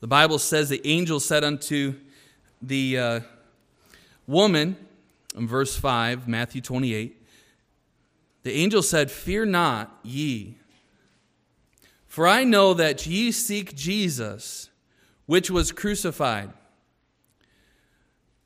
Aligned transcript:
The 0.00 0.06
Bible 0.06 0.38
says 0.38 0.68
the 0.68 0.86
angel 0.86 1.18
said 1.18 1.42
unto 1.42 1.94
the 2.62 2.98
uh, 2.98 3.20
woman, 4.26 4.76
in 5.36 5.48
verse 5.48 5.76
5, 5.76 6.28
Matthew 6.28 6.60
28, 6.60 7.20
the 8.44 8.52
angel 8.52 8.82
said, 8.82 9.10
Fear 9.10 9.46
not, 9.46 9.98
ye, 10.04 10.56
for 12.06 12.26
I 12.26 12.44
know 12.44 12.74
that 12.74 13.06
ye 13.06 13.32
seek 13.32 13.74
Jesus, 13.74 14.70
which 15.26 15.50
was 15.50 15.72
crucified. 15.72 16.50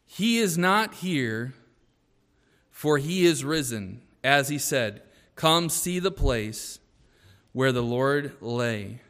He 0.07 0.39
is 0.39 0.59
not 0.59 0.95
here, 0.95 1.55
for 2.71 2.99
he 2.99 3.25
is 3.25 3.45
risen, 3.45 4.03
as 4.25 4.49
he 4.49 4.59
said, 4.59 5.03
Come 5.37 5.69
see 5.69 5.99
the 5.99 6.11
place 6.11 6.81
where 7.53 7.73
the 7.73 7.83
Lord 7.83 8.33
lay. 8.41 9.01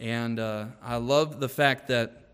And 0.00 0.38
uh, 0.38 0.66
I 0.82 0.96
love 0.96 1.40
the 1.40 1.48
fact 1.48 1.88
that 1.88 2.28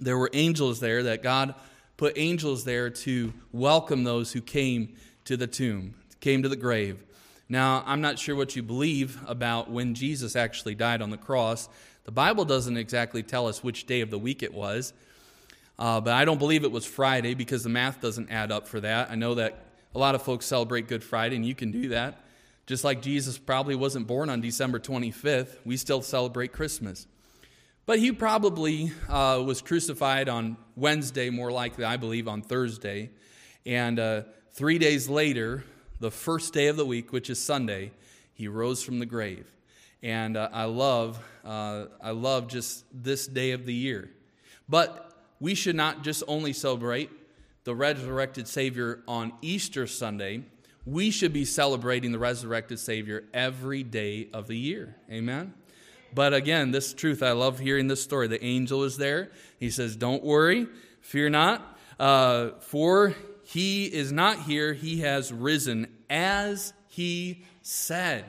there 0.00 0.18
were 0.18 0.30
angels 0.32 0.80
there, 0.80 1.04
that 1.04 1.22
God 1.22 1.54
put 1.96 2.18
angels 2.18 2.64
there 2.64 2.90
to 2.90 3.32
welcome 3.52 4.04
those 4.04 4.32
who 4.32 4.40
came 4.40 4.94
to 5.24 5.36
the 5.36 5.46
tomb, 5.46 5.94
came 6.20 6.42
to 6.42 6.48
the 6.48 6.56
grave. 6.56 7.02
Now, 7.48 7.82
I'm 7.86 8.00
not 8.00 8.18
sure 8.18 8.34
what 8.36 8.56
you 8.56 8.62
believe 8.62 9.18
about 9.26 9.70
when 9.70 9.94
Jesus 9.94 10.36
actually 10.36 10.74
died 10.74 11.00
on 11.00 11.10
the 11.10 11.16
cross. 11.16 11.68
The 12.04 12.12
Bible 12.12 12.44
doesn't 12.44 12.76
exactly 12.76 13.22
tell 13.22 13.46
us 13.46 13.62
which 13.62 13.86
day 13.86 14.00
of 14.00 14.10
the 14.10 14.18
week 14.18 14.42
it 14.42 14.52
was, 14.52 14.92
uh, 15.78 16.00
but 16.00 16.14
I 16.14 16.24
don't 16.24 16.38
believe 16.38 16.64
it 16.64 16.72
was 16.72 16.84
Friday 16.84 17.34
because 17.34 17.62
the 17.62 17.68
math 17.70 18.00
doesn't 18.00 18.30
add 18.30 18.52
up 18.52 18.68
for 18.68 18.80
that. 18.80 19.10
I 19.10 19.14
know 19.14 19.34
that 19.36 19.64
a 19.94 19.98
lot 19.98 20.14
of 20.14 20.22
folks 20.22 20.46
celebrate 20.46 20.88
Good 20.88 21.04
Friday, 21.04 21.36
and 21.36 21.46
you 21.46 21.54
can 21.54 21.70
do 21.70 21.88
that. 21.90 22.23
Just 22.66 22.84
like 22.84 23.02
Jesus 23.02 23.36
probably 23.36 23.74
wasn't 23.74 24.06
born 24.06 24.30
on 24.30 24.40
December 24.40 24.78
25th, 24.78 25.58
we 25.64 25.76
still 25.76 26.00
celebrate 26.00 26.52
Christmas. 26.52 27.06
But 27.86 27.98
he 27.98 28.12
probably 28.12 28.92
uh, 29.08 29.42
was 29.44 29.60
crucified 29.60 30.30
on 30.30 30.56
Wednesday, 30.74 31.28
more 31.28 31.52
likely, 31.52 31.84
I 31.84 31.98
believe, 31.98 32.26
on 32.26 32.40
Thursday. 32.40 33.10
And 33.66 33.98
uh, 33.98 34.22
three 34.52 34.78
days 34.78 35.10
later, 35.10 35.64
the 36.00 36.10
first 36.10 36.54
day 36.54 36.68
of 36.68 36.76
the 36.76 36.86
week, 36.86 37.12
which 37.12 37.28
is 37.28 37.38
Sunday, 37.38 37.92
he 38.32 38.48
rose 38.48 38.82
from 38.82 38.98
the 38.98 39.06
grave. 39.06 39.50
And 40.02 40.36
uh, 40.36 40.48
I 40.50 40.64
love, 40.64 41.22
uh, 41.44 41.86
I 42.02 42.12
love 42.12 42.48
just 42.48 42.84
this 42.92 43.26
day 43.26 43.50
of 43.50 43.66
the 43.66 43.74
year. 43.74 44.10
But 44.66 45.12
we 45.38 45.54
should 45.54 45.76
not 45.76 46.02
just 46.02 46.22
only 46.26 46.54
celebrate 46.54 47.10
the 47.64 47.74
resurrected 47.74 48.48
Savior 48.48 49.02
on 49.06 49.32
Easter 49.42 49.86
Sunday, 49.86 50.44
we 50.86 51.10
should 51.10 51.32
be 51.32 51.44
celebrating 51.44 52.12
the 52.12 52.18
resurrected 52.18 52.78
Savior 52.78 53.24
every 53.32 53.82
day 53.82 54.28
of 54.32 54.46
the 54.46 54.56
year. 54.56 54.96
Amen? 55.10 55.54
But 56.14 56.34
again, 56.34 56.70
this 56.70 56.92
truth, 56.92 57.22
I 57.22 57.32
love 57.32 57.58
hearing 57.58 57.88
this 57.88 58.02
story. 58.02 58.28
The 58.28 58.44
angel 58.44 58.84
is 58.84 58.96
there. 58.96 59.30
He 59.58 59.70
says, 59.70 59.96
Don't 59.96 60.22
worry, 60.22 60.68
fear 61.00 61.28
not, 61.28 61.78
uh, 61.98 62.50
for 62.60 63.14
he 63.44 63.86
is 63.86 64.12
not 64.12 64.40
here. 64.40 64.74
He 64.74 65.00
has 65.00 65.32
risen 65.32 65.88
as 66.08 66.72
he 66.88 67.44
said. 67.62 68.24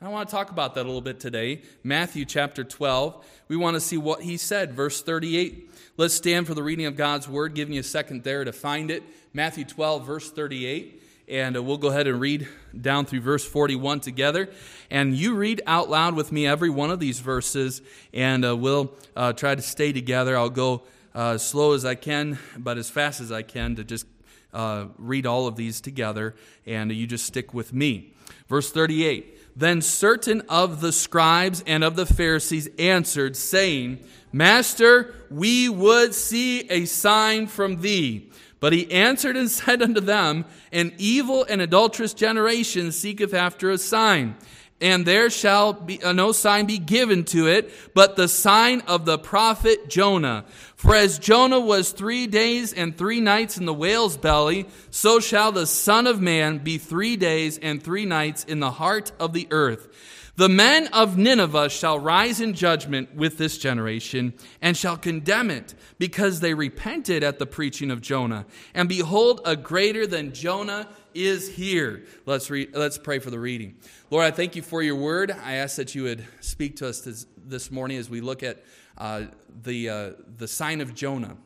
I 0.00 0.08
want 0.08 0.28
to 0.28 0.34
talk 0.34 0.50
about 0.50 0.74
that 0.74 0.82
a 0.82 0.88
little 0.88 1.00
bit 1.00 1.18
today. 1.18 1.62
Matthew 1.82 2.24
chapter 2.24 2.62
12. 2.62 3.24
We 3.48 3.56
want 3.56 3.74
to 3.74 3.80
see 3.80 3.96
what 3.96 4.22
he 4.22 4.36
said. 4.36 4.72
Verse 4.72 5.02
38. 5.02 5.70
Let's 5.96 6.14
stand 6.14 6.46
for 6.46 6.54
the 6.54 6.62
reading 6.62 6.86
of 6.86 6.96
God's 6.96 7.28
word, 7.28 7.54
giving 7.54 7.74
you 7.74 7.80
a 7.80 7.84
second 7.84 8.22
there 8.22 8.44
to 8.44 8.52
find 8.52 8.92
it. 8.92 9.02
Matthew 9.32 9.64
12, 9.64 10.06
verse 10.06 10.30
38 10.30 11.02
and 11.28 11.56
uh, 11.56 11.62
we'll 11.62 11.76
go 11.76 11.88
ahead 11.88 12.06
and 12.06 12.20
read 12.20 12.48
down 12.78 13.04
through 13.04 13.20
verse 13.20 13.44
41 13.44 14.00
together. 14.00 14.48
And 14.90 15.14
you 15.14 15.34
read 15.34 15.60
out 15.66 15.90
loud 15.90 16.14
with 16.14 16.32
me 16.32 16.46
every 16.46 16.70
one 16.70 16.90
of 16.90 17.00
these 17.00 17.20
verses, 17.20 17.82
and 18.12 18.44
uh, 18.44 18.56
we'll 18.56 18.92
uh, 19.14 19.32
try 19.34 19.54
to 19.54 19.62
stay 19.62 19.92
together. 19.92 20.36
I'll 20.36 20.48
go 20.48 20.82
uh, 21.14 21.32
as 21.32 21.46
slow 21.46 21.72
as 21.72 21.84
I 21.84 21.94
can, 21.94 22.38
but 22.56 22.78
as 22.78 22.88
fast 22.88 23.20
as 23.20 23.30
I 23.30 23.42
can 23.42 23.76
to 23.76 23.84
just 23.84 24.06
uh, 24.52 24.86
read 24.96 25.26
all 25.26 25.46
of 25.46 25.56
these 25.56 25.80
together, 25.80 26.34
and 26.66 26.90
you 26.90 27.06
just 27.06 27.26
stick 27.26 27.52
with 27.52 27.72
me. 27.72 28.14
Verse 28.48 28.70
38 28.70 29.56
Then 29.56 29.82
certain 29.82 30.42
of 30.48 30.80
the 30.80 30.92
scribes 30.92 31.62
and 31.66 31.84
of 31.84 31.96
the 31.96 32.06
Pharisees 32.06 32.68
answered, 32.78 33.36
saying, 33.36 33.98
Master, 34.32 35.14
we 35.30 35.68
would 35.68 36.14
see 36.14 36.60
a 36.70 36.84
sign 36.84 37.46
from 37.46 37.80
thee. 37.80 38.30
But 38.60 38.72
he 38.72 38.90
answered 38.90 39.36
and 39.36 39.50
said 39.50 39.82
unto 39.82 40.00
them, 40.00 40.44
An 40.72 40.92
evil 40.98 41.44
and 41.48 41.60
adulterous 41.60 42.14
generation 42.14 42.92
seeketh 42.92 43.34
after 43.34 43.70
a 43.70 43.78
sign, 43.78 44.36
and 44.80 45.04
there 45.04 45.28
shall 45.28 45.72
be, 45.72 46.02
uh, 46.02 46.12
no 46.12 46.30
sign 46.30 46.66
be 46.66 46.78
given 46.78 47.24
to 47.24 47.48
it, 47.48 47.72
but 47.94 48.14
the 48.14 48.28
sign 48.28 48.80
of 48.82 49.04
the 49.04 49.18
prophet 49.18 49.88
Jonah. 49.88 50.44
For 50.76 50.94
as 50.94 51.18
Jonah 51.18 51.58
was 51.58 51.90
three 51.90 52.28
days 52.28 52.72
and 52.72 52.96
three 52.96 53.20
nights 53.20 53.58
in 53.58 53.66
the 53.66 53.74
whale's 53.74 54.16
belly, 54.16 54.68
so 54.90 55.18
shall 55.18 55.50
the 55.50 55.66
Son 55.66 56.06
of 56.06 56.20
Man 56.20 56.58
be 56.58 56.78
three 56.78 57.16
days 57.16 57.58
and 57.58 57.82
three 57.82 58.06
nights 58.06 58.44
in 58.44 58.60
the 58.60 58.70
heart 58.70 59.10
of 59.18 59.32
the 59.32 59.48
earth. 59.50 59.88
The 60.38 60.48
men 60.48 60.86
of 60.92 61.18
Nineveh 61.18 61.68
shall 61.68 61.98
rise 61.98 62.40
in 62.40 62.54
judgment 62.54 63.12
with 63.12 63.38
this 63.38 63.58
generation 63.58 64.34
and 64.62 64.76
shall 64.76 64.96
condemn 64.96 65.50
it 65.50 65.74
because 65.98 66.38
they 66.38 66.54
repented 66.54 67.24
at 67.24 67.40
the 67.40 67.44
preaching 67.44 67.90
of 67.90 68.00
Jonah. 68.00 68.46
And 68.72 68.88
behold, 68.88 69.40
a 69.44 69.56
greater 69.56 70.06
than 70.06 70.32
Jonah 70.32 70.90
is 71.12 71.48
here. 71.48 72.04
Let's, 72.24 72.50
read, 72.50 72.72
let's 72.72 72.98
pray 72.98 73.18
for 73.18 73.30
the 73.30 73.40
reading. 73.40 73.78
Lord, 74.12 74.26
I 74.26 74.30
thank 74.30 74.54
you 74.54 74.62
for 74.62 74.80
your 74.80 74.94
word. 74.94 75.32
I 75.32 75.54
ask 75.54 75.74
that 75.74 75.96
you 75.96 76.04
would 76.04 76.24
speak 76.38 76.76
to 76.76 76.88
us 76.88 77.00
this, 77.00 77.26
this 77.36 77.72
morning 77.72 77.98
as 77.98 78.08
we 78.08 78.20
look 78.20 78.44
at 78.44 78.62
uh, 78.96 79.22
the, 79.64 79.88
uh, 79.90 80.10
the 80.36 80.46
sign 80.46 80.80
of 80.80 80.94
Jonah 80.94 81.36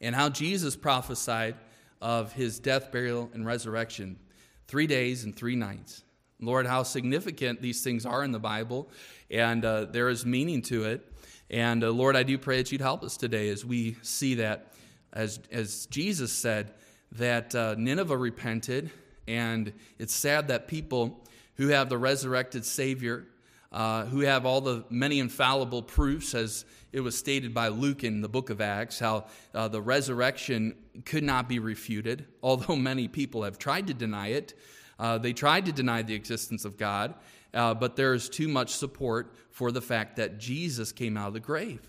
and 0.00 0.14
how 0.14 0.28
Jesus 0.28 0.76
prophesied 0.76 1.56
of 2.00 2.32
his 2.32 2.60
death, 2.60 2.92
burial, 2.92 3.28
and 3.34 3.44
resurrection 3.44 4.20
three 4.68 4.86
days 4.86 5.24
and 5.24 5.34
three 5.34 5.56
nights. 5.56 6.04
Lord, 6.42 6.66
how 6.66 6.82
significant 6.82 7.62
these 7.62 7.82
things 7.82 8.04
are 8.04 8.24
in 8.24 8.32
the 8.32 8.40
Bible, 8.40 8.90
and 9.30 9.64
uh, 9.64 9.84
there 9.84 10.08
is 10.08 10.26
meaning 10.26 10.60
to 10.62 10.84
it. 10.84 11.08
And 11.48 11.84
uh, 11.84 11.90
Lord, 11.90 12.16
I 12.16 12.24
do 12.24 12.36
pray 12.36 12.56
that 12.56 12.72
you'd 12.72 12.80
help 12.80 13.04
us 13.04 13.16
today 13.16 13.48
as 13.48 13.64
we 13.64 13.96
see 14.02 14.34
that, 14.34 14.74
as, 15.12 15.38
as 15.52 15.86
Jesus 15.86 16.32
said, 16.32 16.74
that 17.12 17.54
uh, 17.54 17.76
Nineveh 17.78 18.16
repented, 18.16 18.90
and 19.28 19.72
it's 20.00 20.12
sad 20.12 20.48
that 20.48 20.66
people 20.66 21.24
who 21.54 21.68
have 21.68 21.88
the 21.88 21.98
resurrected 21.98 22.64
Savior, 22.64 23.26
uh, 23.70 24.06
who 24.06 24.20
have 24.20 24.44
all 24.44 24.60
the 24.60 24.84
many 24.90 25.20
infallible 25.20 25.82
proofs, 25.82 26.34
as 26.34 26.64
it 26.92 27.00
was 27.00 27.16
stated 27.16 27.54
by 27.54 27.68
Luke 27.68 28.02
in 28.02 28.20
the 28.20 28.28
book 28.28 28.50
of 28.50 28.60
Acts, 28.60 28.98
how 28.98 29.26
uh, 29.54 29.68
the 29.68 29.80
resurrection 29.80 30.74
could 31.04 31.22
not 31.22 31.48
be 31.48 31.60
refuted, 31.60 32.26
although 32.42 32.76
many 32.76 33.06
people 33.06 33.44
have 33.44 33.58
tried 33.58 33.86
to 33.86 33.94
deny 33.94 34.28
it. 34.28 34.54
Uh, 35.02 35.18
they 35.18 35.32
tried 35.32 35.66
to 35.66 35.72
deny 35.72 36.00
the 36.00 36.14
existence 36.14 36.64
of 36.64 36.76
God, 36.78 37.14
uh, 37.52 37.74
but 37.74 37.96
there 37.96 38.14
is 38.14 38.28
too 38.28 38.46
much 38.46 38.70
support 38.70 39.34
for 39.50 39.72
the 39.72 39.82
fact 39.82 40.14
that 40.14 40.38
Jesus 40.38 40.92
came 40.92 41.16
out 41.16 41.26
of 41.26 41.34
the 41.34 41.40
grave. 41.40 41.80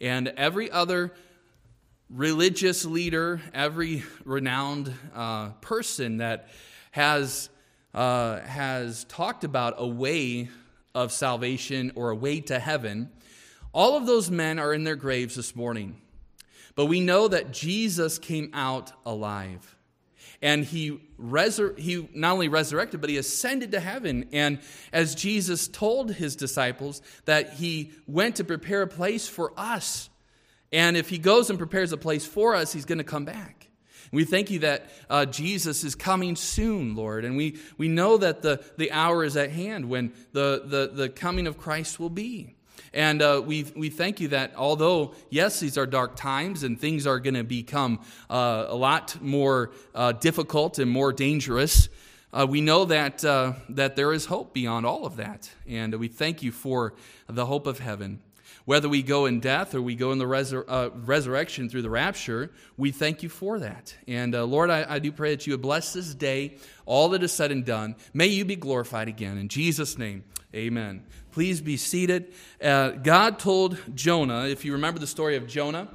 And 0.00 0.28
every 0.38 0.70
other 0.70 1.12
religious 2.08 2.86
leader, 2.86 3.42
every 3.52 4.04
renowned 4.24 4.90
uh, 5.14 5.50
person 5.60 6.16
that 6.16 6.48
has, 6.92 7.50
uh, 7.92 8.40
has 8.40 9.04
talked 9.04 9.44
about 9.44 9.74
a 9.76 9.86
way 9.86 10.48
of 10.94 11.12
salvation 11.12 11.92
or 11.94 12.08
a 12.08 12.16
way 12.16 12.40
to 12.40 12.58
heaven, 12.58 13.10
all 13.74 13.98
of 13.98 14.06
those 14.06 14.30
men 14.30 14.58
are 14.58 14.72
in 14.72 14.84
their 14.84 14.96
graves 14.96 15.34
this 15.34 15.54
morning. 15.54 16.00
But 16.74 16.86
we 16.86 17.02
know 17.02 17.28
that 17.28 17.52
Jesus 17.52 18.18
came 18.18 18.48
out 18.54 18.92
alive 19.04 19.76
and 20.42 20.64
he, 20.64 21.00
resur- 21.18 21.78
he 21.78 22.08
not 22.14 22.32
only 22.32 22.48
resurrected, 22.48 23.00
but 23.00 23.08
he 23.08 23.16
ascended 23.16 23.70
to 23.72 23.80
heaven. 23.80 24.28
And 24.32 24.58
as 24.92 25.14
Jesus 25.14 25.68
told 25.68 26.12
his 26.12 26.34
disciples 26.34 27.00
that 27.24 27.54
he 27.54 27.92
went 28.06 28.36
to 28.36 28.44
prepare 28.44 28.82
a 28.82 28.88
place 28.88 29.28
for 29.28 29.52
us. 29.56 30.10
And 30.72 30.96
if 30.96 31.08
he 31.08 31.18
goes 31.18 31.48
and 31.48 31.58
prepares 31.58 31.92
a 31.92 31.96
place 31.96 32.26
for 32.26 32.56
us, 32.56 32.72
he's 32.72 32.84
going 32.84 32.98
to 32.98 33.04
come 33.04 33.24
back. 33.24 33.68
We 34.10 34.24
thank 34.24 34.50
you 34.50 34.58
that 34.60 34.90
uh, 35.08 35.24
Jesus 35.24 35.84
is 35.84 35.94
coming 35.94 36.36
soon, 36.36 36.94
Lord. 36.96 37.24
And 37.24 37.36
we, 37.36 37.58
we 37.78 37.88
know 37.88 38.18
that 38.18 38.42
the, 38.42 38.62
the 38.76 38.92
hour 38.92 39.24
is 39.24 39.36
at 39.36 39.50
hand 39.50 39.88
when 39.88 40.12
the, 40.32 40.62
the, 40.66 40.90
the 40.92 41.08
coming 41.08 41.46
of 41.46 41.56
Christ 41.56 41.98
will 41.98 42.10
be. 42.10 42.56
And 42.94 43.22
uh, 43.22 43.42
we, 43.44 43.64
we 43.74 43.88
thank 43.88 44.20
you 44.20 44.28
that 44.28 44.52
although, 44.56 45.14
yes, 45.30 45.60
these 45.60 45.78
are 45.78 45.86
dark 45.86 46.14
times 46.16 46.62
and 46.62 46.78
things 46.78 47.06
are 47.06 47.18
going 47.18 47.34
to 47.34 47.44
become 47.44 48.00
uh, 48.28 48.66
a 48.68 48.76
lot 48.76 49.20
more 49.22 49.70
uh, 49.94 50.12
difficult 50.12 50.78
and 50.78 50.90
more 50.90 51.12
dangerous, 51.12 51.88
uh, 52.32 52.46
we 52.48 52.60
know 52.60 52.84
that, 52.86 53.24
uh, 53.24 53.52
that 53.70 53.96
there 53.96 54.12
is 54.12 54.26
hope 54.26 54.52
beyond 54.52 54.86
all 54.86 55.06
of 55.06 55.16
that. 55.16 55.50
And 55.66 55.94
we 55.94 56.08
thank 56.08 56.42
you 56.42 56.52
for 56.52 56.94
the 57.28 57.46
hope 57.46 57.66
of 57.66 57.78
heaven. 57.78 58.20
Whether 58.64 58.88
we 58.88 59.02
go 59.02 59.26
in 59.26 59.40
death 59.40 59.74
or 59.74 59.82
we 59.82 59.96
go 59.96 60.12
in 60.12 60.18
the 60.18 60.24
resur- 60.24 60.64
uh, 60.68 60.90
resurrection 60.94 61.68
through 61.68 61.82
the 61.82 61.90
rapture, 61.90 62.52
we 62.76 62.92
thank 62.92 63.22
you 63.22 63.28
for 63.28 63.58
that. 63.58 63.96
And 64.06 64.34
uh, 64.34 64.44
Lord, 64.44 64.70
I, 64.70 64.86
I, 64.88 64.98
do 65.00 65.10
pray 65.10 65.30
that 65.30 65.46
you 65.46 65.54
would 65.54 65.62
bless 65.62 65.92
this 65.92 66.14
day, 66.14 66.58
all 66.86 67.08
that 67.10 67.24
is 67.24 67.32
said 67.32 67.50
and 67.50 67.64
done. 67.64 67.96
May 68.14 68.28
you 68.28 68.44
be 68.44 68.54
glorified 68.54 69.08
again. 69.08 69.36
In 69.36 69.48
Jesus' 69.48 69.98
name, 69.98 70.22
amen. 70.54 71.04
Please 71.32 71.60
be 71.60 71.76
seated. 71.76 72.32
Uh, 72.62 72.90
God 72.90 73.40
told 73.40 73.78
Jonah, 73.96 74.46
if 74.46 74.64
you 74.64 74.74
remember 74.74 75.00
the 75.00 75.06
story 75.08 75.36
of 75.36 75.48
Jonah, 75.48 75.88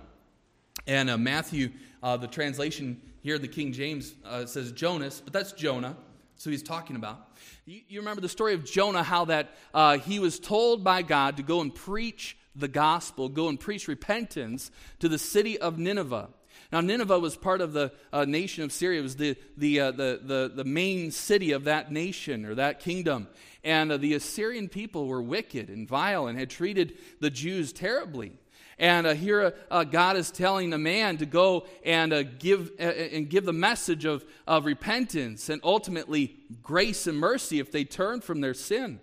and 0.85 1.09
uh, 1.09 1.17
Matthew, 1.17 1.71
uh, 2.03 2.17
the 2.17 2.27
translation 2.27 3.01
here, 3.21 3.39
the 3.39 3.47
King 3.47 3.71
James 3.71 4.13
uh, 4.25 4.45
says 4.45 4.73
Jonas, 4.73 5.21
but 5.21 5.31
that's 5.31 5.53
Jonah. 5.53 5.95
So 6.35 6.49
he's 6.49 6.63
talking 6.63 6.95
about. 6.97 7.29
You, 7.65 7.81
you 7.87 7.99
remember 7.99 8.21
the 8.21 8.29
story 8.29 8.53
of 8.53 8.63
Jonah, 8.63 9.03
how 9.03 9.25
that 9.25 9.55
he 10.03 10.19
was 10.19 10.37
told 10.37 10.83
by 10.83 11.01
God 11.01 11.37
to 11.37 11.43
go 11.43 11.61
and 11.61 11.73
preach 11.73 12.36
the 12.57 12.67
gospel, 12.67 13.29
go 13.29 13.49
and 13.49 13.59
preach 13.59 13.87
repentance 13.87 14.71
to 14.99 15.07
the 15.07 15.19
city 15.19 15.57
of 15.57 15.77
Nineveh. 15.77 16.29
Now, 16.71 16.81
Nineveh 16.81 17.19
was 17.19 17.37
part 17.37 17.61
of 17.61 17.73
the 17.73 17.91
uh, 18.11 18.25
nation 18.25 18.63
of 18.63 18.71
Syria. 18.71 18.99
It 18.99 19.03
was 19.03 19.15
the, 19.15 19.37
the, 19.55 19.79
uh, 19.79 19.91
the, 19.91 20.19
the, 20.21 20.51
the, 20.53 20.63
main 20.63 21.11
city 21.11 21.51
of 21.51 21.63
that 21.65 21.91
nation 21.91 22.45
or 22.45 22.55
that 22.55 22.79
kingdom. 22.79 23.27
And 23.63 23.91
uh, 23.91 23.97
the 23.97 24.15
Assyrian 24.15 24.67
people 24.67 25.07
were 25.07 25.21
wicked 25.21 25.69
and 25.69 25.87
vile 25.87 26.27
and 26.27 26.37
had 26.37 26.49
treated 26.49 26.97
the 27.19 27.29
Jews 27.29 27.71
terribly. 27.71 28.33
And 28.79 29.07
uh, 29.07 29.13
here 29.13 29.41
uh, 29.41 29.51
uh, 29.71 29.83
God 29.85 30.17
is 30.17 30.29
telling 30.29 30.73
a 30.73 30.77
man 30.77 31.17
to 31.17 31.25
go 31.25 31.65
and, 31.85 32.37
give, 32.37 32.71
and 32.79 33.29
give 33.29 33.45
the 33.45 33.53
message 33.53 34.05
of, 34.05 34.25
of 34.45 34.65
repentance 34.65 35.49
and 35.49 35.61
ultimately 35.63 36.35
grace 36.61 37.07
and 37.07 37.17
mercy 37.17 37.59
if 37.59 37.71
they 37.71 37.85
turn 37.85 38.21
from 38.21 38.41
their 38.41 38.53
sin 38.53 38.99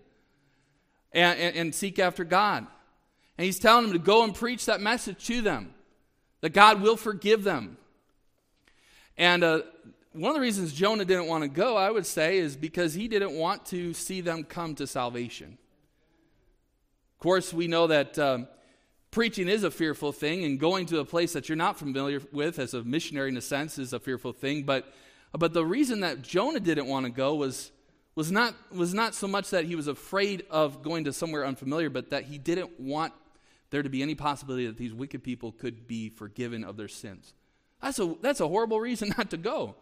and, 1.12 1.38
and, 1.38 1.56
and 1.56 1.74
seek 1.74 1.98
after 1.98 2.24
God. 2.24 2.66
And 3.36 3.44
he's 3.44 3.58
telling 3.58 3.84
them 3.84 3.92
to 3.92 3.98
go 3.98 4.22
and 4.22 4.34
preach 4.34 4.66
that 4.66 4.80
message 4.80 5.26
to 5.26 5.40
them 5.40 5.74
that 6.40 6.52
God 6.52 6.82
will 6.82 6.96
forgive 6.96 7.42
them. 7.42 7.76
And 9.16 9.42
uh, 9.42 9.62
one 10.12 10.30
of 10.30 10.34
the 10.34 10.40
reasons 10.40 10.72
Jonah 10.72 11.04
didn't 11.04 11.26
want 11.26 11.42
to 11.42 11.48
go, 11.48 11.76
I 11.76 11.90
would 11.90 12.06
say, 12.06 12.38
is 12.38 12.56
because 12.56 12.94
he 12.94 13.08
didn't 13.08 13.32
want 13.32 13.66
to 13.66 13.94
see 13.94 14.20
them 14.20 14.44
come 14.44 14.74
to 14.76 14.86
salvation. 14.86 15.58
Of 17.16 17.18
course, 17.18 17.52
we 17.52 17.66
know 17.66 17.86
that 17.86 18.18
um, 18.18 18.46
preaching 19.10 19.48
is 19.48 19.64
a 19.64 19.70
fearful 19.70 20.12
thing, 20.12 20.44
and 20.44 20.60
going 20.60 20.86
to 20.86 20.98
a 20.98 21.04
place 21.04 21.32
that 21.32 21.48
you're 21.48 21.56
not 21.56 21.78
familiar 21.78 22.20
with 22.32 22.58
as 22.58 22.74
a 22.74 22.84
missionary, 22.84 23.30
in 23.30 23.36
a 23.36 23.40
sense, 23.40 23.78
is 23.78 23.92
a 23.92 23.98
fearful 23.98 24.32
thing. 24.32 24.64
But, 24.64 24.92
but 25.32 25.52
the 25.52 25.64
reason 25.64 26.00
that 26.00 26.22
Jonah 26.22 26.60
didn't 26.60 26.86
want 26.86 27.06
to 27.06 27.10
go 27.10 27.34
was 27.34 27.70
was 28.14 28.30
not, 28.30 28.54
was 28.70 28.94
not 28.94 29.14
so 29.14 29.26
much 29.26 29.50
that 29.50 29.64
he 29.64 29.74
was 29.74 29.88
afraid 29.88 30.44
of 30.48 30.82
going 30.82 31.04
to 31.04 31.12
somewhere 31.12 31.44
unfamiliar, 31.44 31.90
but 31.90 32.10
that 32.10 32.24
he 32.24 32.38
didn't 32.38 32.78
want 32.78 33.12
there 33.74 33.82
to 33.82 33.88
be 33.88 34.02
any 34.02 34.14
possibility 34.14 34.66
that 34.66 34.76
these 34.76 34.94
wicked 34.94 35.24
people 35.24 35.50
could 35.50 35.88
be 35.88 36.08
forgiven 36.08 36.62
of 36.62 36.76
their 36.76 36.86
sins. 36.86 37.34
That's 37.82 37.98
a, 37.98 38.14
that's 38.22 38.38
a 38.38 38.46
horrible 38.46 38.78
reason 38.78 39.12
not 39.18 39.30
to 39.30 39.36
go. 39.36 39.74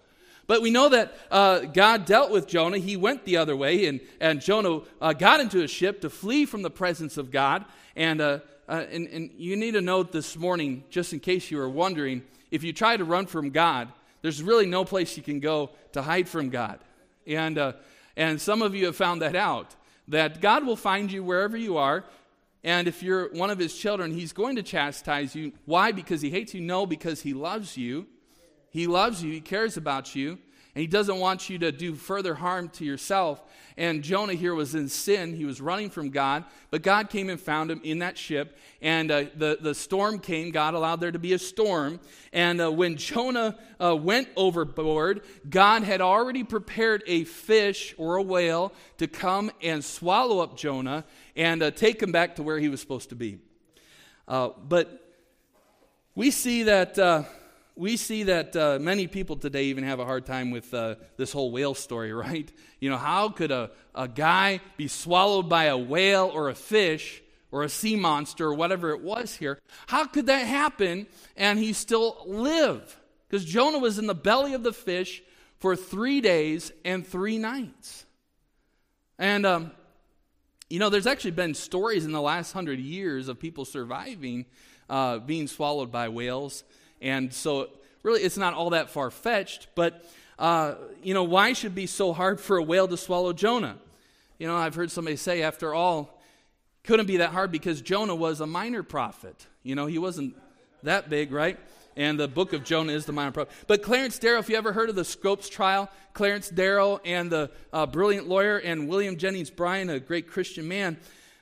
But 0.46 0.62
we 0.62 0.70
know 0.70 0.88
that 0.88 1.14
uh, 1.30 1.58
God 1.60 2.06
dealt 2.06 2.30
with 2.30 2.48
Jonah. 2.48 2.78
He 2.78 2.96
went 2.96 3.26
the 3.26 3.36
other 3.36 3.54
way, 3.54 3.84
and, 3.84 4.00
and 4.18 4.40
Jonah 4.40 4.80
uh, 4.98 5.12
got 5.12 5.40
into 5.40 5.62
a 5.62 5.68
ship 5.68 6.00
to 6.00 6.08
flee 6.08 6.46
from 6.46 6.62
the 6.62 6.70
presence 6.70 7.18
of 7.18 7.30
God. 7.30 7.66
And, 7.94 8.22
uh, 8.22 8.38
uh 8.66 8.86
and, 8.90 9.08
and 9.08 9.30
you 9.36 9.56
need 9.56 9.72
to 9.72 9.82
note 9.82 10.10
this 10.10 10.38
morning, 10.38 10.84
just 10.88 11.12
in 11.12 11.20
case 11.20 11.50
you 11.50 11.58
were 11.58 11.68
wondering, 11.68 12.22
if 12.50 12.64
you 12.64 12.72
try 12.72 12.96
to 12.96 13.04
run 13.04 13.26
from 13.26 13.50
God, 13.50 13.92
there's 14.22 14.42
really 14.42 14.64
no 14.64 14.86
place 14.86 15.18
you 15.18 15.22
can 15.22 15.38
go 15.38 15.68
to 15.92 16.00
hide 16.00 16.30
from 16.30 16.48
God. 16.48 16.78
And, 17.26 17.58
uh, 17.58 17.74
and 18.16 18.40
some 18.40 18.62
of 18.62 18.74
you 18.74 18.86
have 18.86 18.96
found 18.96 19.20
that 19.20 19.36
out, 19.36 19.76
that 20.08 20.40
God 20.40 20.64
will 20.64 20.76
find 20.76 21.12
you 21.12 21.22
wherever 21.22 21.58
you 21.58 21.76
are. 21.76 22.04
And 22.64 22.86
if 22.86 23.02
you're 23.02 23.32
one 23.32 23.50
of 23.50 23.58
his 23.58 23.76
children, 23.76 24.12
he's 24.12 24.32
going 24.32 24.56
to 24.56 24.62
chastise 24.62 25.34
you. 25.34 25.52
Why? 25.64 25.92
Because 25.92 26.20
he 26.20 26.30
hates 26.30 26.54
you? 26.54 26.60
No, 26.60 26.86
because 26.86 27.22
he 27.22 27.34
loves 27.34 27.76
you. 27.76 28.06
He 28.72 28.86
loves 28.86 29.22
you, 29.22 29.30
he 29.30 29.42
cares 29.42 29.76
about 29.76 30.16
you, 30.16 30.30
and 30.30 30.80
he 30.80 30.86
doesn't 30.86 31.18
want 31.18 31.50
you 31.50 31.58
to 31.58 31.70
do 31.70 31.94
further 31.94 32.34
harm 32.34 32.70
to 32.70 32.86
yourself. 32.86 33.42
And 33.76 34.02
Jonah 34.02 34.32
here 34.32 34.54
was 34.54 34.74
in 34.74 34.88
sin. 34.88 35.34
He 35.34 35.44
was 35.44 35.60
running 35.60 35.90
from 35.90 36.08
God, 36.08 36.44
but 36.70 36.80
God 36.80 37.10
came 37.10 37.28
and 37.28 37.38
found 37.38 37.70
him 37.70 37.82
in 37.84 37.98
that 37.98 38.16
ship. 38.16 38.56
And 38.80 39.10
uh, 39.10 39.24
the, 39.36 39.58
the 39.60 39.74
storm 39.74 40.20
came. 40.20 40.52
God 40.52 40.72
allowed 40.72 41.00
there 41.00 41.12
to 41.12 41.18
be 41.18 41.34
a 41.34 41.38
storm. 41.38 42.00
And 42.32 42.62
uh, 42.62 42.72
when 42.72 42.96
Jonah 42.96 43.58
uh, 43.78 43.94
went 43.94 44.28
overboard, 44.36 45.22
God 45.50 45.82
had 45.82 46.00
already 46.00 46.42
prepared 46.42 47.02
a 47.06 47.24
fish 47.24 47.94
or 47.98 48.16
a 48.16 48.22
whale 48.22 48.72
to 48.96 49.06
come 49.06 49.50
and 49.60 49.84
swallow 49.84 50.40
up 50.40 50.56
Jonah 50.56 51.04
and 51.36 51.62
uh, 51.62 51.70
take 51.70 52.02
him 52.02 52.12
back 52.12 52.36
to 52.36 52.42
where 52.42 52.58
he 52.58 52.68
was 52.68 52.80
supposed 52.80 53.10
to 53.10 53.16
be. 53.16 53.38
Uh, 54.28 54.50
but 54.68 55.16
we 56.14 56.30
see 56.30 56.64
that. 56.64 56.98
Uh, 56.98 57.24
we 57.74 57.96
see 57.96 58.24
that 58.24 58.54
uh, 58.54 58.78
many 58.80 59.06
people 59.06 59.36
today 59.36 59.64
even 59.64 59.84
have 59.84 59.98
a 59.98 60.04
hard 60.04 60.26
time 60.26 60.50
with 60.50 60.72
uh, 60.74 60.96
this 61.16 61.32
whole 61.32 61.50
whale 61.50 61.74
story, 61.74 62.12
right? 62.12 62.50
You 62.80 62.90
know, 62.90 62.98
how 62.98 63.30
could 63.30 63.50
a, 63.50 63.70
a 63.94 64.08
guy 64.08 64.60
be 64.76 64.88
swallowed 64.88 65.48
by 65.48 65.64
a 65.64 65.76
whale 65.76 66.30
or 66.32 66.48
a 66.48 66.54
fish 66.54 67.22
or 67.50 67.62
a 67.62 67.68
sea 67.68 67.96
monster 67.96 68.46
or 68.46 68.54
whatever 68.54 68.90
it 68.90 69.00
was 69.00 69.36
here? 69.36 69.58
How 69.86 70.06
could 70.06 70.26
that 70.26 70.46
happen 70.46 71.06
and 71.36 71.58
he 71.58 71.72
still 71.72 72.22
live? 72.26 72.98
Because 73.28 73.44
Jonah 73.44 73.78
was 73.78 73.98
in 73.98 74.06
the 74.06 74.14
belly 74.14 74.52
of 74.52 74.62
the 74.62 74.72
fish 74.72 75.22
for 75.58 75.76
three 75.76 76.20
days 76.20 76.72
and 76.84 77.06
three 77.06 77.38
nights. 77.38 78.04
And 79.18 79.46
um, 79.46 79.70
you 80.72 80.78
know, 80.78 80.88
there's 80.88 81.06
actually 81.06 81.32
been 81.32 81.52
stories 81.52 82.06
in 82.06 82.12
the 82.12 82.20
last 82.22 82.52
hundred 82.52 82.78
years 82.78 83.28
of 83.28 83.38
people 83.38 83.66
surviving 83.66 84.46
uh, 84.88 85.18
being 85.18 85.46
swallowed 85.46 85.92
by 85.92 86.08
whales. 86.08 86.64
And 87.02 87.30
so, 87.30 87.68
really, 88.02 88.22
it's 88.22 88.38
not 88.38 88.54
all 88.54 88.70
that 88.70 88.88
far 88.88 89.10
fetched. 89.10 89.66
But, 89.74 90.02
uh, 90.38 90.76
you 91.02 91.12
know, 91.12 91.24
why 91.24 91.52
should 91.52 91.72
it 91.72 91.74
be 91.74 91.86
so 91.86 92.14
hard 92.14 92.40
for 92.40 92.56
a 92.56 92.62
whale 92.62 92.88
to 92.88 92.96
swallow 92.96 93.34
Jonah? 93.34 93.76
You 94.38 94.46
know, 94.46 94.56
I've 94.56 94.74
heard 94.74 94.90
somebody 94.90 95.16
say, 95.16 95.42
after 95.42 95.74
all, 95.74 96.18
couldn't 96.84 97.04
be 97.04 97.18
that 97.18 97.32
hard 97.32 97.52
because 97.52 97.82
Jonah 97.82 98.14
was 98.14 98.40
a 98.40 98.46
minor 98.46 98.82
prophet. 98.82 99.46
You 99.62 99.74
know, 99.74 99.84
he 99.84 99.98
wasn't 99.98 100.34
that 100.84 101.10
big, 101.10 101.32
right? 101.32 101.60
And 101.96 102.18
the 102.18 102.28
book 102.28 102.52
of 102.52 102.64
Jonah 102.64 102.92
is 102.92 103.06
the 103.06 103.12
minor 103.12 103.32
prophet. 103.32 103.52
But 103.66 103.82
Clarence 103.82 104.18
Darrow, 104.18 104.38
if 104.38 104.48
you 104.48 104.56
ever 104.56 104.72
heard 104.72 104.88
of 104.88 104.96
the 104.96 105.04
Scopes 105.04 105.48
trial, 105.48 105.90
Clarence 106.12 106.48
Darrow 106.48 107.00
and 107.04 107.30
the 107.30 107.50
uh, 107.72 107.86
brilliant 107.86 108.28
lawyer 108.28 108.58
and 108.58 108.88
William 108.88 109.16
Jennings 109.16 109.50
Bryan, 109.50 109.90
a 109.90 110.00
great 110.00 110.28
Christian 110.28 110.68
man, 110.68 110.98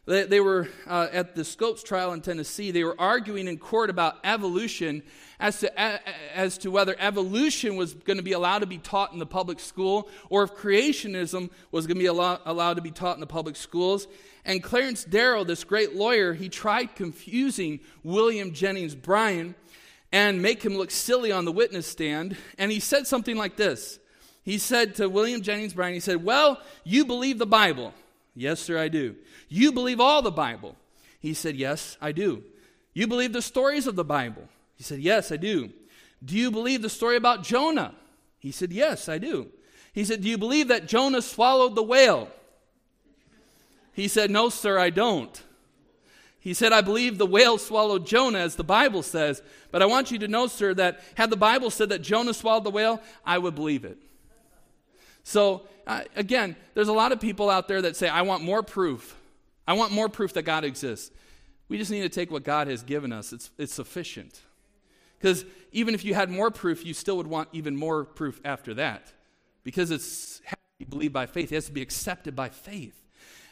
they, 0.06 0.25
they 0.25 0.41
were 0.41 0.69
uh, 0.87 1.08
at 1.12 1.35
the 1.35 1.44
Scopes 1.44 1.82
trial 1.82 2.12
in 2.12 2.20
Tennessee. 2.20 2.70
They 2.70 2.85
were 2.85 2.97
arguing 2.99 3.47
in 3.47 3.58
court 3.58 3.91
about 3.91 4.17
evolution 4.25 5.02
as 5.38 5.61
to, 5.61 6.37
as 6.37 6.58
to 6.58 6.70
whether 6.70 6.96
evolution 6.99 7.76
was 7.76 7.94
going 7.94 8.17
to 8.17 8.23
be 8.23 8.32
allowed 8.32 8.58
to 8.58 8.67
be 8.67 8.79
taught 8.79 9.12
in 9.12 9.19
the 9.19 9.26
public 9.26 9.61
school 9.61 10.08
or 10.29 10.43
if 10.43 10.55
creationism 10.55 11.50
was 11.70 11.87
going 11.87 11.96
to 11.96 12.00
be 12.00 12.06
allow, 12.06 12.41
allowed 12.44 12.75
to 12.75 12.82
be 12.82 12.91
taught 12.91 13.17
in 13.17 13.20
the 13.20 13.26
public 13.26 13.56
schools. 13.56 14.08
And 14.44 14.62
Clarence 14.62 15.05
Darrow, 15.05 15.44
this 15.44 15.64
great 15.64 15.94
lawyer, 15.94 16.35
he 16.35 16.49
tried 16.49 16.94
confusing 16.94 17.81
William 18.03 18.53
Jennings 18.53 18.94
Bryan 18.94 19.55
and 20.12 20.43
make 20.43 20.62
him 20.62 20.76
look 20.76 20.90
silly 20.90 21.31
on 21.31 21.44
the 21.44 21.52
witness 21.52 21.86
stand. 21.86 22.36
And 22.58 22.70
he 22.70 22.81
said 22.81 23.06
something 23.06 23.36
like 23.36 23.56
this 23.56 23.98
He 24.43 24.58
said 24.58 24.94
to 24.96 25.08
William 25.08 25.43
Jennings 25.43 25.74
Bryan, 25.74 25.94
he 25.94 26.00
said, 26.00 26.24
Well, 26.24 26.60
you 26.84 27.05
believe 27.05 27.38
the 27.38 27.46
Bible. 27.46 27.94
Yes, 28.34 28.60
sir, 28.60 28.79
I 28.79 28.88
do. 28.88 29.17
You 29.48 29.72
believe 29.72 30.00
all 30.00 30.22
the 30.22 30.31
Bible. 30.31 30.76
He 31.19 31.34
said, 31.34 31.56
Yes, 31.56 31.96
I 32.00 32.12
do. 32.12 32.44
You 32.93 33.06
believe 33.06 33.32
the 33.32 33.43
stories 33.43 33.86
of 33.86 33.96
the 33.96 34.05
Bible. 34.05 34.48
He 34.76 34.82
said, 34.82 35.00
Yes, 35.00 35.31
I 35.31 35.36
do. 35.36 35.70
Do 36.24 36.36
you 36.36 36.50
believe 36.50 36.82
the 36.82 36.88
story 36.88 37.17
about 37.17 37.44
Jonah? 37.44 37.94
He 38.38 38.52
said, 38.52 38.72
Yes, 38.72 39.08
I 39.08 39.19
do. 39.19 39.48
He 39.93 40.05
said, 40.05 40.22
Do 40.22 40.29
you 40.29 40.38
believe 40.38 40.69
that 40.69 40.86
Jonah 40.86 41.22
swallowed 41.22 41.74
the 41.74 41.82
whale? 41.82 42.29
He 43.93 44.08
said, 44.08 44.31
No, 44.31 44.48
sir, 44.48 44.79
I 44.79 44.90
don't. 44.90 45.43
He 46.41 46.55
said, 46.55 46.73
I 46.73 46.81
believe 46.81 47.19
the 47.19 47.27
whale 47.27 47.59
swallowed 47.59 48.06
Jonah, 48.06 48.39
as 48.39 48.56
the 48.56 48.65
Bible 48.65 49.03
says. 49.03 49.43
But 49.70 49.82
I 49.82 49.87
want 49.87 50.11
you 50.11 50.19
to 50.20 50.29
know, 50.29 50.47
sir, 50.47 50.73
that 50.75 51.01
had 51.15 51.29
the 51.29 51.37
Bible 51.37 51.70
said 51.70 51.91
that 51.91 52.01
Jonah 52.01 52.32
swallowed 52.32 52.65
the 52.65 52.70
whale, 52.70 53.01
I 53.25 53.37
would 53.37 53.55
believe 53.55 53.85
it. 53.85 53.99
So, 55.23 55.69
uh, 55.87 56.03
again, 56.17 56.56
there's 56.75 56.89
a 56.89 56.94
lot 56.94 57.13
of 57.13 57.20
people 57.20 57.51
out 57.51 57.69
there 57.69 57.82
that 57.82 57.94
say, 57.94 58.09
I 58.09 58.23
want 58.23 58.43
more 58.43 58.63
proof. 58.63 59.17
I 59.69 59.75
want 59.75 59.93
more 59.93 60.09
proof 60.09 60.32
that 60.32 60.43
God 60.43 60.65
exists. 60.65 61.11
We 61.69 61.77
just 61.77 61.91
need 61.91 62.03
to 62.03 62.09
take 62.09 62.31
what 62.31 62.43
God 62.43 62.69
has 62.69 62.82
given 62.82 63.13
us, 63.13 63.32
it's, 63.32 63.51
it's 63.59 63.75
sufficient. 63.75 64.41
Because 65.19 65.44
even 65.73 65.94
if 65.94 66.05
you 66.05 66.15
had 66.15 66.31
more 66.31 66.51
proof, 66.51 66.85
you 66.87 66.94
still 66.94 67.19
would 67.19 67.27
want 67.27 67.51
even 67.53 67.77
more 67.77 68.05
proof 68.05 68.41
after 68.44 68.73
that. 68.75 69.13
Because 69.63 69.91
it's 69.91 70.41
has 70.47 70.56
to 70.56 70.79
be 70.79 70.85
believed 70.87 71.13
by 71.13 71.27
faith, 71.27 71.53
it 71.53 71.56
has 71.56 71.67
to 71.67 71.73
be 71.73 71.82
accepted 71.82 72.35
by 72.35 72.49
faith. 72.49 72.97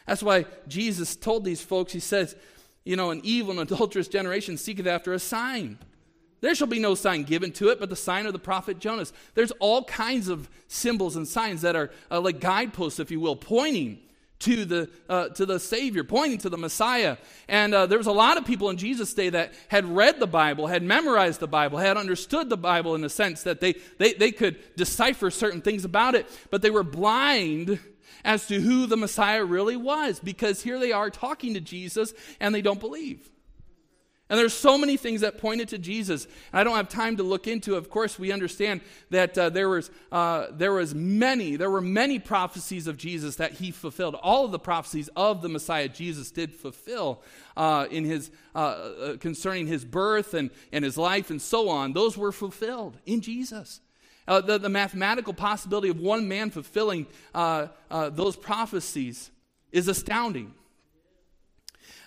That's 0.07 0.23
why 0.23 0.45
Jesus 0.67 1.15
told 1.15 1.45
these 1.45 1.61
folks, 1.61 1.93
He 1.93 1.99
says, 1.99 2.35
you 2.89 2.95
know, 2.95 3.11
an 3.11 3.21
evil 3.23 3.51
and 3.51 3.71
adulterous 3.71 4.07
generation 4.07 4.57
seeketh 4.57 4.87
after 4.87 5.13
a 5.13 5.19
sign. 5.19 5.77
There 6.41 6.55
shall 6.55 6.65
be 6.65 6.79
no 6.79 6.95
sign 6.95 7.21
given 7.21 7.51
to 7.51 7.69
it 7.69 7.79
but 7.79 7.91
the 7.91 7.95
sign 7.95 8.25
of 8.25 8.33
the 8.33 8.39
prophet 8.39 8.79
Jonas. 8.79 9.13
There's 9.35 9.51
all 9.59 9.83
kinds 9.83 10.27
of 10.27 10.49
symbols 10.67 11.15
and 11.15 11.27
signs 11.27 11.61
that 11.61 11.75
are 11.75 11.91
uh, 12.09 12.19
like 12.19 12.39
guideposts, 12.39 12.99
if 12.99 13.11
you 13.11 13.19
will, 13.19 13.35
pointing 13.35 13.99
to 14.39 14.65
the, 14.65 14.89
uh, 15.07 15.29
to 15.29 15.45
the 15.45 15.59
Savior, 15.59 16.03
pointing 16.03 16.39
to 16.39 16.49
the 16.49 16.57
Messiah. 16.57 17.17
And 17.47 17.75
uh, 17.75 17.85
there 17.85 17.99
was 17.99 18.07
a 18.07 18.11
lot 18.11 18.37
of 18.37 18.45
people 18.45 18.71
in 18.71 18.77
Jesus' 18.77 19.13
day 19.13 19.29
that 19.29 19.53
had 19.67 19.85
read 19.85 20.19
the 20.19 20.25
Bible, 20.25 20.65
had 20.65 20.81
memorized 20.81 21.41
the 21.41 21.47
Bible, 21.47 21.77
had 21.77 21.95
understood 21.95 22.49
the 22.49 22.57
Bible 22.57 22.95
in 22.95 23.01
the 23.01 23.09
sense 23.09 23.43
that 23.43 23.61
they, 23.61 23.75
they, 23.99 24.13
they 24.13 24.31
could 24.31 24.57
decipher 24.75 25.29
certain 25.29 25.61
things 25.61 25.85
about 25.85 26.15
it, 26.15 26.25
but 26.49 26.63
they 26.63 26.71
were 26.71 26.81
blind 26.81 27.79
as 28.23 28.47
to 28.47 28.59
who 28.61 28.85
the 28.85 28.97
Messiah 28.97 29.43
really 29.43 29.77
was 29.77 30.19
because 30.19 30.63
here 30.63 30.79
they 30.79 30.91
are 30.91 31.09
talking 31.09 31.53
to 31.53 31.61
Jesus 31.61 32.13
and 32.39 32.53
they 32.53 32.61
don't 32.61 32.79
believe. 32.79 33.29
And 34.29 34.37
there's 34.37 34.53
so 34.53 34.77
many 34.77 34.95
things 34.95 35.21
that 35.21 35.39
pointed 35.39 35.69
to 35.69 35.79
Jesus. 35.79 36.25
And 36.53 36.59
I 36.59 36.63
don't 36.63 36.75
have 36.75 36.87
time 36.87 37.17
to 37.17 37.23
look 37.23 37.47
into. 37.47 37.75
Of 37.75 37.89
course, 37.89 38.19
we 38.19 38.31
understand 38.31 38.81
that 39.09 39.35
uh, 39.35 39.49
there 39.49 39.69
was 39.69 39.89
uh, 40.11 40.47
there 40.51 40.71
was 40.71 40.93
many 40.93 41.55
there 41.55 41.71
were 41.71 41.81
many 41.81 42.19
prophecies 42.19 42.85
of 42.85 42.95
Jesus 42.95 43.37
that 43.37 43.53
he 43.53 43.71
fulfilled. 43.71 44.13
All 44.21 44.45
of 44.45 44.51
the 44.51 44.59
prophecies 44.59 45.09
of 45.15 45.41
the 45.41 45.49
Messiah 45.49 45.89
Jesus 45.89 46.29
did 46.29 46.53
fulfill 46.53 47.23
uh, 47.57 47.87
in 47.89 48.05
his 48.05 48.29
uh, 48.53 48.57
uh, 48.57 49.17
concerning 49.17 49.65
his 49.65 49.83
birth 49.83 50.35
and 50.35 50.51
and 50.71 50.85
his 50.85 50.95
life 50.95 51.31
and 51.31 51.41
so 51.41 51.67
on. 51.67 51.93
Those 51.93 52.15
were 52.15 52.31
fulfilled 52.31 52.99
in 53.07 53.21
Jesus. 53.21 53.81
Uh, 54.29 54.39
the, 54.39 54.59
the, 54.59 54.69
mathematical 54.69 55.33
possibility 55.33 55.89
of 55.89 55.99
one 55.99 56.27
man 56.27 56.51
fulfilling 56.51 57.07
those 57.33 58.35
prophecies 58.35 59.31
is 59.71 59.87
astounding. 59.87 60.53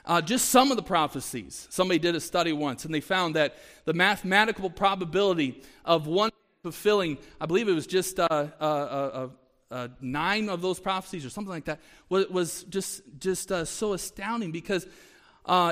Uh, 0.04 0.20
just 0.20 0.48
some 0.48 0.70
of 0.70 0.76
the 0.76 0.82
prophecies. 0.82 1.68
Somebody 1.70 1.98
did 1.98 2.16
a 2.16 2.20
study 2.20 2.52
once, 2.52 2.84
and 2.84 2.92
they 2.92 3.00
found 3.00 3.36
that 3.36 3.56
the 3.84 3.92
mathematical 3.92 4.68
probability 4.68 5.62
of 5.84 6.06
one 6.06 6.30
fulfilling, 6.62 7.18
I 7.40 7.46
believe 7.46 7.68
it 7.68 7.74
was 7.74 7.86
just 7.86 8.18
uh, 8.18 8.26
uh, 8.30 8.64
uh, 8.64 9.28
uh 9.70 9.88
nine 10.00 10.48
of 10.48 10.60
those 10.60 10.80
prophecies 10.80 11.24
or 11.24 11.30
something 11.30 11.50
like 11.50 11.66
that, 11.66 11.80
was, 12.08 12.28
was 12.28 12.62
just, 12.64 13.02
just 13.18 13.52
uh, 13.52 13.64
so 13.64 13.92
astounding 13.92 14.50
because 14.50 14.86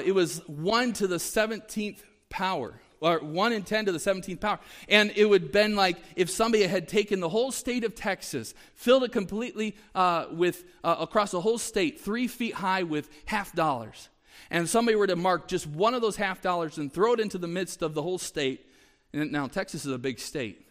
it 0.04 0.14
was 0.14 0.38
one 0.48 0.92
to 0.94 1.06
the 1.06 1.16
17th 1.16 1.98
power 2.28 2.80
or 3.00 3.18
1 3.18 3.52
in 3.52 3.62
10 3.62 3.86
to 3.86 3.92
the 3.92 3.98
17th 3.98 4.40
power. 4.40 4.58
And 4.88 5.12
it 5.16 5.24
would 5.24 5.42
have 5.42 5.52
been 5.52 5.76
like 5.76 5.96
if 6.16 6.30
somebody 6.30 6.64
had 6.64 6.88
taken 6.88 7.20
the 7.20 7.28
whole 7.28 7.50
state 7.50 7.84
of 7.84 7.94
Texas, 7.94 8.54
filled 8.74 9.04
it 9.04 9.12
completely 9.12 9.76
uh, 9.94 10.26
with, 10.30 10.64
uh, 10.84 10.96
across 11.00 11.30
the 11.30 11.40
whole 11.40 11.58
state, 11.58 12.00
three 12.00 12.26
feet 12.26 12.54
high 12.54 12.82
with 12.82 13.08
half 13.26 13.52
dollars 13.54 14.08
and 14.50 14.68
somebody 14.68 14.96
were 14.96 15.06
to 15.06 15.16
mark 15.16 15.48
just 15.48 15.66
one 15.66 15.94
of 15.94 16.02
those 16.02 16.16
half 16.16 16.42
dollars 16.42 16.78
and 16.78 16.92
throw 16.92 17.12
it 17.14 17.20
into 17.20 17.38
the 17.38 17.46
midst 17.46 17.82
of 17.82 17.94
the 17.94 18.02
whole 18.02 18.18
state, 18.18 18.66
and 19.12 19.30
now 19.30 19.46
Texas 19.46 19.84
is 19.86 19.92
a 19.92 19.98
big 19.98 20.18
state. 20.18 20.66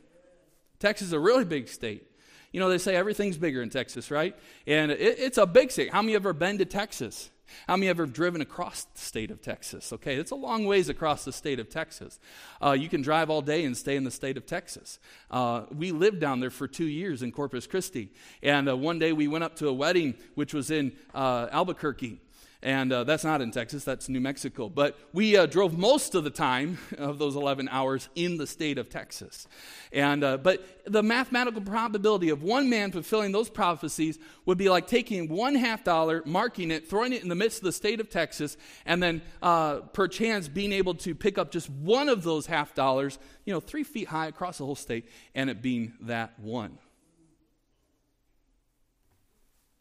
Texas 0.79 1.07
is 1.07 1.13
a 1.13 1.19
really 1.19 1.45
big 1.45 1.67
state. 1.67 2.05
You 2.51 2.59
know, 2.59 2.69
they 2.69 2.77
say 2.77 2.95
everything's 2.95 3.37
bigger 3.37 3.61
in 3.61 3.69
Texas, 3.69 4.09
right? 4.09 4.35
And 4.65 4.91
it, 4.91 5.19
it's 5.19 5.37
a 5.37 5.45
big 5.45 5.71
state. 5.71 5.91
How 5.91 6.01
many 6.01 6.13
have 6.13 6.23
ever 6.23 6.33
been 6.33 6.57
to 6.57 6.65
Texas? 6.65 7.29
How 7.67 7.75
many 7.75 7.87
have 7.87 7.97
ever 7.97 8.05
driven 8.05 8.41
across 8.41 8.83
the 8.85 8.99
state 8.99 9.31
of 9.31 9.41
Texas? 9.41 9.93
Okay, 9.93 10.15
it's 10.15 10.31
a 10.31 10.35
long 10.35 10.65
ways 10.65 10.89
across 10.89 11.25
the 11.25 11.33
state 11.33 11.59
of 11.59 11.69
Texas. 11.69 12.19
Uh, 12.61 12.71
you 12.71 12.89
can 12.89 13.01
drive 13.01 13.29
all 13.29 13.41
day 13.41 13.65
and 13.65 13.75
stay 13.75 13.95
in 13.95 14.03
the 14.03 14.11
state 14.11 14.37
of 14.37 14.45
Texas. 14.45 14.99
Uh, 15.29 15.63
we 15.71 15.91
lived 15.91 16.19
down 16.19 16.39
there 16.39 16.49
for 16.49 16.67
two 16.67 16.85
years 16.87 17.21
in 17.21 17.31
Corpus 17.31 17.67
Christi. 17.67 18.11
And 18.41 18.69
uh, 18.69 18.77
one 18.77 18.99
day 18.99 19.13
we 19.13 19.27
went 19.27 19.43
up 19.43 19.55
to 19.57 19.67
a 19.67 19.73
wedding, 19.73 20.15
which 20.35 20.53
was 20.53 20.71
in 20.71 20.93
uh, 21.13 21.47
Albuquerque. 21.51 22.19
And 22.61 22.91
uh, 22.91 23.05
that's 23.05 23.23
not 23.23 23.39
in 23.39 23.51
Texas, 23.51 23.85
that's 23.85 24.09
New 24.09 24.19
Mexico. 24.19 24.67
But 24.67 24.99
we 25.13 25.37
uh, 25.37 25.45
drove 25.45 25.77
most 25.77 26.13
of 26.13 26.25
the 26.25 26.29
time 26.29 26.77
of 26.97 27.17
those 27.17 27.37
11 27.37 27.69
hours 27.69 28.09
in 28.15 28.35
the 28.35 28.45
state 28.45 28.77
of 28.77 28.89
Texas. 28.89 29.47
And, 29.93 30.25
uh, 30.25 30.37
but 30.37 30.83
the 30.85 31.01
mathematical 31.01 31.61
probability 31.61 32.29
of 32.29 32.43
one 32.43 32.69
man 32.69 32.91
fulfilling 32.91 33.31
those 33.31 33.49
prophecies 33.49 34.19
would 34.45 34.57
be 34.57 34.67
like 34.67 34.87
taking 34.87 35.29
one 35.29 35.55
half 35.55 35.85
dollar, 35.85 36.21
marking 36.25 36.69
it, 36.69 36.89
throwing 36.89 37.13
it 37.13 37.23
in 37.23 37.29
the 37.29 37.35
midst 37.35 37.59
of 37.59 37.63
the 37.63 37.71
state 37.71 38.01
of 38.01 38.09
Texas, 38.09 38.57
and 38.85 39.01
then 39.01 39.21
uh, 39.41 39.75
perchance 39.93 40.49
being 40.49 40.73
able 40.73 40.95
to 40.95 41.15
pick 41.15 41.37
up 41.37 41.51
just 41.51 41.69
one 41.69 42.09
of 42.09 42.23
those 42.23 42.45
half 42.45 42.75
dollars, 42.75 43.19
you 43.45 43.53
know, 43.53 43.61
three 43.61 43.85
feet 43.85 44.09
high 44.09 44.27
across 44.27 44.57
the 44.57 44.65
whole 44.65 44.75
state, 44.75 45.07
and 45.33 45.49
it 45.49 45.61
being 45.61 45.93
that 46.01 46.37
one. 46.37 46.77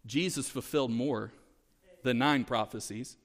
Jesus 0.07 0.49
fulfilled 0.49 0.93
more 0.93 1.33
the 2.03 2.15
nine 2.15 2.45
prophecies. 2.45 3.17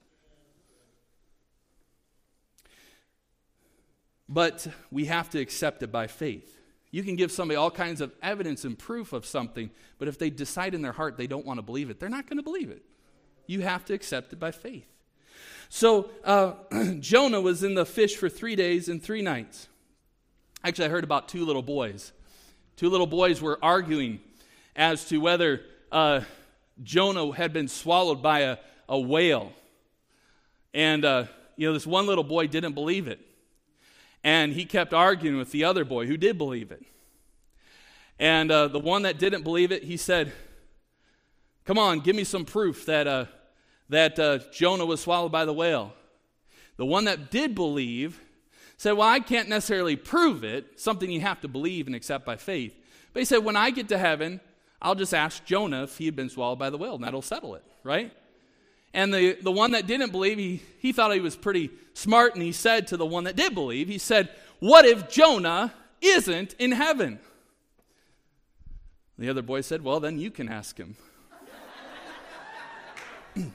But 4.29 4.67
we 4.91 5.05
have 5.05 5.29
to 5.31 5.39
accept 5.39 5.83
it 5.83 5.91
by 5.91 6.07
faith. 6.07 6.59
You 6.91 7.03
can 7.03 7.15
give 7.15 7.31
somebody 7.31 7.55
all 7.55 7.71
kinds 7.71 8.01
of 8.01 8.13
evidence 8.21 8.65
and 8.65 8.77
proof 8.77 9.13
of 9.13 9.25
something, 9.25 9.71
but 9.97 10.07
if 10.07 10.17
they 10.17 10.29
decide 10.29 10.75
in 10.75 10.81
their 10.81 10.91
heart 10.91 11.17
they 11.17 11.27
don't 11.27 11.45
want 11.45 11.57
to 11.57 11.61
believe 11.63 11.89
it, 11.89 11.99
they're 11.99 12.09
not 12.09 12.27
going 12.27 12.37
to 12.37 12.43
believe 12.43 12.69
it. 12.69 12.83
You 13.47 13.61
have 13.61 13.83
to 13.85 13.93
accept 13.93 14.31
it 14.31 14.39
by 14.39 14.51
faith. 14.51 14.87
So 15.69 16.11
uh, 16.23 16.53
Jonah 16.99 17.41
was 17.41 17.63
in 17.63 17.73
the 17.73 17.85
fish 17.85 18.15
for 18.15 18.29
three 18.29 18.55
days 18.55 18.89
and 18.89 19.01
three 19.01 19.21
nights. 19.21 19.67
Actually, 20.63 20.85
I 20.85 20.89
heard 20.89 21.03
about 21.03 21.27
two 21.27 21.45
little 21.45 21.63
boys. 21.63 22.13
Two 22.75 22.89
little 22.89 23.07
boys 23.07 23.41
were 23.41 23.57
arguing 23.61 24.19
as 24.75 25.05
to 25.05 25.17
whether 25.17 25.61
uh, 25.91 26.21
Jonah 26.81 27.31
had 27.33 27.53
been 27.53 27.67
swallowed 27.67 28.21
by 28.21 28.39
a, 28.39 28.57
a 28.89 28.99
whale. 28.99 29.51
And, 30.73 31.05
uh, 31.05 31.25
you 31.55 31.67
know, 31.67 31.73
this 31.73 31.85
one 31.85 32.07
little 32.07 32.23
boy 32.23 32.47
didn't 32.47 32.73
believe 32.73 33.07
it. 33.07 33.19
And 34.23 34.53
he 34.53 34.65
kept 34.65 34.93
arguing 34.93 35.37
with 35.37 35.51
the 35.51 35.65
other 35.65 35.85
boy 35.85 36.07
who 36.07 36.17
did 36.17 36.37
believe 36.37 36.71
it. 36.71 36.83
And 38.19 38.51
uh, 38.51 38.67
the 38.67 38.79
one 38.79 39.03
that 39.03 39.19
didn't 39.19 39.43
believe 39.43 39.71
it, 39.71 39.83
he 39.83 39.97
said, 39.97 40.31
Come 41.65 41.77
on, 41.77 41.99
give 41.99 42.15
me 42.15 42.23
some 42.23 42.45
proof 42.45 42.85
that, 42.85 43.07
uh, 43.07 43.25
that 43.89 44.19
uh, 44.19 44.39
Jonah 44.51 44.85
was 44.85 45.01
swallowed 45.01 45.31
by 45.31 45.45
the 45.45 45.53
whale. 45.53 45.93
The 46.77 46.85
one 46.85 47.05
that 47.05 47.31
did 47.31 47.55
believe 47.55 48.19
said, 48.77 48.93
Well, 48.93 49.07
I 49.07 49.19
can't 49.19 49.49
necessarily 49.49 49.95
prove 49.95 50.43
it, 50.43 50.79
something 50.79 51.09
you 51.09 51.21
have 51.21 51.41
to 51.41 51.47
believe 51.47 51.87
and 51.87 51.95
accept 51.95 52.25
by 52.25 52.35
faith. 52.35 52.75
But 53.13 53.19
he 53.19 53.25
said, 53.25 53.39
When 53.39 53.55
I 53.55 53.71
get 53.71 53.89
to 53.89 53.97
heaven, 53.97 54.41
I'll 54.83 54.95
just 54.95 55.13
ask 55.13 55.45
Jonah 55.45 55.83
if 55.83 55.97
he 55.97 56.05
had 56.05 56.15
been 56.15 56.29
swallowed 56.29 56.59
by 56.59 56.69
the 56.69 56.77
whale, 56.77 56.95
and 56.95 57.03
that'll 57.03 57.21
settle 57.21 57.55
it, 57.55 57.63
right? 57.83 58.11
And 58.93 59.13
the, 59.13 59.37
the 59.41 59.51
one 59.51 59.71
that 59.71 59.87
didn't 59.87 60.11
believe, 60.11 60.37
he, 60.37 60.61
he 60.79 60.91
thought 60.91 61.13
he 61.13 61.21
was 61.21 61.35
pretty 61.35 61.71
smart, 61.93 62.35
and 62.35 62.43
he 62.43 62.51
said 62.51 62.87
to 62.87 62.97
the 62.97 63.05
one 63.05 63.23
that 63.23 63.35
did 63.35 63.55
believe, 63.55 63.87
he 63.87 63.97
said, 63.97 64.29
What 64.59 64.85
if 64.85 65.09
Jonah 65.09 65.73
isn't 66.01 66.53
in 66.59 66.73
heaven? 66.73 67.19
The 69.17 69.29
other 69.29 69.41
boy 69.41 69.61
said, 69.61 69.83
Well, 69.83 69.99
then 69.99 70.19
you 70.19 70.29
can 70.29 70.49
ask 70.49 70.77
him. 70.77 70.95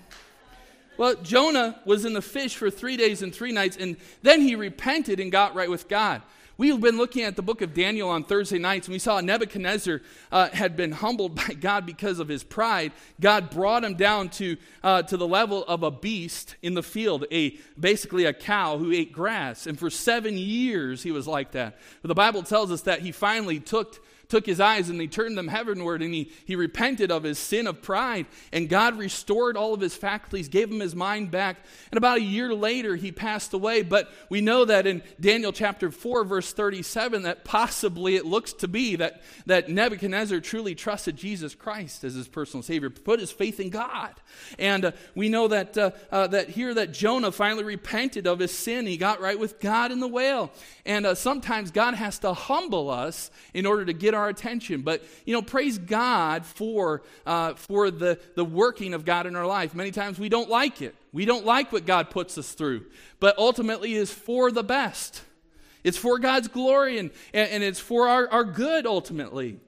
well, 0.97 1.15
Jonah 1.17 1.79
was 1.85 2.05
in 2.05 2.15
the 2.15 2.23
fish 2.23 2.57
for 2.57 2.71
three 2.71 2.97
days 2.97 3.23
and 3.23 3.35
three 3.35 3.53
nights, 3.53 3.77
and 3.77 3.97
then 4.23 4.41
he 4.41 4.57
repented 4.57 5.21
and 5.21 5.31
got 5.31 5.55
right 5.55 5.71
with 5.71 5.89
God. 5.89 6.23
We've 6.59 6.81
been 6.81 6.97
looking 6.97 7.23
at 7.23 7.37
the 7.37 7.43
book 7.43 7.63
of 7.63 7.73
Daniel 7.73 8.09
on 8.09 8.25
Thursday 8.25 8.59
nights, 8.59 8.89
and 8.89 8.93
we 8.93 8.99
saw 8.99 9.21
Nebuchadnezzar 9.21 10.01
uh, 10.33 10.49
had 10.49 10.77
been 10.77 10.91
humbled 10.91 11.37
by 11.49 11.55
God 11.55 11.87
because 11.87 12.19
of 12.19 12.27
his 12.27 12.43
pride. 12.43 12.91
God 13.21 13.51
brought 13.51 13.85
him 13.85 13.95
down 13.95 14.29
to, 14.31 14.57
uh, 14.83 15.03
to 15.03 15.17
the 15.17 15.29
level 15.29 15.65
of 15.67 15.85
a 15.85 15.93
beast 15.93 16.57
in 16.61 16.75
the 16.75 16.83
field, 16.83 17.27
a, 17.31 17.57
basically 17.79 18.25
a 18.25 18.33
cow 18.33 18.77
who 18.77 18.91
ate 18.91 19.13
grass. 19.13 19.69
And 19.69 19.79
for 19.79 19.89
seven 19.89 20.37
years, 20.37 21.05
he 21.05 21.13
was 21.13 21.29
like 21.29 21.53
that. 21.53 21.79
But 22.03 22.09
the 22.09 22.17
Bible 22.17 22.43
tells 22.43 22.73
us 22.73 22.83
that 22.83 23.03
he 23.03 23.13
finally 23.13 23.61
took 23.61 24.05
took 24.29 24.45
his 24.45 24.61
eyes 24.61 24.91
and 24.91 25.01
he 25.01 25.09
turned 25.09 25.39
them 25.39 25.49
heavenward 25.49 26.03
and 26.03 26.13
he, 26.13 26.31
he 26.45 26.55
repented 26.55 27.11
of 27.11 27.23
his 27.23 27.39
sin 27.39 27.67
of 27.67 27.81
pride. 27.81 28.27
And 28.53 28.69
God 28.69 28.99
restored 28.99 29.57
all 29.57 29.73
of 29.73 29.81
his 29.81 29.97
faculties, 29.97 30.49
gave 30.49 30.71
him 30.71 30.81
his 30.81 30.95
mind 30.95 31.31
back. 31.31 31.57
And 31.91 31.97
about 31.97 32.19
a 32.19 32.23
year 32.23 32.53
later, 32.53 32.97
he 32.97 33.11
passed 33.11 33.55
away. 33.55 33.83
But 33.83 34.11
we 34.29 34.43
know 34.43 34.67
that 34.67 34.87
in 34.87 35.03
Daniel 35.19 35.51
chapter 35.51 35.91
4, 35.91 36.25
verse 36.25 36.53
37, 36.53 37.23
that 37.23 37.45
possibly 37.45 38.17
it 38.17 38.27
looks 38.27 38.53
to 38.55 38.69
be 38.69 38.97
that, 38.97 39.23
that 39.47 39.71
Nebuchadnezzar 39.71 40.41
truly 40.41 40.75
trusted 40.75 41.17
Jesus 41.17 41.55
Christ 41.55 42.05
as 42.05 42.15
his 42.15 42.29
personal 42.29 42.63
Savior, 42.63 42.91
put 42.91 43.21
his 43.21 43.33
faith 43.33 43.61
in 43.61 43.71
God. 43.71 44.15
And 44.59 44.85
uh, 44.87 44.93
we 45.15 45.31
know 45.31 45.49
that, 45.49 45.79
uh, 45.79 45.93
uh, 46.13 46.27
that 46.27 46.51
here 46.51 46.75
that 46.75 46.93
Jonah 46.93 47.33
finally 47.33 47.65
repented 47.65 48.27
of 48.27 48.41
his 48.41 48.53
sin. 48.53 48.87
He 48.87 48.99
got 48.99 49.23
right 49.23 49.39
with 49.39 49.59
God 49.59 49.91
in 49.91 50.01
the 50.01 50.09
whale. 50.09 50.53
And 50.85 51.07
uh, 51.07 51.15
sometimes 51.15 51.71
God 51.71 51.95
has 51.95 52.19
to 52.21 52.35
humble 52.35 52.91
us 52.91 53.31
in 53.55 53.65
order 53.65 53.87
to 53.87 53.95
get 53.95 54.15
our 54.19 54.29
attention. 54.29 54.83
But, 54.83 55.03
you 55.25 55.33
know, 55.33 55.43
praise 55.43 55.79
God 55.79 56.45
for, 56.45 57.03
uh, 57.25 57.55
for 57.55 57.91
the, 57.91 58.19
the 58.35 58.45
working 58.45 58.93
of 58.93 59.05
God 59.05 59.27
in 59.27 59.35
our 59.35 59.47
life. 59.47 59.75
Many 59.75 59.91
times 59.91 60.19
we 60.19 60.29
don't 60.29 60.51
like 60.51 60.83
it. 60.83 60.95
We 61.13 61.25
don't 61.25 61.47
like 61.47 61.73
what 61.73 61.87
God 61.87 62.11
puts 62.11 62.37
us 62.37 62.53
through. 62.53 62.85
But 63.21 63.39
ultimately 63.39 63.95
is 63.95 64.13
for 64.13 64.51
the 64.53 64.63
best. 64.63 65.23
It's 65.85 65.97
for 65.97 66.19
God's 66.19 66.49
glory 66.49 66.99
and, 66.99 67.11
and, 67.33 67.51
and 67.51 67.63
it's 67.63 67.81
for 67.81 68.09
our, 68.09 68.29
our 68.31 68.45
good 68.45 68.87
ultimately. 68.87 69.59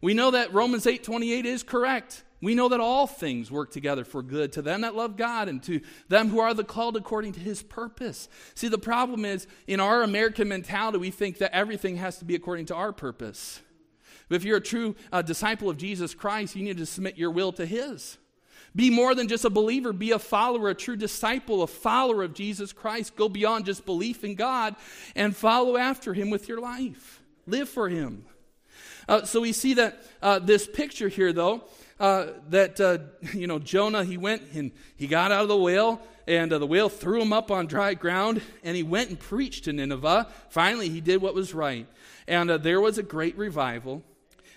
We 0.00 0.14
know 0.14 0.30
that 0.30 0.52
Romans 0.52 0.86
8 0.86 1.04
28 1.04 1.46
is 1.46 1.62
correct. 1.62 2.24
we 2.40 2.54
know 2.54 2.68
that 2.70 2.80
all 2.80 3.06
things 3.06 3.50
work 3.50 3.70
together 3.70 4.04
for 4.04 4.22
good 4.22 4.52
to 4.52 4.62
them 4.62 4.80
that 4.80 4.94
love 4.94 5.16
God 5.16 5.48
and 5.48 5.62
to 5.64 5.80
them 6.08 6.30
who 6.30 6.40
are 6.40 6.54
the 6.54 6.64
called 6.64 6.96
according 6.96 7.32
to 7.34 7.40
his 7.40 7.62
purpose. 7.62 8.28
See, 8.54 8.68
the 8.68 8.78
problem 8.78 9.24
is 9.24 9.46
in 9.66 9.78
our 9.78 10.02
American 10.02 10.48
mentality, 10.48 10.98
we 10.98 11.10
think 11.10 11.38
that 11.38 11.54
everything 11.54 11.96
has 11.96 12.18
to 12.18 12.24
be 12.24 12.34
according 12.34 12.66
to 12.66 12.74
our 12.74 12.92
purpose. 12.92 13.60
But 14.30 14.36
if 14.36 14.44
you're 14.44 14.58
a 14.58 14.62
true 14.62 14.94
uh, 15.12 15.22
disciple 15.22 15.68
of 15.68 15.76
Jesus 15.76 16.14
Christ, 16.14 16.54
you 16.54 16.62
need 16.62 16.78
to 16.78 16.86
submit 16.86 17.18
your 17.18 17.32
will 17.32 17.52
to 17.54 17.66
his. 17.66 18.16
Be 18.76 18.88
more 18.88 19.16
than 19.16 19.26
just 19.26 19.44
a 19.44 19.50
believer, 19.50 19.92
be 19.92 20.12
a 20.12 20.20
follower, 20.20 20.68
a 20.68 20.74
true 20.76 20.94
disciple, 20.94 21.64
a 21.64 21.66
follower 21.66 22.22
of 22.22 22.32
Jesus 22.32 22.72
Christ. 22.72 23.16
Go 23.16 23.28
beyond 23.28 23.66
just 23.66 23.84
belief 23.84 24.22
in 24.22 24.36
God 24.36 24.76
and 25.16 25.34
follow 25.34 25.76
after 25.76 26.14
him 26.14 26.30
with 26.30 26.48
your 26.48 26.60
life. 26.60 27.20
Live 27.48 27.68
for 27.68 27.88
him. 27.88 28.24
Uh, 29.08 29.24
so 29.24 29.40
we 29.40 29.50
see 29.50 29.74
that 29.74 30.00
uh, 30.22 30.38
this 30.38 30.68
picture 30.68 31.08
here, 31.08 31.32
though, 31.32 31.64
uh, 31.98 32.28
that 32.50 32.80
uh, 32.80 32.98
you 33.34 33.48
know 33.48 33.58
Jonah 33.58 34.04
he 34.04 34.16
went 34.16 34.42
and 34.54 34.70
he 34.94 35.08
got 35.08 35.32
out 35.32 35.42
of 35.42 35.48
the 35.48 35.56
whale 35.56 36.00
and 36.28 36.52
uh, 36.52 36.58
the 36.58 36.66
whale 36.66 36.88
threw 36.88 37.20
him 37.20 37.32
up 37.32 37.50
on 37.50 37.66
dry 37.66 37.94
ground 37.94 38.40
and 38.62 38.76
he 38.76 38.84
went 38.84 39.10
and 39.10 39.18
preached 39.18 39.64
to 39.64 39.72
Nineveh. 39.72 40.28
Finally, 40.48 40.88
he 40.88 41.00
did 41.00 41.20
what 41.20 41.34
was 41.34 41.52
right, 41.52 41.88
and 42.28 42.48
uh, 42.48 42.58
there 42.58 42.80
was 42.80 42.98
a 42.98 43.02
great 43.02 43.36
revival. 43.36 44.04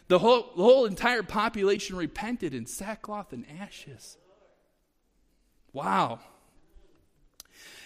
The 0.07 0.19
whole, 0.19 0.51
the 0.55 0.63
whole 0.63 0.85
entire 0.85 1.23
population 1.23 1.95
repented 1.95 2.53
in 2.53 2.65
sackcloth 2.65 3.33
and 3.33 3.45
ashes. 3.59 4.17
Wow. 5.71 6.19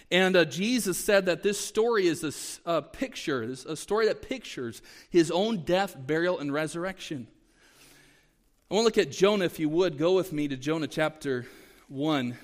And 0.10 0.36
uh, 0.36 0.46
Jesus 0.46 0.98
said 0.98 1.26
that 1.26 1.44
this 1.44 1.60
story 1.60 2.08
is 2.08 2.24
a, 2.66 2.78
a 2.78 2.82
picture, 2.82 3.44
a 3.44 3.76
story 3.76 4.08
that 4.08 4.22
pictures 4.22 4.82
his 5.10 5.32
own 5.32 5.64
death, 5.64 5.96
burial, 5.98 6.40
and 6.40 6.52
resurrection. 6.52 7.28
I 8.70 8.74
want 8.74 8.84
to 8.84 8.86
look 8.86 9.08
at 9.08 9.14
Jonah, 9.14 9.46
if 9.46 9.60
you 9.60 9.70
would. 9.70 9.98
Go 9.98 10.14
with 10.16 10.32
me 10.32 10.48
to 10.48 10.58
Jonah 10.58 10.88
chapter 10.88 11.46
1, 11.90 12.38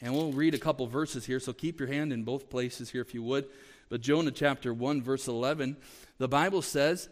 and 0.00 0.14
we'll 0.14 0.32
read 0.32 0.54
a 0.54 0.58
couple 0.58 0.86
verses 0.86 1.26
here. 1.26 1.40
So 1.40 1.52
keep 1.52 1.78
your 1.78 1.88
hand 1.88 2.12
in 2.12 2.24
both 2.24 2.48
places 2.48 2.90
here, 2.90 3.02
if 3.02 3.14
you 3.14 3.22
would. 3.22 3.46
But 3.90 4.00
Jonah 4.00 4.30
chapter 4.30 4.72
1, 4.72 5.02
verse 5.02 5.28
11, 5.28 5.76
the 6.18 6.28
Bible 6.28 6.62
says, 6.62 7.08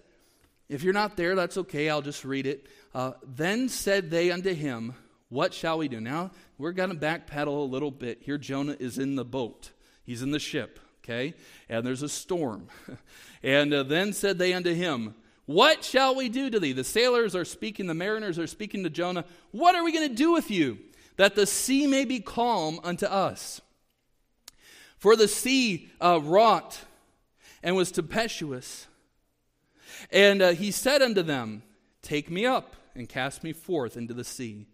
if 0.68 0.82
you're 0.82 0.92
not 0.92 1.16
there, 1.16 1.34
that's 1.34 1.56
okay. 1.58 1.88
I'll 1.88 2.02
just 2.02 2.24
read 2.24 2.46
it. 2.46 2.66
Uh, 2.94 3.12
then 3.24 3.68
said 3.68 4.10
they 4.10 4.30
unto 4.30 4.52
him, 4.52 4.94
What 5.28 5.54
shall 5.54 5.78
we 5.78 5.88
do? 5.88 6.00
Now, 6.00 6.32
we're 6.58 6.72
going 6.72 6.90
to 6.90 6.96
backpedal 6.96 7.46
a 7.46 7.50
little 7.50 7.90
bit. 7.90 8.22
Here, 8.22 8.38
Jonah 8.38 8.76
is 8.78 8.98
in 8.98 9.16
the 9.16 9.24
boat, 9.24 9.70
he's 10.04 10.22
in 10.22 10.30
the 10.30 10.38
ship, 10.38 10.80
okay? 11.04 11.34
And 11.68 11.86
there's 11.86 12.02
a 12.02 12.08
storm. 12.08 12.68
and 13.42 13.72
uh, 13.72 13.82
then 13.84 14.12
said 14.12 14.38
they 14.38 14.54
unto 14.54 14.74
him, 14.74 15.14
What 15.44 15.84
shall 15.84 16.16
we 16.16 16.28
do 16.28 16.50
to 16.50 16.58
thee? 16.58 16.72
The 16.72 16.84
sailors 16.84 17.36
are 17.36 17.44
speaking, 17.44 17.86
the 17.86 17.94
mariners 17.94 18.38
are 18.38 18.46
speaking 18.46 18.82
to 18.84 18.90
Jonah. 18.90 19.24
What 19.52 19.74
are 19.74 19.84
we 19.84 19.92
going 19.92 20.08
to 20.08 20.14
do 20.14 20.32
with 20.32 20.50
you, 20.50 20.78
that 21.16 21.36
the 21.36 21.46
sea 21.46 21.86
may 21.86 22.04
be 22.04 22.20
calm 22.20 22.80
unto 22.82 23.06
us? 23.06 23.60
For 24.98 25.14
the 25.14 25.28
sea 25.28 25.90
uh, 26.00 26.18
wrought 26.22 26.80
and 27.62 27.76
was 27.76 27.92
tempestuous. 27.92 28.86
And 30.10 30.42
uh, 30.42 30.50
he 30.50 30.70
said 30.70 31.02
unto 31.02 31.22
them, 31.22 31.62
Take 32.02 32.30
me 32.30 32.46
up 32.46 32.76
and 32.94 33.08
cast 33.08 33.42
me 33.42 33.52
forth 33.52 33.96
into 33.96 34.14
the 34.14 34.24
sea. 34.24 34.66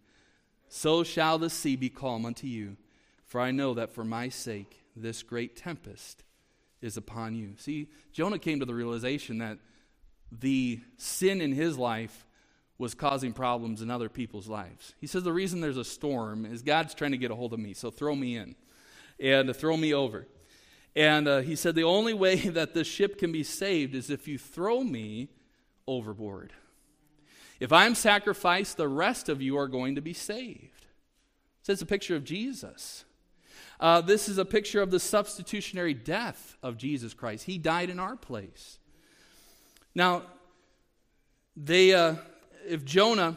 So 0.68 1.02
shall 1.02 1.38
the 1.38 1.50
sea 1.50 1.76
be 1.76 1.88
calm 1.88 2.24
unto 2.24 2.46
you. 2.46 2.76
For 3.24 3.40
I 3.40 3.50
know 3.50 3.74
that 3.74 3.90
for 3.90 4.04
my 4.04 4.28
sake 4.28 4.82
this 4.94 5.22
great 5.22 5.56
tempest 5.56 6.22
is 6.82 6.96
upon 6.96 7.34
you. 7.34 7.54
See, 7.56 7.88
Jonah 8.12 8.38
came 8.38 8.60
to 8.60 8.66
the 8.66 8.74
realization 8.74 9.38
that 9.38 9.58
the 10.30 10.80
sin 10.96 11.40
in 11.40 11.52
his 11.52 11.78
life 11.78 12.26
was 12.78 12.94
causing 12.94 13.32
problems 13.32 13.80
in 13.80 13.90
other 13.90 14.08
people's 14.08 14.48
lives. 14.48 14.94
He 15.00 15.06
says, 15.06 15.22
The 15.22 15.32
reason 15.32 15.60
there's 15.60 15.76
a 15.76 15.84
storm 15.84 16.44
is 16.44 16.62
God's 16.62 16.94
trying 16.94 17.12
to 17.12 17.18
get 17.18 17.30
a 17.30 17.34
hold 17.34 17.52
of 17.52 17.60
me, 17.60 17.74
so 17.74 17.90
throw 17.90 18.14
me 18.14 18.36
in 18.36 18.56
and 19.20 19.54
throw 19.54 19.76
me 19.76 19.94
over. 19.94 20.26
And 20.94 21.26
uh, 21.26 21.40
he 21.40 21.56
said, 21.56 21.74
The 21.74 21.84
only 21.84 22.14
way 22.14 22.36
that 22.48 22.74
this 22.74 22.86
ship 22.86 23.18
can 23.18 23.32
be 23.32 23.42
saved 23.42 23.94
is 23.94 24.10
if 24.10 24.28
you 24.28 24.38
throw 24.38 24.82
me 24.82 25.28
overboard. 25.86 26.52
If 27.60 27.72
I'm 27.72 27.94
sacrificed, 27.94 28.76
the 28.76 28.88
rest 28.88 29.28
of 29.28 29.40
you 29.40 29.56
are 29.56 29.68
going 29.68 29.94
to 29.94 30.00
be 30.00 30.12
saved. 30.12 30.86
So 31.62 31.72
it's 31.72 31.82
a 31.82 31.86
picture 31.86 32.16
of 32.16 32.24
Jesus. 32.24 33.04
Uh, 33.78 34.00
this 34.00 34.28
is 34.28 34.38
a 34.38 34.44
picture 34.44 34.82
of 34.82 34.90
the 34.90 35.00
substitutionary 35.00 35.94
death 35.94 36.56
of 36.62 36.76
Jesus 36.76 37.14
Christ. 37.14 37.44
He 37.44 37.58
died 37.58 37.88
in 37.88 37.98
our 37.98 38.16
place. 38.16 38.78
Now, 39.94 40.22
they, 41.56 41.92
uh, 41.92 42.16
if 42.66 42.84
Jonah 42.84 43.36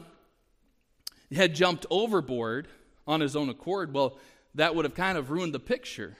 had 1.33 1.53
jumped 1.53 1.85
overboard 1.89 2.67
on 3.07 3.21
his 3.21 3.35
own 3.35 3.49
accord, 3.49 3.93
well, 3.93 4.17
that 4.55 4.73
would 4.73 4.85
have 4.85 4.95
kind 4.95 5.17
of 5.17 5.29
ruined 5.29 5.53
the 5.53 5.59
picture. 5.59 6.17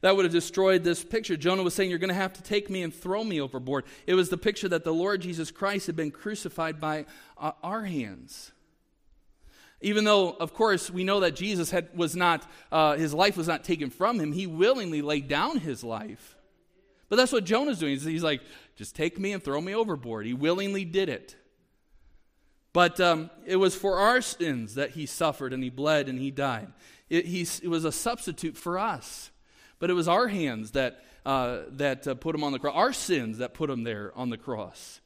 That 0.00 0.16
would 0.16 0.24
have 0.24 0.32
destroyed 0.32 0.84
this 0.84 1.04
picture. 1.04 1.36
Jonah 1.36 1.62
was 1.62 1.74
saying, 1.74 1.90
You're 1.90 1.98
going 1.98 2.08
to 2.08 2.14
have 2.14 2.32
to 2.34 2.42
take 2.42 2.70
me 2.70 2.82
and 2.82 2.94
throw 2.94 3.24
me 3.24 3.40
overboard. 3.40 3.84
It 4.06 4.14
was 4.14 4.28
the 4.28 4.36
picture 4.36 4.68
that 4.68 4.84
the 4.84 4.94
Lord 4.94 5.20
Jesus 5.20 5.50
Christ 5.50 5.86
had 5.86 5.96
been 5.96 6.10
crucified 6.10 6.80
by 6.80 7.06
uh, 7.38 7.52
our 7.62 7.84
hands. 7.84 8.52
Even 9.80 10.04
though, 10.04 10.30
of 10.30 10.54
course, 10.54 10.90
we 10.90 11.04
know 11.04 11.20
that 11.20 11.36
Jesus 11.36 11.70
had, 11.70 11.88
was 11.94 12.16
not, 12.16 12.50
uh, 12.72 12.96
his 12.96 13.12
life 13.12 13.36
was 13.36 13.46
not 13.46 13.62
taken 13.62 13.90
from 13.90 14.18
him, 14.18 14.32
he 14.32 14.46
willingly 14.46 15.02
laid 15.02 15.28
down 15.28 15.58
his 15.58 15.84
life. 15.84 16.34
But 17.08 17.16
that's 17.16 17.32
what 17.32 17.44
Jonah's 17.44 17.78
doing. 17.78 17.98
He's 17.98 18.22
like, 18.22 18.40
just 18.74 18.96
take 18.96 19.18
me 19.18 19.32
and 19.32 19.42
throw 19.42 19.60
me 19.60 19.74
overboard. 19.74 20.26
He 20.26 20.34
willingly 20.34 20.84
did 20.84 21.08
it. 21.08 21.36
But 22.72 23.00
um, 23.00 23.30
it 23.46 23.56
was 23.56 23.74
for 23.74 23.98
our 23.98 24.20
sins 24.20 24.74
that 24.74 24.90
he 24.90 25.06
suffered 25.06 25.52
and 25.52 25.62
he 25.62 25.70
bled 25.70 26.08
and 26.08 26.18
he 26.18 26.30
died. 26.30 26.72
It, 27.08 27.26
he, 27.26 27.42
it 27.62 27.68
was 27.68 27.84
a 27.84 27.92
substitute 27.92 28.56
for 28.56 28.78
us. 28.78 29.30
But 29.78 29.90
it 29.90 29.94
was 29.94 30.08
our 30.08 30.28
hands 30.28 30.72
that, 30.72 31.04
uh, 31.24 31.60
that 31.72 32.06
uh, 32.06 32.14
put 32.14 32.34
him 32.34 32.44
on 32.44 32.52
the 32.52 32.58
cross, 32.58 32.74
our 32.74 32.92
sins 32.92 33.38
that 33.38 33.54
put 33.54 33.70
him 33.70 33.84
there 33.84 34.12
on 34.16 34.30
the 34.30 34.38
cross. 34.38 35.00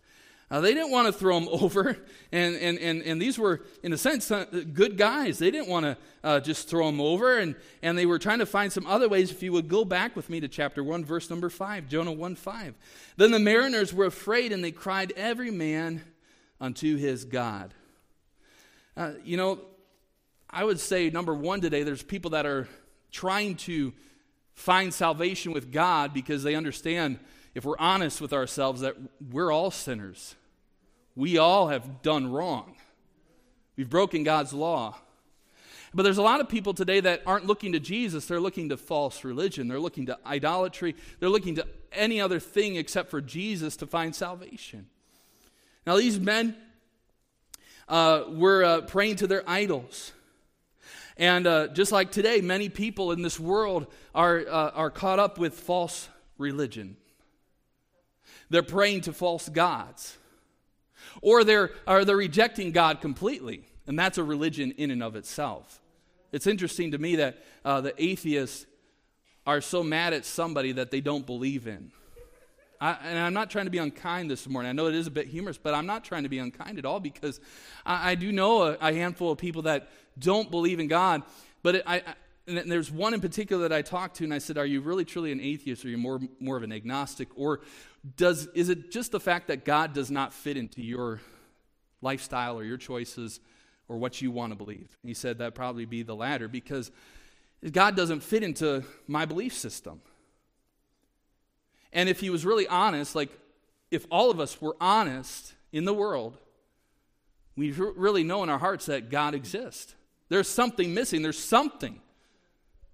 Uh, 0.50 0.61
they 0.61 0.74
didn't 0.74 0.90
want 0.90 1.06
to 1.06 1.12
throw 1.12 1.38
him 1.38 1.48
over, 1.50 1.96
and, 2.33 2.56
and, 2.56 2.78
and, 2.78 3.02
and 3.02 3.22
these 3.22 3.38
were, 3.38 3.62
in 3.83 3.92
a 3.92 3.98
sense, 3.98 4.30
uh, 4.30 4.44
good 4.72 4.96
guys. 4.96 5.38
They 5.38 5.50
didn't 5.50 5.68
want 5.68 5.87
to 5.87 5.96
uh, 6.24 6.40
just 6.40 6.68
throw 6.68 6.88
him 6.88 7.00
over, 7.00 7.38
and, 7.38 7.54
and 7.83 7.96
they 7.96 8.06
were 8.06 8.18
trying 8.18 8.40
to 8.40 8.46
find 8.46 8.72
some 8.72 8.87
other 8.87 9.09
ways. 9.09 9.30
If 9.30 9.42
you 9.42 9.52
would 9.52 9.68
go 9.68 9.85
back 9.85 10.16
with 10.16 10.28
me 10.28 10.40
to 10.40 10.48
chapter 10.48 10.83
1, 10.83 11.04
verse 11.04 11.30
number 11.30 11.50
5, 11.50 11.88
Jonah 11.88 12.12
1 12.12 12.35
5. 12.35 12.74
Then 13.16 13.30
the 13.30 13.38
mariners 13.38 13.94
were 13.94 14.06
afraid, 14.06 14.52
and 14.52 14.64
they 14.64 14.72
cried, 14.72 15.12
every 15.16 15.52
man 15.52 16.02
unto 16.61 16.96
his 16.96 17.24
God. 17.24 17.72
Uh, 18.96 19.12
you 19.24 19.37
know, 19.37 19.61
I 20.48 20.64
would 20.64 20.80
say, 20.80 21.11
number 21.11 21.33
one 21.33 21.61
today, 21.61 21.85
there's 21.85 22.02
people 22.02 22.33
that 22.33 22.44
are 22.44 22.68
trying 23.12 23.54
to 23.54 23.92
find 24.61 24.92
salvation 24.92 25.53
with 25.53 25.73
God 25.73 26.12
because 26.12 26.42
they 26.42 26.55
understand, 26.55 27.18
if 27.55 27.64
we're 27.64 27.79
honest 27.79 28.20
with 28.20 28.33
ourselves, 28.33 28.83
that 28.83 28.94
we're 29.31 29.51
all 29.51 29.70
sinners. 29.70 30.37
We 31.16 31.38
all 31.38 31.68
have 31.68 32.03
done 32.03 32.31
wrong. 32.31 32.77
We've 33.77 33.88
broken 33.88 34.23
God's 34.23 34.53
law. 34.53 34.96
But 35.94 36.05
there's 36.05 36.18
a 36.18 36.23
lot 36.23 36.40
of 36.40 36.49
people 36.49 36.75
today 36.75 37.01
that 37.01 37.23
aren't 37.27 37.46
looking 37.46 37.73
to 37.73 37.81
Jesus. 37.81 38.27
They're 38.27 38.38
looking 38.38 38.68
to 38.68 38.77
false 38.77 39.25
religion. 39.25 39.66
They're 39.66 39.81
looking 39.81 40.07
to 40.07 40.18
idolatry. 40.25 40.94
They're 41.18 41.31
looking 41.31 41.57
to 41.57 41.66
any 41.92 42.20
other 42.20 42.38
thing 42.38 42.77
except 42.77 43.11
for 43.11 43.20
Jesus 43.20 43.77
to 43.77 43.87
find 43.87 44.14
salvation. 44.14 44.87
Now, 45.87 45.96
these 45.96 46.20
men 46.20 46.55
uh, 47.88 48.25
were 48.29 48.62
uh, 48.62 48.81
praying 48.83 49.16
to 49.16 49.27
their 49.27 49.42
idols. 49.49 50.12
And 51.20 51.46
uh, 51.46 51.68
just 51.68 51.92
like 51.92 52.11
today, 52.11 52.40
many 52.40 52.70
people 52.70 53.12
in 53.12 53.20
this 53.20 53.38
world 53.38 53.87
are, 54.14 54.38
uh, 54.48 54.70
are 54.70 54.90
caught 54.90 55.18
up 55.18 55.37
with 55.37 55.52
false 55.52 56.09
religion. 56.38 56.96
They're 58.48 58.62
praying 58.62 59.02
to 59.02 59.12
false 59.12 59.46
gods. 59.50 60.16
Or 61.20 61.44
they're, 61.44 61.72
or 61.87 62.06
they're 62.06 62.16
rejecting 62.16 62.72
God 62.72 63.02
completely. 63.02 63.66
And 63.87 63.98
that's 63.98 64.16
a 64.16 64.24
religion 64.24 64.72
in 64.78 64.90
and 64.90 65.02
of 65.02 65.14
itself. 65.14 65.83
It's 66.33 66.46
interesting 66.46 66.92
to 66.92 66.98
me 66.98 67.16
that 67.16 67.37
uh, 67.66 67.83
the 67.83 68.02
atheists 68.02 68.64
are 69.46 69.61
so 69.61 69.83
mad 69.83 70.14
at 70.14 70.24
somebody 70.24 70.72
that 70.72 70.90
they 70.90 71.02
don't 71.02 71.26
believe 71.26 71.66
in. 71.66 71.92
I, 72.80 72.96
and 73.04 73.18
I'm 73.18 73.35
not 73.35 73.50
trying 73.50 73.66
to 73.66 73.70
be 73.70 73.78
unkind 73.78 74.30
this 74.30 74.48
morning. 74.48 74.70
I 74.70 74.72
know 74.72 74.87
it 74.87 74.94
is 74.94 75.06
a 75.06 75.11
bit 75.11 75.26
humorous, 75.26 75.59
but 75.59 75.74
I'm 75.74 75.85
not 75.85 76.02
trying 76.02 76.22
to 76.22 76.30
be 76.30 76.38
unkind 76.38 76.78
at 76.78 76.87
all 76.87 76.98
because 76.98 77.38
I, 77.85 78.12
I 78.12 78.14
do 78.14 78.33
know 78.33 78.62
a, 78.62 78.78
a, 78.80 78.94
handful 78.94 79.30
of 79.30 79.37
people 79.37 79.62
that 79.62 79.90
don't 80.20 80.50
believe 80.50 80.78
in 80.78 80.88
God. 80.88 81.22
But 81.62 81.76
it, 81.76 81.83
I, 81.87 81.96
I, 81.96 82.14
and 82.46 82.70
there's 82.70 82.90
one 82.90 83.14
in 83.14 83.20
particular 83.20 83.68
that 83.68 83.74
I 83.74 83.83
talked 83.83 84.16
to, 84.16 84.24
and 84.24 84.33
I 84.33 84.38
said, 84.38 84.59
"Are 84.59 84.66
you 84.66 84.80
really 84.80 85.04
truly 85.04 85.33
an 85.33 85.40
atheist, 85.40 85.85
or 85.85 85.88
are 85.88 85.90
you 85.90 85.98
more 85.98 86.20
more 86.38 86.56
of 86.56 86.62
an 86.62 86.72
agnostic, 86.72 87.28
or 87.35 87.61
does 88.16 88.46
is 88.54 88.68
it 88.68 88.90
just 88.90 89.12
the 89.12 89.20
fact 89.20 89.48
that 89.48 89.64
God 89.64 89.92
does 89.92 90.11
not 90.11 90.33
fit 90.33 90.56
into 90.56 90.83
your 90.83 91.20
lifestyle 92.02 92.59
or 92.59 92.64
your 92.64 92.78
choices 92.78 93.40
or 93.88 93.98
what 93.98 94.22
you 94.22 94.30
want 94.30 94.52
to 94.52 94.56
believe?" 94.56 94.96
And 95.02 95.09
he 95.09 95.14
said 95.14 95.38
that 95.38 95.54
probably 95.54 95.85
be 95.85 96.02
the 96.02 96.16
latter 96.16 96.48
because 96.48 96.90
God 97.72 97.96
doesn't 97.96 98.20
fit 98.20 98.42
into 98.42 98.85
my 99.06 99.26
belief 99.26 99.54
system. 99.54 100.00
And 101.92 102.09
if 102.09 102.20
he 102.20 102.30
was 102.30 102.46
really 102.46 102.66
honest, 102.66 103.14
like 103.14 103.30
if 103.90 104.06
all 104.11 104.30
of 104.30 104.40
us 104.40 104.61
were 104.61 104.76
honest 104.80 105.54
in 105.72 105.85
the 105.85 105.92
world, 105.92 106.38
we 107.56 107.72
really 107.72 108.24
know 108.24 108.42
in 108.42 108.48
our 108.48 108.59
hearts 108.59 108.87
that 108.87 109.11
God 109.11 109.35
exists. 109.35 109.94
There's 110.31 110.49
something 110.49 110.95
missing. 110.95 111.21
There's 111.21 111.38
something. 111.38 112.01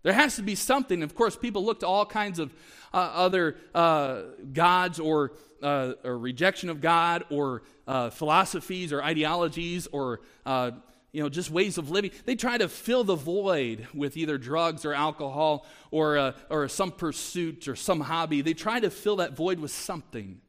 There 0.02 0.12
has 0.12 0.36
to 0.36 0.42
be 0.42 0.54
something. 0.56 1.02
Of 1.02 1.14
course, 1.14 1.36
people 1.36 1.64
look 1.64 1.80
to 1.80 1.86
all 1.86 2.06
kinds 2.06 2.38
of 2.38 2.52
uh, 2.92 2.96
other 2.96 3.56
uh, 3.74 4.22
gods 4.52 4.98
or, 4.98 5.32
uh, 5.62 5.92
or, 6.02 6.18
rejection 6.18 6.70
of 6.70 6.80
God 6.80 7.24
or 7.30 7.62
uh, 7.86 8.10
philosophies 8.10 8.92
or 8.92 9.02
ideologies 9.02 9.86
or 9.88 10.20
uh, 10.46 10.70
you 11.12 11.22
know, 11.22 11.28
just 11.28 11.50
ways 11.50 11.78
of 11.78 11.90
living. 11.90 12.10
They 12.24 12.36
try 12.36 12.58
to 12.58 12.68
fill 12.68 13.04
the 13.04 13.14
void 13.14 13.86
with 13.94 14.16
either 14.16 14.38
drugs 14.38 14.84
or 14.84 14.94
alcohol 14.94 15.66
or, 15.90 16.18
uh, 16.18 16.32
or 16.50 16.68
some 16.68 16.90
pursuit 16.90 17.68
or 17.68 17.76
some 17.76 18.00
hobby. 18.00 18.42
They 18.42 18.54
try 18.54 18.80
to 18.80 18.90
fill 18.90 19.16
that 19.16 19.34
void 19.34 19.58
with 19.58 19.70
something. 19.70 20.40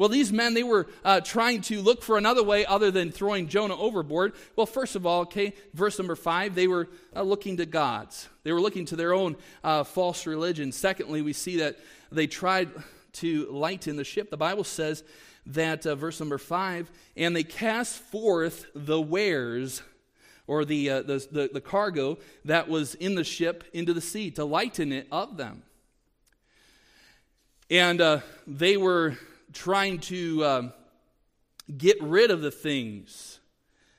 Well, 0.00 0.08
these 0.08 0.32
men, 0.32 0.54
they 0.54 0.62
were 0.62 0.86
uh, 1.04 1.20
trying 1.20 1.60
to 1.64 1.82
look 1.82 2.00
for 2.02 2.16
another 2.16 2.42
way 2.42 2.64
other 2.64 2.90
than 2.90 3.12
throwing 3.12 3.48
Jonah 3.48 3.78
overboard. 3.78 4.32
Well, 4.56 4.64
first 4.64 4.96
of 4.96 5.04
all, 5.04 5.20
okay, 5.24 5.52
verse 5.74 5.98
number 5.98 6.16
five, 6.16 6.54
they 6.54 6.68
were 6.68 6.88
uh, 7.14 7.20
looking 7.20 7.58
to 7.58 7.66
gods. 7.66 8.26
They 8.42 8.54
were 8.54 8.62
looking 8.62 8.86
to 8.86 8.96
their 8.96 9.12
own 9.12 9.36
uh, 9.62 9.84
false 9.84 10.26
religion. 10.26 10.72
Secondly, 10.72 11.20
we 11.20 11.34
see 11.34 11.58
that 11.58 11.78
they 12.10 12.26
tried 12.26 12.70
to 13.12 13.46
lighten 13.50 13.96
the 13.96 14.04
ship. 14.04 14.30
The 14.30 14.38
Bible 14.38 14.64
says 14.64 15.04
that, 15.44 15.84
uh, 15.84 15.96
verse 15.96 16.18
number 16.18 16.38
five, 16.38 16.90
and 17.14 17.36
they 17.36 17.44
cast 17.44 17.98
forth 17.98 18.64
the 18.74 18.98
wares 18.98 19.82
or 20.46 20.64
the, 20.64 20.88
uh, 20.88 21.02
the, 21.02 21.28
the, 21.30 21.50
the 21.52 21.60
cargo 21.60 22.16
that 22.46 22.70
was 22.70 22.94
in 22.94 23.16
the 23.16 23.24
ship 23.24 23.64
into 23.74 23.92
the 23.92 24.00
sea 24.00 24.30
to 24.30 24.46
lighten 24.46 24.92
it 24.92 25.08
of 25.12 25.36
them. 25.36 25.62
And 27.68 28.00
uh, 28.00 28.20
they 28.46 28.78
were 28.78 29.18
trying 29.52 29.98
to 29.98 30.44
um, 30.44 30.72
get 31.76 32.00
rid 32.02 32.30
of 32.30 32.40
the 32.40 32.50
things 32.50 33.40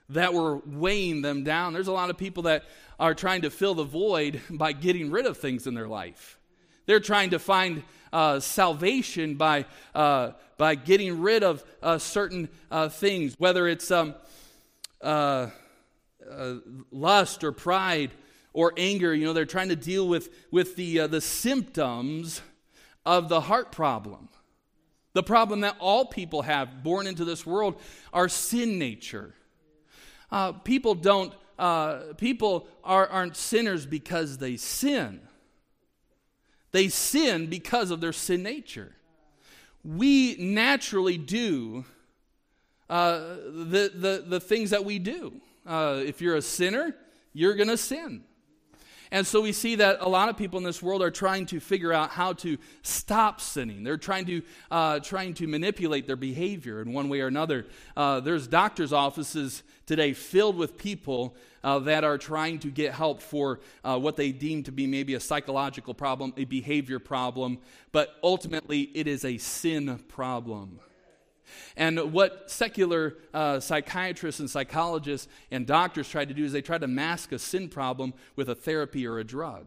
that 0.10 0.34
were 0.34 0.58
weighing 0.66 1.22
them 1.22 1.44
down. 1.44 1.74
There's 1.74 1.88
a 1.88 1.94
lot 1.94 2.10
of 2.10 2.18
people 2.18 2.44
that 2.44 2.66
are 3.00 3.14
trying 3.14 3.42
to 3.42 3.50
fill 3.50 3.74
the 3.74 3.84
void 3.84 4.42
by 4.50 4.74
getting 4.74 5.12
rid 5.12 5.26
of 5.26 5.38
things 5.38 5.68
in 5.68 5.74
their 5.74 5.88
life. 5.88 6.38
They're 6.86 7.00
trying 7.00 7.30
to 7.32 7.40
find 7.40 7.84
uh, 8.12 8.40
salvation 8.40 9.36
by, 9.36 9.66
uh, 9.96 10.32
by 10.58 10.76
getting 10.76 11.22
rid 11.22 11.44
of 11.44 11.64
uh, 11.82 11.98
certain 11.98 12.50
uh, 12.70 12.90
things, 12.90 13.36
whether 13.38 13.68
it's 13.68 13.90
um, 13.92 14.16
uh, 15.02 15.48
uh, 16.30 16.56
lust 16.92 17.44
or 17.44 17.52
pride 17.52 18.12
or 18.54 18.74
anger. 18.76 19.14
You 19.14 19.26
know, 19.26 19.34
they're 19.34 19.46
trying 19.46 19.70
to 19.70 19.76
deal 19.76 20.08
with, 20.08 20.30
with 20.52 20.76
the, 20.76 21.08
the 21.08 21.22
symptoms 21.22 22.42
of 23.06 23.30
the 23.30 23.42
heart 23.42 23.72
problem. 23.72 24.28
The 25.14 25.24
problem 25.24 25.62
that 25.62 25.76
all 25.80 26.06
people 26.06 26.44
have 26.44 26.84
born 26.84 27.08
into 27.08 27.26
this 27.26 27.46
world 27.46 27.76
are 28.14 28.30
sin 28.30 28.80
nature. 28.80 29.34
Uh, 30.32 30.54
people 30.54 30.96
don't, 30.96 31.34
uh, 31.60 32.14
people 32.18 32.68
are, 32.84 33.08
aren't 33.08 33.36
sinners 33.36 33.86
because 33.86 34.38
they 34.38 34.56
sin. 34.56 35.20
They 36.72 36.88
sin 36.88 37.48
because 37.48 37.92
of 37.92 38.00
their 38.00 38.14
sin 38.14 38.44
nature. 38.44 38.96
We 39.84 40.38
naturally 40.38 41.18
do 41.18 41.86
uh, 42.90 43.20
the, 43.20 43.92
the, 43.94 44.24
the 44.26 44.40
things 44.40 44.70
that 44.70 44.86
we 44.86 45.00
do. 45.00 45.42
Uh, 45.66 46.02
if 46.06 46.22
you're 46.22 46.36
a 46.36 46.42
sinner, 46.42 46.96
you're 47.34 47.56
going 47.56 47.68
to 47.70 47.78
sin. 47.78 48.24
And 49.14 49.28
so 49.28 49.42
we 49.42 49.52
see 49.52 49.76
that 49.76 49.98
a 50.00 50.08
lot 50.08 50.30
of 50.30 50.38
people 50.38 50.58
in 50.58 50.64
this 50.64 50.82
world 50.82 51.02
are 51.02 51.12
trying 51.12 51.46
to 51.48 51.60
figure 51.60 51.92
out 51.92 52.12
how 52.12 52.32
to 52.34 52.58
stop 52.82 53.42
sinning. 53.42 53.84
They're 53.84 53.98
trying 53.98 54.26
to, 54.28 54.42
uh, 54.72 55.00
trying 55.02 55.34
to 55.36 55.48
manipulate 55.48 56.08
their 56.08 56.16
behavior 56.16 56.82
in 56.82 56.94
one 56.94 57.10
way 57.10 57.20
or 57.20 57.28
another. 57.28 57.66
Uh, 57.98 58.22
there's 58.22 58.48
doctors' 58.48 58.94
offices 58.94 59.64
today 59.86 60.14
filled 60.14 60.56
with 60.56 60.78
people 60.78 61.36
uh, 61.62 61.80
that 61.80 62.06
are 62.06 62.18
trying 62.18 62.60
to 62.60 62.70
get 62.70 62.94
help 62.94 63.22
for 63.22 63.60
uh, 63.84 64.00
what 64.00 64.16
they 64.16 64.32
deem 64.32 64.64
to 64.64 64.72
be 64.72 64.88
maybe 64.88 65.14
a 65.14 65.20
psychological 65.20 65.94
problem, 65.94 66.34
a 66.38 66.46
behavior 66.46 66.98
problem, 66.98 67.60
but 67.92 68.16
ultimately 68.24 68.84
it 68.94 69.08
is 69.08 69.26
a 69.26 69.38
sin 69.38 70.00
problem. 70.08 70.80
And 71.76 72.14
what 72.14 72.50
secular 72.52 73.18
uh, 73.34 73.60
psychiatrists 73.60 74.40
and 74.40 74.50
psychologists 74.50 75.28
and 75.52 75.66
doctors 75.66 76.10
try 76.10 76.26
to 76.26 76.34
do 76.34 76.44
is 76.44 76.52
they 76.52 76.62
try 76.62 76.78
to 76.78 76.88
mask 76.88 77.32
a 77.32 77.40
sin 77.40 77.70
problem 77.70 78.14
with 78.36 78.50
a 78.50 78.56
therapy 78.56 79.08
or 79.08 79.20
a 79.20 79.24
drug. 79.24 79.66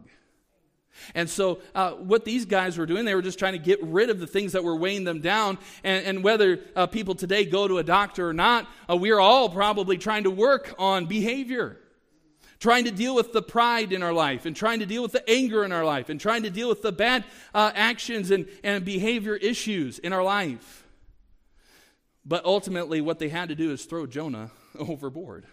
And 1.13 1.29
so, 1.29 1.59
uh, 1.73 1.91
what 1.91 2.25
these 2.25 2.45
guys 2.45 2.77
were 2.77 2.85
doing, 2.85 3.05
they 3.05 3.15
were 3.15 3.21
just 3.21 3.39
trying 3.39 3.53
to 3.53 3.59
get 3.59 3.83
rid 3.83 4.09
of 4.09 4.19
the 4.19 4.27
things 4.27 4.53
that 4.53 4.63
were 4.63 4.75
weighing 4.75 5.03
them 5.03 5.19
down. 5.19 5.57
And, 5.83 6.05
and 6.05 6.23
whether 6.23 6.59
uh, 6.75 6.87
people 6.87 7.15
today 7.15 7.45
go 7.45 7.67
to 7.67 7.77
a 7.77 7.83
doctor 7.83 8.29
or 8.29 8.33
not, 8.33 8.67
uh, 8.89 8.95
we 8.95 9.11
are 9.11 9.19
all 9.19 9.49
probably 9.49 9.97
trying 9.97 10.23
to 10.23 10.31
work 10.31 10.73
on 10.79 11.05
behavior, 11.05 11.77
trying 12.59 12.85
to 12.85 12.91
deal 12.91 13.13
with 13.13 13.33
the 13.33 13.41
pride 13.41 13.91
in 13.91 14.03
our 14.03 14.13
life, 14.13 14.45
and 14.45 14.55
trying 14.55 14.79
to 14.79 14.85
deal 14.85 15.01
with 15.01 15.11
the 15.11 15.29
anger 15.29 15.63
in 15.63 15.71
our 15.71 15.85
life, 15.85 16.09
and 16.09 16.19
trying 16.19 16.43
to 16.43 16.49
deal 16.49 16.69
with 16.69 16.81
the 16.81 16.91
bad 16.91 17.25
uh, 17.53 17.71
actions 17.75 18.31
and, 18.31 18.47
and 18.63 18.85
behavior 18.85 19.35
issues 19.35 19.99
in 19.99 20.13
our 20.13 20.23
life. 20.23 20.84
But 22.25 22.43
ultimately, 22.45 23.01
what 23.01 23.19
they 23.19 23.29
had 23.29 23.49
to 23.49 23.55
do 23.55 23.71
is 23.71 23.85
throw 23.85 24.07
Jonah 24.07 24.51
overboard. 24.79 25.45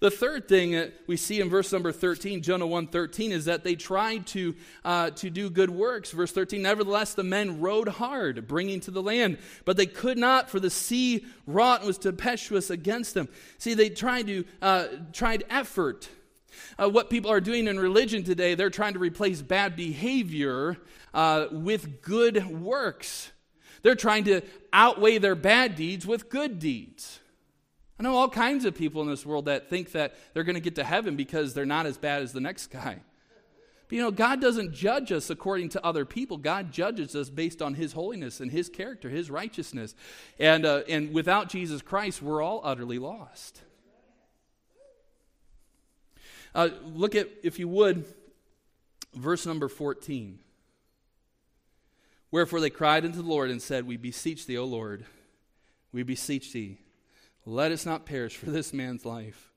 The 0.00 0.10
third 0.10 0.48
thing 0.48 0.72
that 0.72 0.94
we 1.06 1.16
see 1.16 1.40
in 1.40 1.48
verse 1.48 1.72
number 1.72 1.92
13, 1.92 2.42
Jonah 2.42 2.66
1.13, 2.66 3.30
is 3.30 3.44
that 3.44 3.62
they 3.62 3.76
tried 3.76 4.26
to, 4.28 4.56
uh, 4.84 5.10
to 5.10 5.30
do 5.30 5.48
good 5.48 5.70
works. 5.70 6.10
Verse 6.10 6.32
13, 6.32 6.60
nevertheless, 6.60 7.14
the 7.14 7.22
men 7.22 7.60
rowed 7.60 7.86
hard, 7.86 8.48
bringing 8.48 8.80
to 8.80 8.90
the 8.90 9.02
land, 9.02 9.38
but 9.64 9.76
they 9.76 9.86
could 9.86 10.18
not, 10.18 10.50
for 10.50 10.58
the 10.58 10.70
sea 10.70 11.24
wrought 11.46 11.80
and 11.80 11.86
was 11.86 11.98
tempestuous 11.98 12.68
against 12.68 13.14
them. 13.14 13.28
See, 13.58 13.74
they 13.74 13.90
tried 13.90 14.26
to, 14.26 14.44
uh, 14.60 14.86
tried 15.12 15.44
effort. 15.48 16.08
Uh, 16.78 16.88
what 16.88 17.10
people 17.10 17.30
are 17.30 17.40
doing 17.40 17.68
in 17.68 17.78
religion 17.78 18.24
today, 18.24 18.54
they're 18.54 18.70
trying 18.70 18.94
to 18.94 18.98
replace 18.98 19.40
bad 19.40 19.76
behavior 19.76 20.78
uh, 21.14 21.46
with 21.50 22.02
good 22.02 22.46
works. 22.46 23.30
They're 23.82 23.94
trying 23.94 24.24
to 24.24 24.42
outweigh 24.72 25.18
their 25.18 25.34
bad 25.34 25.74
deeds 25.76 26.06
with 26.06 26.28
good 26.28 26.58
deeds. 26.58 27.20
I 27.98 28.02
know 28.02 28.16
all 28.16 28.28
kinds 28.28 28.64
of 28.64 28.74
people 28.74 29.02
in 29.02 29.08
this 29.08 29.24
world 29.24 29.44
that 29.44 29.70
think 29.70 29.92
that 29.92 30.14
they're 30.34 30.44
going 30.44 30.54
to 30.54 30.60
get 30.60 30.76
to 30.76 30.84
heaven 30.84 31.14
because 31.14 31.54
they're 31.54 31.66
not 31.66 31.86
as 31.86 31.98
bad 31.98 32.22
as 32.22 32.32
the 32.32 32.40
next 32.40 32.68
guy. 32.68 32.98
But 33.88 33.96
you 33.96 34.02
know, 34.02 34.10
God 34.10 34.40
doesn't 34.40 34.72
judge 34.72 35.12
us 35.12 35.30
according 35.30 35.68
to 35.70 35.84
other 35.84 36.04
people. 36.04 36.36
God 36.36 36.72
judges 36.72 37.14
us 37.14 37.28
based 37.28 37.60
on 37.60 37.74
His 37.74 37.92
holiness 37.92 38.40
and 38.40 38.50
His 38.50 38.68
character, 38.68 39.08
His 39.08 39.30
righteousness. 39.30 39.94
And, 40.38 40.64
uh, 40.64 40.82
and 40.88 41.12
without 41.12 41.48
Jesus 41.48 41.82
Christ, 41.82 42.22
we're 42.22 42.42
all 42.42 42.60
utterly 42.64 42.98
lost. 42.98 43.60
Uh, 46.54 46.70
look 46.82 47.14
at, 47.14 47.28
if 47.42 47.58
you 47.58 47.68
would, 47.68 48.04
verse 49.14 49.46
number 49.46 49.68
14. 49.68 50.38
Wherefore 52.32 52.60
they 52.60 52.70
cried 52.70 53.04
unto 53.04 53.22
the 53.22 53.28
Lord 53.28 53.50
and 53.50 53.62
said, 53.62 53.86
We 53.86 53.98
beseech 53.98 54.46
thee, 54.46 54.58
O 54.58 54.64
Lord, 54.64 55.04
we 55.92 56.02
beseech 56.02 56.52
thee, 56.52 56.78
let 57.44 57.70
us 57.70 57.84
not 57.84 58.06
perish 58.06 58.36
for 58.36 58.50
this 58.50 58.72
man's 58.72 59.04
life. 59.04 59.50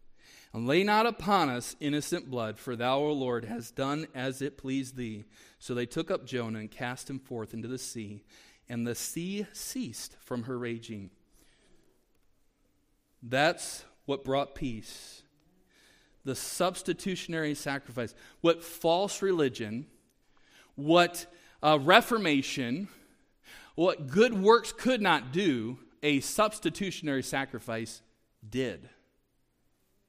And 0.53 0.67
lay 0.67 0.83
not 0.83 1.05
upon 1.05 1.49
us 1.49 1.75
innocent 1.79 2.29
blood, 2.29 2.57
for 2.57 2.75
thou, 2.75 2.99
O 2.99 3.11
Lord, 3.11 3.45
hast 3.45 3.75
done 3.75 4.07
as 4.13 4.41
it 4.41 4.57
pleased 4.57 4.95
thee. 4.95 5.25
So 5.59 5.73
they 5.73 5.85
took 5.85 6.11
up 6.11 6.25
Jonah 6.25 6.59
and 6.59 6.71
cast 6.71 7.09
him 7.09 7.19
forth 7.19 7.53
into 7.53 7.67
the 7.67 7.77
sea, 7.77 8.23
and 8.69 8.85
the 8.85 8.95
sea 8.95 9.47
ceased 9.53 10.15
from 10.21 10.43
her 10.43 10.57
raging. 10.57 11.09
That's 13.21 13.83
what 14.05 14.23
brought 14.23 14.55
peace. 14.55 15.23
The 16.23 16.35
substitutionary 16.35 17.53
sacrifice. 17.53 18.15
What 18.41 18.63
false 18.63 19.21
religion, 19.21 19.87
what 20.75 21.25
uh, 21.63 21.79
Reformation, 21.81 22.87
what 23.75 24.07
good 24.07 24.33
works 24.33 24.71
could 24.71 25.01
not 25.01 25.31
do, 25.31 25.79
a 26.03 26.19
substitutionary 26.19 27.23
sacrifice 27.23 28.01
did. 28.47 28.89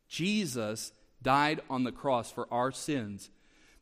Jesus 0.08 0.92
died 1.22 1.60
on 1.68 1.84
the 1.84 1.92
cross 1.92 2.30
for 2.30 2.46
our 2.52 2.70
sins 2.70 3.30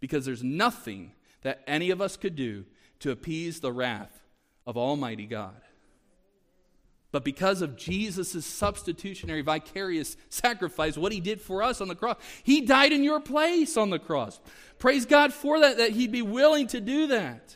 because 0.00 0.24
there's 0.24 0.42
nothing 0.42 1.12
that 1.42 1.62
any 1.66 1.90
of 1.90 2.00
us 2.00 2.16
could 2.16 2.36
do 2.36 2.64
to 3.00 3.10
appease 3.10 3.60
the 3.60 3.72
wrath 3.72 4.22
of 4.66 4.76
Almighty 4.76 5.26
God. 5.26 5.60
But 7.14 7.22
because 7.22 7.62
of 7.62 7.76
Jesus' 7.76 8.44
substitutionary, 8.44 9.40
vicarious 9.40 10.16
sacrifice, 10.30 10.98
what 10.98 11.12
he 11.12 11.20
did 11.20 11.40
for 11.40 11.62
us 11.62 11.80
on 11.80 11.86
the 11.86 11.94
cross, 11.94 12.16
he 12.42 12.62
died 12.62 12.90
in 12.90 13.04
your 13.04 13.20
place 13.20 13.76
on 13.76 13.90
the 13.90 14.00
cross. 14.00 14.40
Praise 14.80 15.06
God 15.06 15.32
for 15.32 15.60
that, 15.60 15.76
that 15.76 15.92
he'd 15.92 16.10
be 16.10 16.22
willing 16.22 16.66
to 16.66 16.80
do 16.80 17.06
that. 17.06 17.54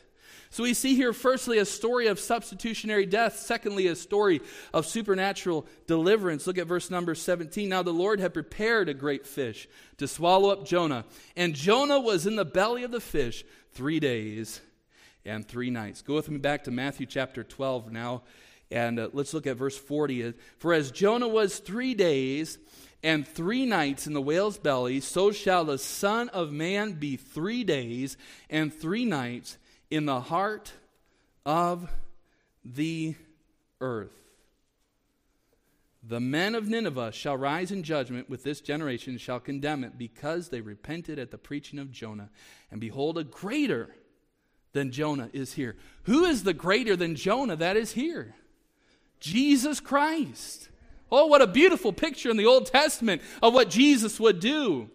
So 0.50 0.62
we 0.62 0.74
see 0.74 0.94
here, 0.94 1.12
firstly, 1.12 1.58
a 1.58 1.64
story 1.64 2.06
of 2.06 2.20
substitutionary 2.20 3.04
death. 3.04 3.36
Secondly, 3.36 3.88
a 3.88 3.96
story 3.96 4.42
of 4.72 4.86
supernatural 4.86 5.66
deliverance. 5.88 6.46
Look 6.46 6.58
at 6.58 6.68
verse 6.68 6.88
number 6.88 7.16
17. 7.16 7.68
Now 7.68 7.82
the 7.82 7.90
Lord 7.90 8.20
had 8.20 8.34
prepared 8.34 8.88
a 8.88 8.94
great 8.94 9.26
fish 9.26 9.66
to 9.96 10.06
swallow 10.06 10.50
up 10.50 10.66
Jonah. 10.66 11.04
And 11.36 11.52
Jonah 11.52 11.98
was 11.98 12.28
in 12.28 12.36
the 12.36 12.44
belly 12.44 12.84
of 12.84 12.92
the 12.92 13.00
fish 13.00 13.44
three 13.72 13.98
days 13.98 14.60
and 15.24 15.44
three 15.44 15.70
nights. 15.70 16.00
Go 16.00 16.14
with 16.14 16.30
me 16.30 16.38
back 16.38 16.62
to 16.62 16.70
Matthew 16.70 17.06
chapter 17.06 17.42
12 17.42 17.90
now 17.90 18.22
And 18.70 18.98
uh, 18.98 19.08
let's 19.12 19.32
look 19.32 19.46
at 19.46 19.56
verse 19.56 19.76
40. 19.76 20.34
For 20.58 20.74
as 20.74 20.90
Jonah 20.90 21.28
was 21.28 21.58
three 21.58 21.94
days 21.94 22.58
and 23.02 23.26
three 23.26 23.64
nights 23.64 24.06
in 24.06 24.12
the 24.12 24.20
whale's 24.20 24.58
belly, 24.58 25.00
so 25.00 25.30
shall 25.32 25.64
the 25.64 25.78
Son 25.78 26.28
of 26.30 26.52
Man 26.52 26.92
be 26.92 27.16
three 27.16 27.64
days 27.64 28.16
and 28.50 28.72
three 28.72 29.04
nights 29.04 29.56
in 29.90 30.06
the 30.06 30.20
heart 30.20 30.72
of 31.46 31.90
the 32.64 33.14
earth. 33.80 34.12
The 36.02 36.20
men 36.20 36.54
of 36.54 36.68
Nineveh 36.68 37.12
shall 37.12 37.36
rise 37.36 37.70
in 37.70 37.82
judgment 37.82 38.30
with 38.30 38.42
this 38.42 38.60
generation 38.60 39.12
and 39.12 39.20
shall 39.20 39.40
condemn 39.40 39.84
it 39.84 39.98
because 39.98 40.48
they 40.48 40.60
repented 40.60 41.18
at 41.18 41.30
the 41.30 41.38
preaching 41.38 41.78
of 41.78 41.92
Jonah. 41.92 42.30
And 42.70 42.80
behold, 42.80 43.18
a 43.18 43.24
greater 43.24 43.94
than 44.72 44.90
Jonah 44.90 45.28
is 45.32 45.54
here. 45.54 45.76
Who 46.04 46.24
is 46.24 46.44
the 46.44 46.54
greater 46.54 46.96
than 46.96 47.14
Jonah 47.14 47.56
that 47.56 47.76
is 47.76 47.92
here? 47.92 48.34
Jesus 49.20 49.80
Christ. 49.80 50.68
Oh, 51.10 51.26
what 51.26 51.42
a 51.42 51.46
beautiful 51.46 51.92
picture 51.92 52.30
in 52.30 52.36
the 52.36 52.46
Old 52.46 52.66
Testament 52.66 53.22
of 53.42 53.54
what 53.54 53.70
Jesus 53.70 54.20
would 54.20 54.40
do. 54.40 54.90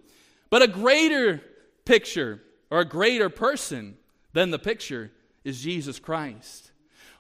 But 0.50 0.62
a 0.62 0.68
greater 0.68 1.42
picture 1.86 2.42
or 2.70 2.82
a 2.82 2.86
greater 2.86 3.30
person 3.30 3.98
than 4.34 4.52
the 4.52 4.60
picture 4.60 5.12
is 5.44 5.62
Jesus 5.62 6.00
Christ. 6.00 6.72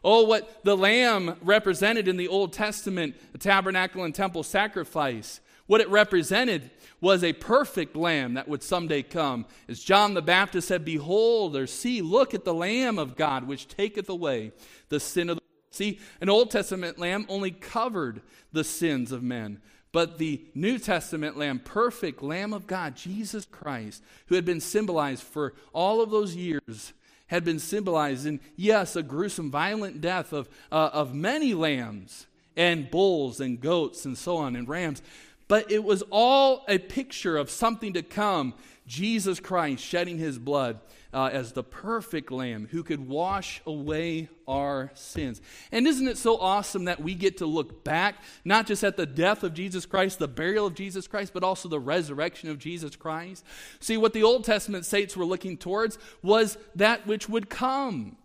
Oh, 0.04 0.26
what 0.26 0.64
the 0.64 0.78
lamb 0.78 1.38
represented 1.42 2.08
in 2.08 2.18
the 2.18 2.28
Old 2.28 2.54
Testament, 2.54 3.16
the 3.32 3.38
tabernacle 3.38 4.04
and 4.04 4.14
temple 4.14 4.44
sacrifice, 4.44 5.40
what 5.66 5.82
it 5.82 5.90
represented 5.90 6.70
was 7.00 7.24
a 7.24 7.34
perfect 7.34 7.96
lamb 7.96 8.34
that 8.34 8.48
would 8.48 8.62
someday 8.62 9.02
come. 9.02 9.46
As 9.70 9.82
John 9.82 10.14
the 10.14 10.22
Baptist 10.22 10.68
said, 10.68 10.84
Behold, 10.84 11.56
or 11.56 11.68
see, 11.68 12.02
look 12.02 12.34
at 12.34 12.44
the 12.44 12.54
Lamb 12.54 13.00
of 13.00 13.16
God, 13.16 13.48
which 13.48 13.68
taketh 13.68 14.10
away 14.10 14.52
the 14.90 15.00
sin 15.00 15.30
of 15.30 15.38
the 15.38 15.43
See, 15.74 16.00
an 16.22 16.30
Old 16.30 16.52
Testament 16.52 17.00
lamb 17.00 17.26
only 17.28 17.50
covered 17.50 18.22
the 18.52 18.64
sins 18.64 19.12
of 19.12 19.24
men. 19.24 19.60
But 19.92 20.20
the 20.20 20.44
New 20.54 20.78
Testament 20.78 21.36
lamb, 21.38 21.60
perfect 21.60 22.22
Lamb 22.22 22.54
of 22.54 22.68
God, 22.68 22.96
Jesus 22.96 23.46
Christ, 23.46 24.04
who 24.28 24.36
had 24.36 24.46
been 24.46 24.62
symbolized 24.62 25.24
for 25.24 25.54
all 25.74 26.02
of 26.02 26.12
those 26.12 26.36
years, 26.36 26.94
had 27.28 27.44
been 27.44 27.60
symbolized 27.60 28.26
in, 28.28 28.40
yes, 28.56 28.96
a 28.96 29.02
gruesome, 29.02 29.50
violent 29.50 30.00
death 30.00 30.32
of, 30.32 30.48
uh, 30.72 30.92
of 30.94 31.16
many 31.16 31.56
lambs 31.56 32.28
and 32.56 32.92
bulls 32.92 33.40
and 33.40 33.60
goats 33.60 34.06
and 34.06 34.16
so 34.18 34.38
on 34.38 34.56
and 34.56 34.68
rams. 34.68 35.02
But 35.48 35.72
it 35.72 35.84
was 35.84 36.04
all 36.12 36.66
a 36.68 36.78
picture 36.78 37.38
of 37.38 37.50
something 37.50 37.94
to 37.94 38.04
come 38.04 38.54
Jesus 38.86 39.40
Christ 39.40 39.84
shedding 39.84 40.18
his 40.18 40.38
blood 40.38 40.80
uh, 41.14 41.30
as 41.32 41.54
the 41.54 41.64
perfect 41.64 42.32
lamb 42.32 42.68
who 42.72 42.84
could 42.84 43.08
wash 43.08 43.62
away 43.66 44.30
our 44.48 44.92
sins. 44.96 45.42
And 45.72 45.88
isn't 45.88 46.08
it 46.08 46.18
so 46.18 46.38
awesome 46.38 46.86
that 46.86 47.02
we 47.02 47.14
get 47.14 47.38
to 47.38 47.46
look 47.46 47.84
back, 47.84 48.16
not 48.44 48.66
just 48.66 48.84
at 48.84 48.98
the 48.98 49.06
death 49.06 49.44
of 49.44 49.54
Jesus 49.54 49.86
Christ, 49.86 50.20
the 50.20 50.28
burial 50.28 50.66
of 50.66 50.74
Jesus 50.74 51.08
Christ, 51.08 51.34
but 51.34 51.44
also 51.44 51.70
the 51.70 51.80
resurrection 51.80 52.50
of 52.50 52.58
Jesus 52.58 52.96
Christ? 52.96 53.46
See, 53.80 53.96
what 53.96 54.14
the 54.14 54.24
Old 54.24 54.44
Testament 54.44 54.86
saints 54.86 55.16
were 55.16 55.26
looking 55.26 55.58
towards 55.58 55.98
was 56.22 56.58
that 56.76 57.08
which 57.08 57.30
would 57.30 57.50
come 57.50 58.18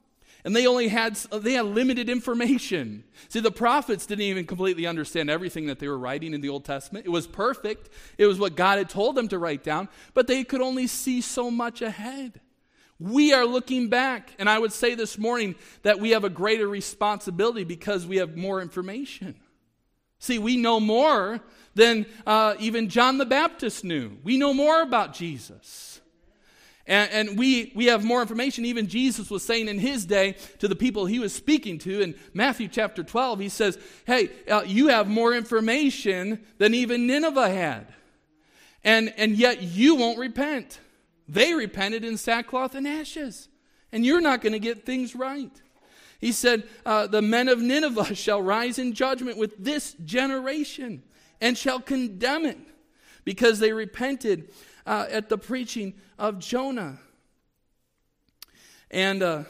and 0.45 0.55
they 0.55 0.67
only 0.67 0.89
had 0.89 1.17
they 1.17 1.53
had 1.53 1.67
limited 1.67 2.09
information 2.09 3.05
see 3.29 3.41
the 3.41 3.51
prophets 3.51 4.07
didn't 4.07 4.23
even 4.23 4.47
completely 4.47 4.87
understand 4.87 5.29
everything 5.31 5.67
that 5.67 5.79
they 5.79 5.89
were 5.89 5.99
writing 5.99 6.35
in 6.35 6.41
the 6.41 6.49
old 6.49 6.65
testament 6.65 7.07
it 7.07 7.11
was 7.11 7.27
perfect 7.27 7.89
it 8.17 8.27
was 8.27 8.39
what 8.39 8.55
god 8.57 8.79
had 8.79 8.89
told 8.89 9.15
them 9.15 9.29
to 9.29 9.39
write 9.39 9.63
down 9.63 9.89
but 10.15 10.27
they 10.27 10.45
could 10.45 10.61
only 10.61 10.87
see 10.87 11.21
so 11.21 11.51
much 11.51 11.83
ahead 11.83 12.41
we 13.01 13.33
are 13.33 13.47
looking 13.47 13.89
back, 13.89 14.33
and 14.41 14.51
I 14.51 14.59
would 14.59 14.73
say 14.73 14.97
this 14.97 15.19
morning 15.19 15.55
that 15.83 16.01
we 16.01 16.11
have 16.11 16.25
a 16.25 16.31
greater 16.31 16.67
responsibility 16.67 17.63
because 17.63 18.05
we 18.07 18.17
have 18.17 18.37
more 18.37 18.61
information. 18.61 19.37
See, 20.19 20.41
we 20.41 20.57
know 20.57 20.81
more 20.81 21.41
than 21.77 22.07
uh, 22.27 22.57
even 22.59 22.89
John 22.89 23.19
the 23.19 23.27
Baptist 23.27 23.85
knew. 23.85 24.19
We 24.25 24.37
know 24.37 24.53
more 24.53 24.83
about 24.83 25.15
Jesus. 25.15 25.98
And, 26.89 27.11
and, 27.13 27.39
we, 27.39 27.71
we 27.77 27.87
have 27.87 28.03
more 28.03 28.23
information. 28.23 28.65
Even 28.65 28.89
Jesus 28.89 29.31
was 29.31 29.43
saying 29.43 29.69
in 29.69 29.79
his 29.79 30.07
day 30.07 30.37
to 30.59 30.67
the 30.67 30.75
people 30.75 31.05
he 31.05 31.19
was 31.19 31.35
speaking 31.35 31.79
to 31.81 32.01
in 32.01 32.15
Matthew 32.33 32.67
chapter 32.67 33.03
12, 33.03 33.41
he 33.41 33.49
says, 33.51 33.79
Hey, 34.07 34.31
uh, 34.51 34.63
you 34.67 34.89
have 34.89 35.07
more 35.07 35.35
information 35.35 36.41
than 36.57 36.73
even 36.73 37.07
Nineveh 37.07 37.51
had. 37.51 37.93
And, 38.83 39.13
and 39.19 39.37
yet 39.37 39.63
you 39.63 39.97
won't 39.97 40.19
repent. 40.19 40.81
They 41.29 41.53
repented 41.53 42.05
in 42.05 42.17
sackcloth 42.17 42.75
and 42.75 42.89
ashes, 42.89 43.49
and 43.93 44.05
you're 44.07 44.23
not 44.23 44.41
going 44.41 44.55
to 44.55 44.59
get 44.59 44.87
things 44.87 45.15
right. 45.15 45.53
He 46.21 46.33
said, 46.33 46.65
uh, 46.87 47.07
The 47.07 47.21
men 47.21 47.49
of 47.49 47.61
Nineveh 47.61 48.15
shall 48.15 48.41
rise 48.41 48.79
in 48.79 48.95
judgment 48.95 49.37
with 49.37 49.63
this 49.63 49.95
generation 50.05 51.03
and 51.39 51.57
shall 51.57 51.81
condemn 51.81 52.47
it 52.47 52.59
because 53.25 53.59
they 53.59 53.73
repented 53.73 54.49
uh, 54.89 55.07
at 55.11 55.29
the 55.29 55.37
preaching 55.37 55.93
of 56.19 56.39
Jonah. 56.39 56.99
And 58.91 59.23
uh, 59.23 59.45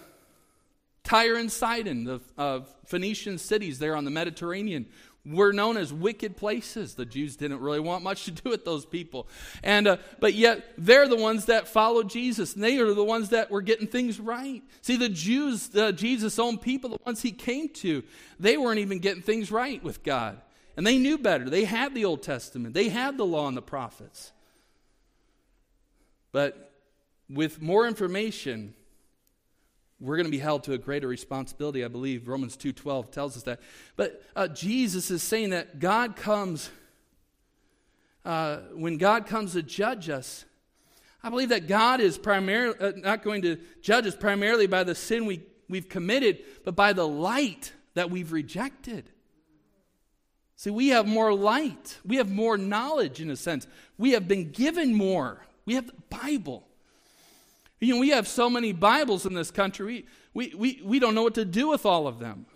Tyre 1.05 1.37
and 1.37 1.51
Sidon, 1.51 2.05
the 2.05 2.21
uh, 2.37 2.61
Phoenician 2.87 3.39
cities 3.39 3.79
there 3.79 3.95
on 3.95 4.05
the 4.05 4.11
Mediterranean, 4.11 4.87
were 5.25 5.53
known 5.53 5.77
as 5.77 5.93
wicked 5.93 6.37
places. 6.37 6.95
The 6.95 7.07
Jews 7.07 7.37
didn't 7.37 7.61
really 7.61 7.79
want 7.79 8.03
much 8.03 8.25
to 8.25 8.33
do 8.33 8.51
with 8.51 8.65
those 8.65 8.85
people. 8.85 9.29
And, 9.63 9.87
uh, 9.87 9.99
but 10.19 10.35
yet, 10.35 10.73
they're 10.77 11.07
the 11.07 11.17
ones 11.17 11.45
that 11.45 11.69
followed 11.69 12.11
Jesus, 12.11 12.55
and 12.55 12.65
they 12.65 12.79
are 12.79 12.93
the 12.93 13.05
ones 13.05 13.29
that 13.29 13.49
were 13.49 13.63
getting 13.63 13.87
things 13.87 14.19
right. 14.19 14.63
See, 14.83 14.97
the 14.97 15.09
Jews, 15.09 15.69
Jesus' 15.95 16.41
own 16.41 16.59
people, 16.59 16.91
the 16.91 16.99
ones 17.07 17.23
he 17.23 17.31
came 17.31 17.69
to, 17.75 18.03
they 18.41 18.57
weren't 18.57 18.81
even 18.81 18.99
getting 18.99 19.23
things 19.23 19.53
right 19.53 19.83
with 19.85 20.03
God. 20.03 20.41
And 20.77 20.85
they 20.85 20.99
knew 20.99 21.17
better. 21.17 21.49
They 21.49 21.65
had 21.65 21.95
the 21.95 22.07
Old 22.07 22.25
Testament, 22.25 22.75
they 22.75 22.89
had 22.89 23.17
the 23.17 23.27
law 23.27 23.47
and 23.47 23.57
the 23.57 23.63
prophets. 23.63 24.33
But 26.33 26.73
with 27.29 27.61
more 27.61 27.87
information, 27.87 28.75
we're 30.01 30.17
going 30.17 30.27
to 30.27 30.31
be 30.31 30.39
held 30.39 30.65
to 30.65 30.73
a 30.75 30.79
greater 30.79 31.09
responsibility 31.09 31.85
i 31.85 31.89
believe 31.89 32.29
romans 32.29 32.57
2.12 32.57 33.11
tells 33.11 33.37
us 33.37 33.43
that. 33.43 33.59
But 33.97 34.23
uh, 34.37 34.47
jesus 34.47 35.11
is 35.11 35.25
saying 35.25 35.51
that 35.51 35.81
god 35.81 36.15
comes 36.15 36.71
uh, 38.25 38.59
when 38.75 38.97
god 38.97 39.27
comes 39.27 39.55
to 39.55 39.63
judge 39.63 40.09
us 40.09 40.45
i 41.25 41.29
believe 41.29 41.49
that 41.49 41.67
god 41.67 42.01
is 42.01 42.17
primarily 42.17 42.79
uh, 42.79 42.93
not 42.99 43.25
going 43.25 43.43
to 43.43 43.59
judge 43.83 44.07
us 44.07 44.15
primarily 44.15 44.69
by 44.69 44.85
the 44.85 44.95
sin 44.95 45.27
we, 45.27 45.43
we've 45.69 45.89
committed 45.89 46.45
but 46.65 46.77
by 46.77 46.93
the 46.93 47.07
light 47.07 47.73
that 47.99 48.13
we've 48.13 48.31
rejected. 48.31 49.11
See 50.55 50.71
we 50.71 50.89
have 50.89 51.07
more 51.07 51.35
light. 51.35 51.99
We 52.05 52.17
have 52.17 52.31
more 52.31 52.57
knowledge 52.57 53.21
in 53.21 53.29
a 53.29 53.37
sense. 53.37 53.67
We 53.97 54.13
have 54.13 54.29
been 54.29 54.53
given 54.53 54.95
more 54.95 55.45
we 55.69 55.75
have 55.75 55.87
the 55.87 55.93
bible 56.09 56.69
you 57.81 57.95
know, 57.95 58.01
we 58.01 58.11
have 58.11 58.27
so 58.27 58.51
many 58.51 58.73
Bibles 58.73 59.25
in 59.25 59.35
this 59.35 59.51
country, 59.51 60.07
we, 60.35 60.53
we, 60.57 60.81
we 60.85 60.99
don't 60.99 61.15
know 61.15 61.23
what 61.23 61.35
to 61.35 61.45
do 61.45 61.69
with 61.69 61.87
all 61.87 62.07
of 62.07 62.19
them. 62.19 62.47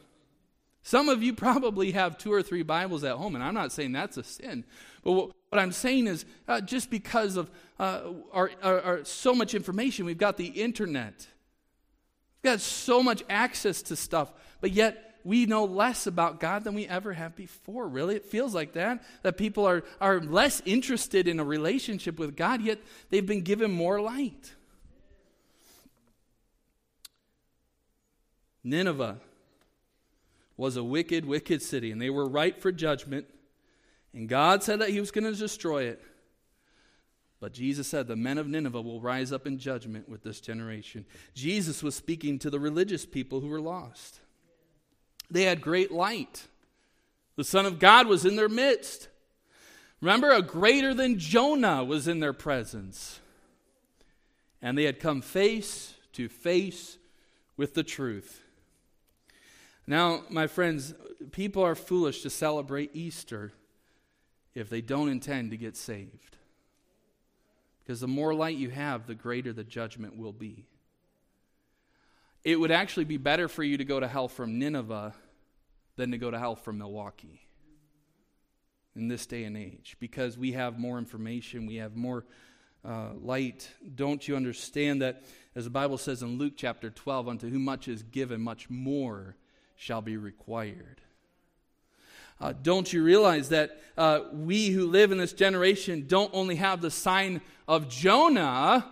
Some 0.82 1.08
of 1.08 1.22
you 1.22 1.32
probably 1.32 1.92
have 1.92 2.18
two 2.18 2.32
or 2.32 2.42
three 2.42 2.64
Bibles 2.64 3.04
at 3.04 3.16
home, 3.16 3.36
and 3.36 3.44
I'm 3.44 3.54
not 3.54 3.70
saying 3.70 3.92
that's 3.92 4.16
a 4.16 4.24
sin. 4.24 4.64
But 5.04 5.12
what, 5.12 5.30
what 5.50 5.60
I'm 5.60 5.70
saying 5.70 6.08
is 6.08 6.24
uh, 6.48 6.60
just 6.60 6.90
because 6.90 7.36
of 7.36 7.50
uh, 7.78 8.00
our, 8.32 8.50
our, 8.62 8.80
our, 8.80 9.04
so 9.04 9.32
much 9.32 9.54
information, 9.54 10.06
we've 10.06 10.18
got 10.18 10.36
the 10.36 10.46
internet, 10.46 11.28
we've 12.42 12.52
got 12.52 12.60
so 12.60 13.00
much 13.00 13.22
access 13.30 13.80
to 13.82 13.96
stuff, 13.96 14.32
but 14.60 14.72
yet 14.72 15.11
we 15.24 15.46
know 15.46 15.64
less 15.64 16.06
about 16.06 16.40
God 16.40 16.64
than 16.64 16.74
we 16.74 16.86
ever 16.86 17.12
have 17.12 17.36
before. 17.36 17.88
Really, 17.88 18.16
it 18.16 18.26
feels 18.26 18.54
like 18.54 18.72
that. 18.72 19.02
That 19.22 19.36
people 19.36 19.66
are, 19.66 19.84
are 20.00 20.20
less 20.20 20.62
interested 20.64 21.28
in 21.28 21.38
a 21.38 21.44
relationship 21.44 22.18
with 22.18 22.36
God, 22.36 22.62
yet 22.62 22.78
they've 23.10 23.26
been 23.26 23.42
given 23.42 23.70
more 23.70 24.00
light. 24.00 24.54
Nineveh 28.64 29.18
was 30.56 30.76
a 30.76 30.84
wicked, 30.84 31.24
wicked 31.24 31.62
city, 31.62 31.90
and 31.90 32.00
they 32.00 32.10
were 32.10 32.28
ripe 32.28 32.60
for 32.60 32.70
judgment. 32.70 33.26
And 34.12 34.28
God 34.28 34.62
said 34.62 34.80
that 34.80 34.90
He 34.90 35.00
was 35.00 35.10
going 35.10 35.24
to 35.24 35.34
destroy 35.34 35.84
it. 35.84 36.02
But 37.40 37.52
Jesus 37.52 37.88
said, 37.88 38.06
The 38.06 38.14
men 38.14 38.38
of 38.38 38.46
Nineveh 38.46 38.80
will 38.80 39.00
rise 39.00 39.32
up 39.32 39.46
in 39.46 39.58
judgment 39.58 40.08
with 40.08 40.22
this 40.22 40.40
generation. 40.40 41.04
Jesus 41.34 41.82
was 41.82 41.96
speaking 41.96 42.38
to 42.38 42.50
the 42.50 42.60
religious 42.60 43.04
people 43.04 43.40
who 43.40 43.48
were 43.48 43.60
lost. 43.60 44.20
They 45.32 45.44
had 45.44 45.62
great 45.62 45.90
light. 45.90 46.46
The 47.36 47.44
Son 47.44 47.64
of 47.64 47.78
God 47.78 48.06
was 48.06 48.26
in 48.26 48.36
their 48.36 48.50
midst. 48.50 49.08
Remember, 50.02 50.30
a 50.30 50.42
greater 50.42 50.92
than 50.92 51.18
Jonah 51.18 51.82
was 51.82 52.06
in 52.06 52.20
their 52.20 52.34
presence. 52.34 53.18
And 54.60 54.76
they 54.76 54.84
had 54.84 55.00
come 55.00 55.22
face 55.22 55.94
to 56.12 56.28
face 56.28 56.98
with 57.56 57.72
the 57.72 57.82
truth. 57.82 58.42
Now, 59.86 60.22
my 60.28 60.46
friends, 60.46 60.92
people 61.32 61.62
are 61.62 61.74
foolish 61.74 62.22
to 62.22 62.30
celebrate 62.30 62.90
Easter 62.94 63.52
if 64.54 64.68
they 64.68 64.82
don't 64.82 65.08
intend 65.08 65.50
to 65.50 65.56
get 65.56 65.76
saved. 65.76 66.36
Because 67.82 68.00
the 68.00 68.08
more 68.08 68.34
light 68.34 68.58
you 68.58 68.68
have, 68.68 69.06
the 69.06 69.14
greater 69.14 69.52
the 69.52 69.64
judgment 69.64 70.16
will 70.16 70.32
be. 70.32 70.66
It 72.44 72.58
would 72.58 72.72
actually 72.72 73.04
be 73.04 73.18
better 73.18 73.48
for 73.48 73.62
you 73.62 73.76
to 73.76 73.84
go 73.84 74.00
to 74.00 74.08
hell 74.08 74.28
from 74.28 74.58
Nineveh 74.58 75.14
than 75.96 76.10
to 76.10 76.18
go 76.18 76.30
to 76.30 76.38
hell 76.38 76.56
from 76.56 76.78
Milwaukee 76.78 77.40
in 78.96 79.08
this 79.08 79.26
day 79.26 79.44
and 79.44 79.56
age 79.56 79.96
because 80.00 80.36
we 80.36 80.52
have 80.52 80.78
more 80.78 80.98
information, 80.98 81.66
we 81.66 81.76
have 81.76 81.94
more 81.96 82.24
uh, 82.84 83.10
light. 83.14 83.70
Don't 83.94 84.26
you 84.26 84.34
understand 84.34 85.02
that, 85.02 85.22
as 85.54 85.64
the 85.64 85.70
Bible 85.70 85.98
says 85.98 86.22
in 86.22 86.38
Luke 86.38 86.54
chapter 86.56 86.90
12, 86.90 87.28
unto 87.28 87.48
whom 87.48 87.64
much 87.64 87.86
is 87.86 88.02
given, 88.02 88.40
much 88.40 88.68
more 88.68 89.36
shall 89.76 90.02
be 90.02 90.16
required? 90.16 91.00
Uh, 92.40 92.52
don't 92.60 92.92
you 92.92 93.04
realize 93.04 93.50
that 93.50 93.80
uh, 93.96 94.20
we 94.32 94.70
who 94.70 94.88
live 94.88 95.12
in 95.12 95.18
this 95.18 95.32
generation 95.32 96.06
don't 96.08 96.30
only 96.34 96.56
have 96.56 96.80
the 96.80 96.90
sign 96.90 97.40
of 97.68 97.88
Jonah 97.88 98.84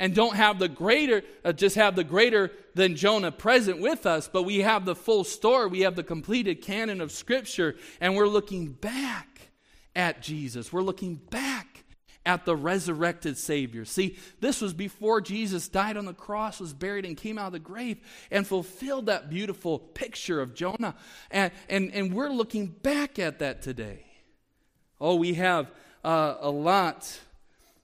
and 0.00 0.14
don't 0.14 0.34
have 0.34 0.58
the 0.58 0.66
greater, 0.66 1.22
uh, 1.44 1.52
just 1.52 1.76
have 1.76 1.94
the 1.94 2.02
greater 2.02 2.50
than 2.74 2.96
Jonah 2.96 3.30
present 3.30 3.80
with 3.80 4.06
us, 4.06 4.28
but 4.32 4.44
we 4.44 4.60
have 4.60 4.86
the 4.86 4.96
full 4.96 5.24
story. 5.24 5.68
We 5.68 5.80
have 5.80 5.94
the 5.94 6.02
completed 6.02 6.62
canon 6.62 7.02
of 7.02 7.12
Scripture, 7.12 7.76
and 8.00 8.16
we're 8.16 8.26
looking 8.26 8.72
back 8.72 9.50
at 9.94 10.22
Jesus. 10.22 10.72
We're 10.72 10.82
looking 10.82 11.16
back 11.16 11.84
at 12.24 12.46
the 12.46 12.56
resurrected 12.56 13.36
Savior. 13.36 13.84
See, 13.84 14.16
this 14.40 14.62
was 14.62 14.72
before 14.72 15.20
Jesus 15.20 15.68
died 15.68 15.98
on 15.98 16.06
the 16.06 16.14
cross, 16.14 16.60
was 16.60 16.72
buried, 16.72 17.04
and 17.04 17.14
came 17.14 17.36
out 17.38 17.48
of 17.48 17.52
the 17.52 17.58
grave 17.58 17.98
and 18.30 18.46
fulfilled 18.46 19.06
that 19.06 19.28
beautiful 19.28 19.78
picture 19.78 20.40
of 20.40 20.54
Jonah. 20.54 20.94
And, 21.30 21.52
and, 21.68 21.92
and 21.92 22.14
we're 22.14 22.30
looking 22.30 22.68
back 22.68 23.18
at 23.18 23.40
that 23.40 23.60
today. 23.60 24.06
Oh, 24.98 25.16
we 25.16 25.34
have 25.34 25.70
uh, 26.02 26.36
a 26.40 26.50
lot 26.50 27.20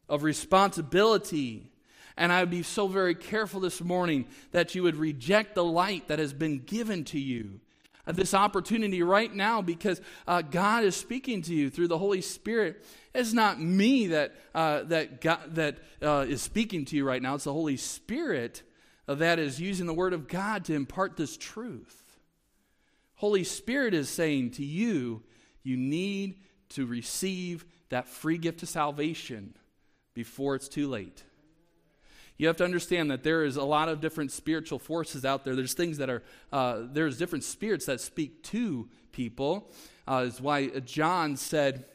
of 0.08 0.22
responsibility. 0.22 1.72
And 2.16 2.32
I 2.32 2.40
would 2.40 2.50
be 2.50 2.62
so 2.62 2.88
very 2.88 3.14
careful 3.14 3.60
this 3.60 3.80
morning 3.82 4.26
that 4.52 4.74
you 4.74 4.82
would 4.82 4.96
reject 4.96 5.54
the 5.54 5.64
light 5.64 6.08
that 6.08 6.18
has 6.18 6.32
been 6.32 6.60
given 6.60 7.04
to 7.04 7.18
you 7.18 7.60
this 8.06 8.34
opportunity 8.34 9.02
right 9.02 9.34
now 9.34 9.60
because 9.60 10.00
uh, 10.28 10.40
God 10.40 10.84
is 10.84 10.94
speaking 10.94 11.42
to 11.42 11.54
you 11.54 11.70
through 11.70 11.88
the 11.88 11.98
Holy 11.98 12.20
Spirit. 12.20 12.84
It's 13.14 13.32
not 13.32 13.60
me 13.60 14.08
that, 14.08 14.34
uh, 14.54 14.84
that, 14.84 15.20
God, 15.20 15.40
that 15.56 15.78
uh, 16.00 16.24
is 16.28 16.40
speaking 16.40 16.84
to 16.86 16.96
you 16.96 17.04
right 17.04 17.20
now, 17.20 17.34
it's 17.34 17.44
the 17.44 17.52
Holy 17.52 17.76
Spirit 17.76 18.62
that 19.06 19.38
is 19.38 19.60
using 19.60 19.86
the 19.86 19.94
Word 19.94 20.12
of 20.12 20.28
God 20.28 20.64
to 20.66 20.74
impart 20.74 21.16
this 21.16 21.36
truth. 21.36 22.02
Holy 23.16 23.44
Spirit 23.44 23.94
is 23.94 24.08
saying 24.08 24.52
to 24.52 24.64
you, 24.64 25.22
you 25.62 25.76
need 25.76 26.40
to 26.70 26.86
receive 26.86 27.64
that 27.88 28.08
free 28.08 28.38
gift 28.38 28.62
of 28.62 28.68
salvation 28.68 29.56
before 30.14 30.54
it's 30.54 30.68
too 30.68 30.88
late. 30.88 31.24
You 32.38 32.46
have 32.48 32.56
to 32.58 32.64
understand 32.64 33.10
that 33.10 33.22
there 33.22 33.44
is 33.44 33.56
a 33.56 33.64
lot 33.64 33.88
of 33.88 34.00
different 34.00 34.30
spiritual 34.30 34.78
forces 34.78 35.24
out 35.24 35.44
there. 35.44 35.56
There's 35.56 35.74
things 35.74 35.98
that 35.98 36.10
are, 36.10 36.22
uh, 36.52 36.82
there's 36.92 37.16
different 37.16 37.44
spirits 37.44 37.86
that 37.86 38.00
speak 38.00 38.42
to 38.44 38.88
people. 39.12 39.70
Uh, 40.06 40.24
is 40.26 40.40
why 40.40 40.68
John 40.80 41.36
said 41.36 41.86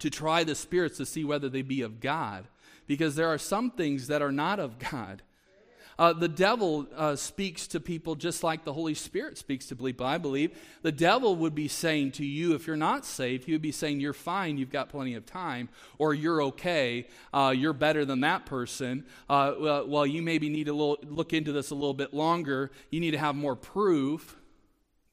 to 0.00 0.10
try 0.10 0.44
the 0.44 0.54
spirits 0.54 0.96
to 0.98 1.06
see 1.06 1.24
whether 1.24 1.48
they 1.48 1.62
be 1.62 1.82
of 1.82 2.00
God. 2.00 2.48
Because 2.86 3.14
there 3.14 3.28
are 3.28 3.38
some 3.38 3.70
things 3.70 4.08
that 4.08 4.20
are 4.20 4.32
not 4.32 4.58
of 4.58 4.78
God. 4.78 5.22
Uh, 5.98 6.12
the 6.12 6.28
devil 6.28 6.86
uh, 6.96 7.16
speaks 7.16 7.66
to 7.68 7.80
people 7.80 8.14
just 8.14 8.42
like 8.42 8.64
the 8.64 8.72
Holy 8.72 8.94
Spirit 8.94 9.36
speaks 9.36 9.66
to 9.66 9.76
people, 9.76 10.06
I 10.06 10.18
believe. 10.18 10.56
The 10.82 10.92
devil 10.92 11.36
would 11.36 11.54
be 11.54 11.68
saying 11.68 12.12
to 12.12 12.24
you, 12.24 12.54
if 12.54 12.66
you're 12.66 12.76
not 12.76 13.04
saved, 13.04 13.44
he 13.44 13.52
would 13.52 13.62
be 13.62 13.72
saying, 13.72 14.00
You're 14.00 14.12
fine, 14.12 14.58
you've 14.58 14.70
got 14.70 14.88
plenty 14.88 15.14
of 15.14 15.26
time, 15.26 15.68
or 15.98 16.14
you're 16.14 16.42
okay, 16.44 17.06
uh, 17.32 17.54
you're 17.56 17.72
better 17.72 18.04
than 18.04 18.20
that 18.20 18.46
person. 18.46 19.04
Uh, 19.28 19.54
well, 19.58 19.86
well, 19.86 20.06
you 20.06 20.22
maybe 20.22 20.48
need 20.48 20.66
to 20.66 20.74
look 20.74 21.32
into 21.32 21.52
this 21.52 21.70
a 21.70 21.74
little 21.74 21.94
bit 21.94 22.14
longer, 22.14 22.70
you 22.90 23.00
need 23.00 23.12
to 23.12 23.18
have 23.18 23.34
more 23.34 23.56
proof. 23.56 24.36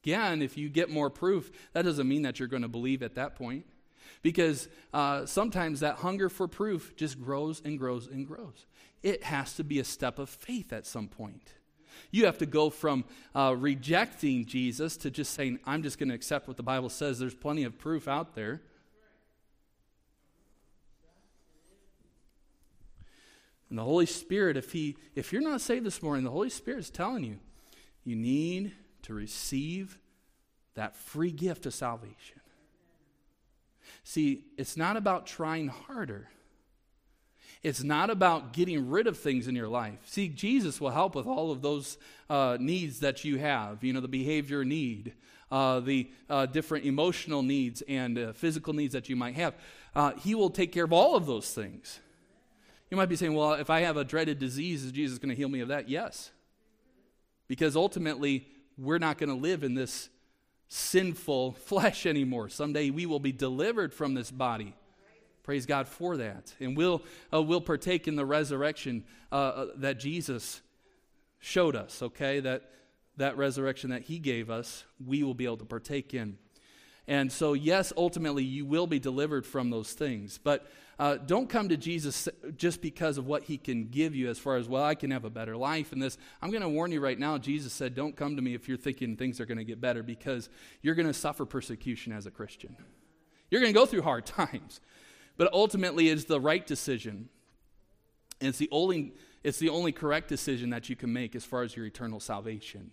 Again, 0.02 0.40
if 0.40 0.56
you 0.56 0.70
get 0.70 0.88
more 0.88 1.10
proof, 1.10 1.50
that 1.74 1.82
doesn't 1.82 2.08
mean 2.08 2.22
that 2.22 2.38
you're 2.38 2.48
going 2.48 2.62
to 2.62 2.68
believe 2.68 3.02
at 3.02 3.16
that 3.16 3.36
point. 3.36 3.66
Because 4.22 4.68
uh, 4.94 5.26
sometimes 5.26 5.80
that 5.80 5.96
hunger 5.96 6.28
for 6.28 6.48
proof 6.48 6.94
just 6.96 7.20
grows 7.20 7.60
and 7.64 7.78
grows 7.78 8.06
and 8.06 8.26
grows 8.26 8.66
it 9.02 9.24
has 9.24 9.54
to 9.54 9.64
be 9.64 9.78
a 9.78 9.84
step 9.84 10.18
of 10.18 10.28
faith 10.28 10.72
at 10.72 10.86
some 10.86 11.08
point. 11.08 11.54
You 12.10 12.26
have 12.26 12.38
to 12.38 12.46
go 12.46 12.70
from 12.70 13.04
uh, 13.34 13.54
rejecting 13.56 14.46
Jesus 14.46 14.96
to 14.98 15.10
just 15.10 15.34
saying, 15.34 15.58
I'm 15.64 15.82
just 15.82 15.98
going 15.98 16.08
to 16.08 16.14
accept 16.14 16.48
what 16.48 16.56
the 16.56 16.62
Bible 16.62 16.88
says. 16.88 17.18
There's 17.18 17.34
plenty 17.34 17.64
of 17.64 17.78
proof 17.78 18.08
out 18.08 18.34
there. 18.34 18.62
And 23.68 23.78
the 23.78 23.84
Holy 23.84 24.06
Spirit, 24.06 24.56
if, 24.56 24.72
he, 24.72 24.96
if 25.14 25.32
you're 25.32 25.42
not 25.42 25.60
saved 25.60 25.86
this 25.86 26.02
morning, 26.02 26.24
the 26.24 26.30
Holy 26.30 26.50
Spirit 26.50 26.80
is 26.80 26.90
telling 26.90 27.22
you, 27.22 27.38
you 28.04 28.16
need 28.16 28.72
to 29.02 29.14
receive 29.14 29.98
that 30.74 30.96
free 30.96 31.30
gift 31.30 31.66
of 31.66 31.74
salvation. 31.74 32.40
See, 34.02 34.44
it's 34.56 34.76
not 34.76 34.96
about 34.96 35.26
trying 35.26 35.68
harder. 35.68 36.28
It's 37.62 37.82
not 37.82 38.08
about 38.08 38.54
getting 38.54 38.88
rid 38.88 39.06
of 39.06 39.18
things 39.18 39.46
in 39.46 39.54
your 39.54 39.68
life. 39.68 39.98
See, 40.06 40.28
Jesus 40.28 40.80
will 40.80 40.90
help 40.90 41.14
with 41.14 41.26
all 41.26 41.50
of 41.50 41.60
those 41.60 41.98
uh, 42.30 42.56
needs 42.58 43.00
that 43.00 43.22
you 43.24 43.38
have, 43.38 43.84
you 43.84 43.92
know, 43.92 44.00
the 44.00 44.08
behavior 44.08 44.64
need, 44.64 45.12
uh, 45.50 45.80
the 45.80 46.10
uh, 46.30 46.46
different 46.46 46.86
emotional 46.86 47.42
needs 47.42 47.82
and 47.86 48.18
uh, 48.18 48.32
physical 48.32 48.72
needs 48.72 48.94
that 48.94 49.10
you 49.10 49.16
might 49.16 49.34
have. 49.34 49.54
Uh, 49.94 50.12
he 50.12 50.34
will 50.34 50.48
take 50.48 50.72
care 50.72 50.84
of 50.84 50.92
all 50.92 51.16
of 51.16 51.26
those 51.26 51.52
things. 51.52 52.00
You 52.90 52.96
might 52.96 53.08
be 53.10 53.16
saying, 53.16 53.34
well, 53.34 53.52
if 53.52 53.68
I 53.68 53.80
have 53.80 53.96
a 53.96 54.04
dreaded 54.04 54.38
disease, 54.38 54.84
is 54.84 54.92
Jesus 54.92 55.18
going 55.18 55.28
to 55.28 55.34
heal 55.34 55.48
me 55.48 55.60
of 55.60 55.68
that? 55.68 55.88
Yes. 55.88 56.30
Because 57.46 57.76
ultimately, 57.76 58.46
we're 58.78 58.98
not 58.98 59.18
going 59.18 59.28
to 59.28 59.34
live 59.34 59.62
in 59.62 59.74
this 59.74 60.08
sinful 60.68 61.52
flesh 61.66 62.06
anymore. 62.06 62.48
Someday 62.48 62.88
we 62.88 63.04
will 63.04 63.20
be 63.20 63.32
delivered 63.32 63.92
from 63.92 64.14
this 64.14 64.30
body. 64.30 64.74
Praise 65.42 65.66
God 65.66 65.88
for 65.88 66.16
that. 66.18 66.54
And 66.60 66.76
we'll, 66.76 67.02
uh, 67.32 67.42
we'll 67.42 67.60
partake 67.60 68.06
in 68.06 68.16
the 68.16 68.26
resurrection 68.26 69.04
uh, 69.32 69.34
uh, 69.34 69.66
that 69.76 69.98
Jesus 69.98 70.60
showed 71.38 71.74
us, 71.74 72.02
okay? 72.02 72.40
That, 72.40 72.70
that 73.16 73.36
resurrection 73.36 73.90
that 73.90 74.02
he 74.02 74.18
gave 74.18 74.50
us, 74.50 74.84
we 75.04 75.22
will 75.22 75.34
be 75.34 75.44
able 75.44 75.56
to 75.58 75.64
partake 75.64 76.14
in. 76.14 76.38
And 77.08 77.32
so, 77.32 77.54
yes, 77.54 77.92
ultimately, 77.96 78.44
you 78.44 78.64
will 78.64 78.86
be 78.86 78.98
delivered 78.98 79.44
from 79.44 79.70
those 79.70 79.92
things. 79.92 80.38
But 80.38 80.70
uh, 80.98 81.16
don't 81.16 81.48
come 81.48 81.70
to 81.70 81.76
Jesus 81.76 82.28
just 82.56 82.82
because 82.82 83.16
of 83.16 83.26
what 83.26 83.44
he 83.44 83.56
can 83.56 83.88
give 83.88 84.14
you, 84.14 84.28
as 84.28 84.38
far 84.38 84.58
as, 84.58 84.68
well, 84.68 84.84
I 84.84 84.94
can 84.94 85.10
have 85.10 85.24
a 85.24 85.30
better 85.30 85.56
life. 85.56 85.92
And 85.92 86.02
this, 86.02 86.18
I'm 86.42 86.50
going 86.50 86.62
to 86.62 86.68
warn 86.68 86.92
you 86.92 87.00
right 87.00 87.18
now, 87.18 87.38
Jesus 87.38 87.72
said, 87.72 87.94
don't 87.94 88.14
come 88.14 88.36
to 88.36 88.42
me 88.42 88.54
if 88.54 88.68
you're 88.68 88.76
thinking 88.76 89.16
things 89.16 89.40
are 89.40 89.46
going 89.46 89.58
to 89.58 89.64
get 89.64 89.80
better 89.80 90.02
because 90.02 90.50
you're 90.82 90.94
going 90.94 91.08
to 91.08 91.14
suffer 91.14 91.46
persecution 91.46 92.12
as 92.12 92.26
a 92.26 92.30
Christian. 92.30 92.76
You're 93.50 93.62
going 93.62 93.72
to 93.72 93.78
go 93.78 93.86
through 93.86 94.02
hard 94.02 94.26
times. 94.26 94.80
But 95.40 95.54
ultimately, 95.54 96.10
it's 96.10 96.24
the 96.24 96.38
right 96.38 96.66
decision. 96.66 97.30
And 98.42 98.50
it's 98.50 98.58
the 98.58 98.68
only, 98.70 99.14
it's 99.42 99.58
the 99.58 99.70
only 99.70 99.90
correct 99.90 100.28
decision 100.28 100.68
that 100.68 100.90
you 100.90 100.96
can 100.96 101.14
make 101.14 101.34
as 101.34 101.46
far 101.46 101.62
as 101.62 101.74
your 101.74 101.86
eternal 101.86 102.20
salvation. 102.20 102.90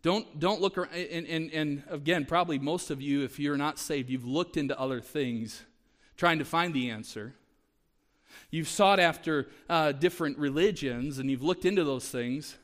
Don't, 0.00 0.38
don't 0.38 0.60
look 0.60 0.78
around, 0.78 0.94
and, 0.94 1.26
and, 1.26 1.50
and 1.50 1.82
again, 1.90 2.24
probably 2.24 2.60
most 2.60 2.92
of 2.92 3.02
you, 3.02 3.24
if 3.24 3.40
you're 3.40 3.56
not 3.56 3.80
saved, 3.80 4.10
you've 4.10 4.24
looked 4.24 4.56
into 4.56 4.78
other 4.78 5.00
things 5.00 5.64
trying 6.16 6.38
to 6.38 6.44
find 6.44 6.72
the 6.72 6.88
answer. 6.88 7.34
You've 8.52 8.68
sought 8.68 9.00
after 9.00 9.48
uh, 9.68 9.90
different 9.90 10.38
religions 10.38 11.18
and 11.18 11.28
you've 11.28 11.42
looked 11.42 11.64
into 11.64 11.82
those 11.82 12.08
things. 12.08 12.56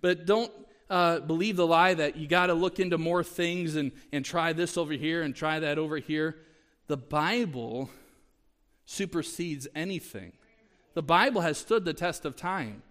But 0.00 0.26
don't 0.26 0.50
uh, 0.90 1.20
believe 1.20 1.54
the 1.54 1.68
lie 1.68 1.94
that 1.94 2.16
you 2.16 2.26
got 2.26 2.46
to 2.46 2.54
look 2.54 2.80
into 2.80 2.98
more 2.98 3.22
things 3.22 3.76
and, 3.76 3.92
and 4.10 4.24
try 4.24 4.52
this 4.54 4.76
over 4.76 4.92
here 4.92 5.22
and 5.22 5.36
try 5.36 5.60
that 5.60 5.78
over 5.78 5.98
here. 5.98 6.36
The 6.90 6.96
Bible 6.96 7.88
supersedes 8.84 9.68
anything. 9.76 10.32
The 10.94 11.04
Bible 11.04 11.40
has 11.40 11.56
stood 11.56 11.84
the 11.84 11.94
test 11.94 12.24
of 12.24 12.34
time. 12.34 12.82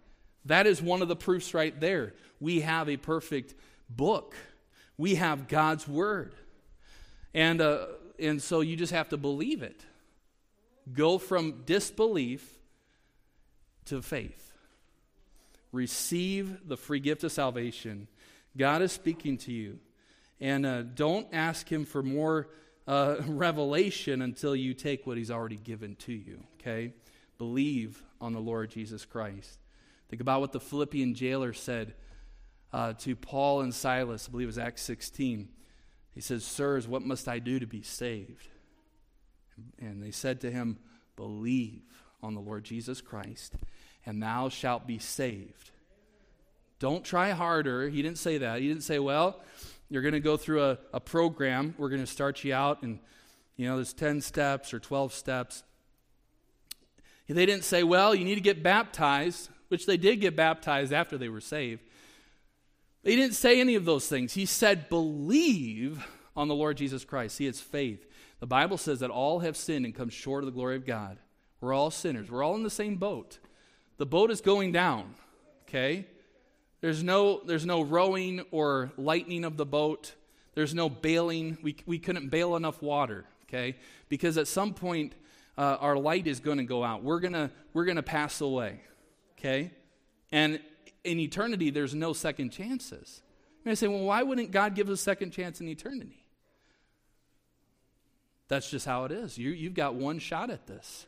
That 0.46 0.66
is 0.68 0.82
one 0.82 1.02
of 1.02 1.10
the 1.10 1.18
proofs 1.18 1.54
right 1.54 1.78
there. 1.78 2.14
We 2.40 2.62
have 2.62 2.88
a 2.88 2.96
perfect 2.96 3.56
book, 3.90 4.38
we 4.98 5.16
have 5.16 5.50
God's 5.50 5.86
Word. 5.86 6.34
And, 7.34 7.60
uh, 7.60 7.88
and 8.18 8.42
so 8.42 8.62
you 8.62 8.78
just 8.78 8.94
have 8.94 9.10
to 9.10 9.18
believe 9.18 9.64
it. 9.64 9.84
Go 10.94 11.18
from 11.18 11.64
disbelief 11.66 12.58
to 13.88 14.02
faith. 14.02 14.54
Receive 15.74 16.70
the 16.70 16.78
free 16.78 17.02
gift 17.02 17.26
of 17.26 17.34
salvation. 17.34 18.08
God 18.56 18.82
is 18.82 18.94
speaking 18.94 19.38
to 19.40 19.52
you. 19.52 19.78
And 20.40 20.66
uh, 20.66 20.84
don't 20.84 21.28
ask 21.34 21.70
Him 21.70 21.84
for 21.84 22.02
more 22.02 22.48
uh, 22.90 23.18
revelation 23.28 24.22
until 24.22 24.56
you 24.56 24.74
take 24.74 25.06
what 25.06 25.16
he's 25.16 25.32
already 25.32 25.58
given 25.58 25.96
to 25.96 26.12
you, 26.12 26.44
okay? 26.60 26.92
Believe 27.38 28.04
on 28.20 28.34
the 28.34 28.40
Lord 28.40 28.72
Jesus 28.72 29.06
Christ. 29.06 29.60
Think 30.10 30.22
about 30.22 30.42
what 30.42 30.52
the 30.52 30.60
Philippian 30.60 31.14
jailer 31.14 31.54
said 31.54 31.94
uh, 32.74 32.94
to 32.94 33.16
Paul 33.16 33.62
and 33.62 33.74
Silas, 33.74 34.28
I 34.28 34.32
believe 34.32 34.46
it 34.46 34.48
was 34.48 34.58
Acts 34.58 34.82
16. 34.82 35.48
He 36.14 36.22
says, 36.22 36.44
Sirs, 36.44 36.88
what 36.88 37.04
must 37.04 37.28
I 37.28 37.40
do 37.40 37.60
to 37.60 37.68
be 37.68 37.84
saved? 37.84 38.48
And 39.80 40.02
they 40.02 40.12
said 40.12 40.42
to 40.42 40.52
him, 40.52 40.80
Believe 41.16 41.84
on 42.24 42.34
the 42.34 42.42
Lord 42.42 42.64
Jesus 42.64 43.02
Christ, 43.02 43.54
and 44.06 44.22
thou 44.22 44.50
shalt 44.50 44.88
be 44.88 45.00
saved. 45.00 45.72
Don't 46.80 47.04
try 47.04 47.32
harder. 47.32 47.90
He 47.90 48.02
didn't 48.02 48.18
say 48.18 48.40
that. 48.40 48.62
He 48.62 48.68
didn't 48.68 48.84
say, 48.84 49.00
Well, 49.00 49.42
You're 49.90 50.02
going 50.02 50.14
to 50.14 50.20
go 50.20 50.38
through 50.38 50.64
a, 50.64 50.78
a 50.94 51.00
program. 51.00 51.76
We're 51.78 51.90
going 51.90 52.02
to 52.02 52.08
start 52.08 52.44
you 52.44 52.54
out, 52.54 52.84
and, 52.84 53.00
you 53.58 53.68
know, 53.68 53.76
there's 53.76 53.94
10 53.94 54.22
steps 54.22 54.74
or 54.74 54.80
12 54.80 55.14
steps. 55.14 55.64
They 57.28 57.46
didn't 57.46 57.64
say, 57.64 57.84
well, 57.84 58.16
you 58.16 58.26
need 58.26 58.36
to 58.36 58.42
get 58.42 58.64
baptized, 58.64 59.50
which 59.68 59.86
they 59.86 59.98
did 59.98 60.18
get 60.18 60.36
baptized 60.36 60.92
after 60.92 61.18
they 61.18 61.30
were 61.30 61.42
saved. 61.42 61.82
He 63.04 63.16
didn't 63.16 63.36
say 63.36 63.60
any 63.60 63.76
of 63.76 63.86
those 63.86 64.08
things. 64.08 64.34
He 64.34 64.46
said, 64.46 64.90
believe 64.90 66.06
on 66.36 66.48
the 66.48 66.56
Lord 66.56 66.78
Jesus 66.78 67.06
Christ. 67.06 67.36
See, 67.36 67.48
it's 67.48 67.62
faith. 67.62 68.06
The 68.40 68.48
Bible 68.48 68.78
says 68.78 69.00
that 69.02 69.10
all 69.10 69.40
have 69.40 69.56
sinned 69.56 69.86
and 69.86 69.94
come 69.94 70.10
short 70.10 70.44
of 70.44 70.48
the 70.48 70.56
glory 70.56 70.76
of 70.76 70.86
God. 70.86 71.18
We're 71.62 71.74
all 71.74 71.92
sinners. 71.92 72.32
We're 72.32 72.44
all 72.44 72.56
in 72.56 72.64
the 72.64 72.70
same 72.70 72.96
boat. 72.96 73.38
The 73.98 74.06
boat 74.06 74.32
is 74.32 74.42
going 74.42 74.72
down, 74.72 75.16
okay? 75.68 76.08
There's 76.82 77.04
no, 77.04 77.42
there's 77.46 77.66
no 77.66 77.82
rowing 77.82 78.42
or 78.52 78.92
lightening 78.98 79.44
of 79.44 79.58
the 79.58 79.66
boat. 79.66 80.16
There's 80.56 80.74
no 80.74 80.90
bailing. 80.90 81.58
We, 81.62 81.76
we 81.86 82.00
couldn't 82.00 82.30
bail 82.30 82.56
enough 82.56 82.82
water, 82.82 83.26
okay? 83.48 83.76
Because 84.08 84.38
at 84.38 84.48
some 84.48 84.74
point, 84.74 85.14
uh, 85.58 85.78
our 85.82 85.98
light 85.98 86.26
is 86.26 86.40
going 86.40 86.58
to 86.58 86.64
go 86.64 86.84
out. 86.84 87.04
We're 87.04 87.20
going 87.20 87.50
we're 87.74 87.86
gonna 87.86 88.02
pass 88.02 88.40
away, 88.40 88.80
okay? 89.38 89.72
And 90.32 90.62
in 91.04 91.20
eternity, 91.20 91.70
there's 91.70 91.94
no 91.94 92.14
second 92.14 92.52
chances. 92.52 93.22
You 93.64 93.70
may 93.70 93.76
say, 93.76 93.88
well, 93.88 94.00
why 94.00 94.24
wouldn't 94.24 94.52
God 94.52 94.74
give 94.74 94.90
us 94.90 95.00
a 95.00 95.04
second 95.04 95.32
chance 95.32 95.60
in 95.60 95.68
eternity? 95.68 96.26
That's 98.48 98.70
just 98.70 98.86
how 98.86 99.06
it 99.06 99.12
is. 99.12 99.38
You, 99.38 99.52
you've 99.52 99.74
got 99.74 99.96
one 99.96 100.20
shot 100.20 100.50
at 100.50 100.66
this. 100.66 101.06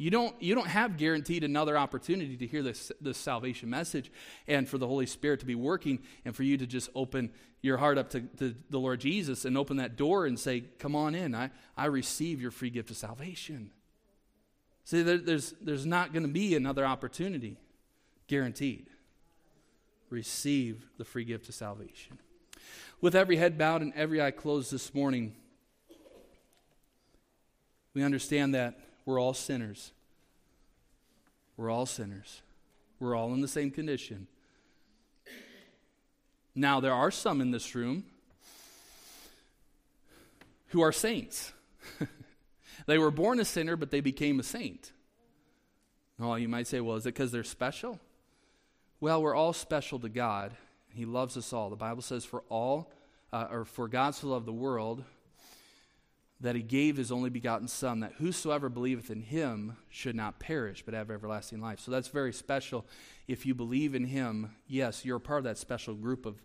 You 0.00 0.10
don't, 0.10 0.34
you 0.42 0.54
don't 0.54 0.66
have 0.66 0.96
guaranteed 0.96 1.44
another 1.44 1.76
opportunity 1.76 2.34
to 2.38 2.46
hear 2.46 2.62
this, 2.62 2.90
this 3.02 3.18
salvation 3.18 3.68
message 3.68 4.10
and 4.48 4.66
for 4.66 4.78
the 4.78 4.86
Holy 4.86 5.04
Spirit 5.04 5.40
to 5.40 5.46
be 5.46 5.54
working 5.54 5.98
and 6.24 6.34
for 6.34 6.42
you 6.42 6.56
to 6.56 6.66
just 6.66 6.88
open 6.94 7.30
your 7.60 7.76
heart 7.76 7.98
up 7.98 8.08
to, 8.12 8.22
to 8.38 8.54
the 8.70 8.80
Lord 8.80 9.00
Jesus 9.00 9.44
and 9.44 9.58
open 9.58 9.76
that 9.76 9.96
door 9.96 10.24
and 10.24 10.40
say, 10.40 10.62
Come 10.78 10.96
on 10.96 11.14
in. 11.14 11.34
I, 11.34 11.50
I 11.76 11.84
receive 11.84 12.40
your 12.40 12.50
free 12.50 12.70
gift 12.70 12.90
of 12.90 12.96
salvation. 12.96 13.72
See, 14.84 15.02
there, 15.02 15.18
there's, 15.18 15.52
there's 15.60 15.84
not 15.84 16.14
going 16.14 16.22
to 16.22 16.32
be 16.32 16.56
another 16.56 16.86
opportunity, 16.86 17.58
guaranteed. 18.26 18.86
Receive 20.08 20.86
the 20.96 21.04
free 21.04 21.24
gift 21.24 21.46
of 21.50 21.54
salvation. 21.54 22.18
With 23.02 23.14
every 23.14 23.36
head 23.36 23.58
bowed 23.58 23.82
and 23.82 23.92
every 23.94 24.22
eye 24.22 24.30
closed 24.30 24.72
this 24.72 24.94
morning, 24.94 25.34
we 27.92 28.02
understand 28.02 28.54
that 28.54 28.78
we're 29.10 29.20
all 29.20 29.34
sinners. 29.34 29.90
We're 31.56 31.68
all 31.68 31.84
sinners. 31.84 32.42
We're 33.00 33.16
all 33.16 33.34
in 33.34 33.40
the 33.40 33.48
same 33.48 33.72
condition. 33.72 34.28
Now, 36.54 36.78
there 36.78 36.94
are 36.94 37.10
some 37.10 37.40
in 37.40 37.50
this 37.50 37.74
room 37.74 38.04
who 40.68 40.80
are 40.80 40.92
saints. 40.92 41.52
they 42.86 42.98
were 42.98 43.10
born 43.10 43.40
a 43.40 43.44
sinner, 43.44 43.74
but 43.74 43.90
they 43.90 44.00
became 44.00 44.38
a 44.38 44.44
saint. 44.44 44.92
Oh, 46.20 46.36
you 46.36 46.48
might 46.48 46.68
say, 46.68 46.80
well, 46.80 46.96
is 46.96 47.04
it 47.04 47.14
because 47.14 47.32
they're 47.32 47.42
special? 47.42 47.98
Well, 49.00 49.22
we're 49.22 49.34
all 49.34 49.52
special 49.52 49.98
to 50.00 50.08
God. 50.08 50.52
He 50.94 51.04
loves 51.04 51.36
us 51.36 51.52
all. 51.52 51.68
The 51.68 51.76
Bible 51.76 52.02
says, 52.02 52.24
for 52.24 52.44
all, 52.48 52.92
uh, 53.32 53.48
or 53.50 53.64
for 53.64 53.88
God 53.88 54.14
so 54.14 54.28
loved 54.28 54.46
the 54.46 54.52
world, 54.52 55.02
that 56.40 56.56
he 56.56 56.62
gave 56.62 56.96
his 56.96 57.12
only 57.12 57.28
begotten 57.28 57.68
Son, 57.68 58.00
that 58.00 58.14
whosoever 58.14 58.68
believeth 58.68 59.10
in 59.10 59.20
him 59.20 59.76
should 59.90 60.16
not 60.16 60.40
perish, 60.40 60.82
but 60.84 60.94
have 60.94 61.10
everlasting 61.10 61.60
life. 61.60 61.80
So 61.80 61.90
that's 61.90 62.08
very 62.08 62.32
special. 62.32 62.86
If 63.28 63.44
you 63.44 63.54
believe 63.54 63.94
in 63.94 64.06
him, 64.06 64.54
yes, 64.66 65.04
you're 65.04 65.18
a 65.18 65.20
part 65.20 65.38
of 65.38 65.44
that 65.44 65.58
special 65.58 65.94
group 65.94 66.24
of, 66.24 66.42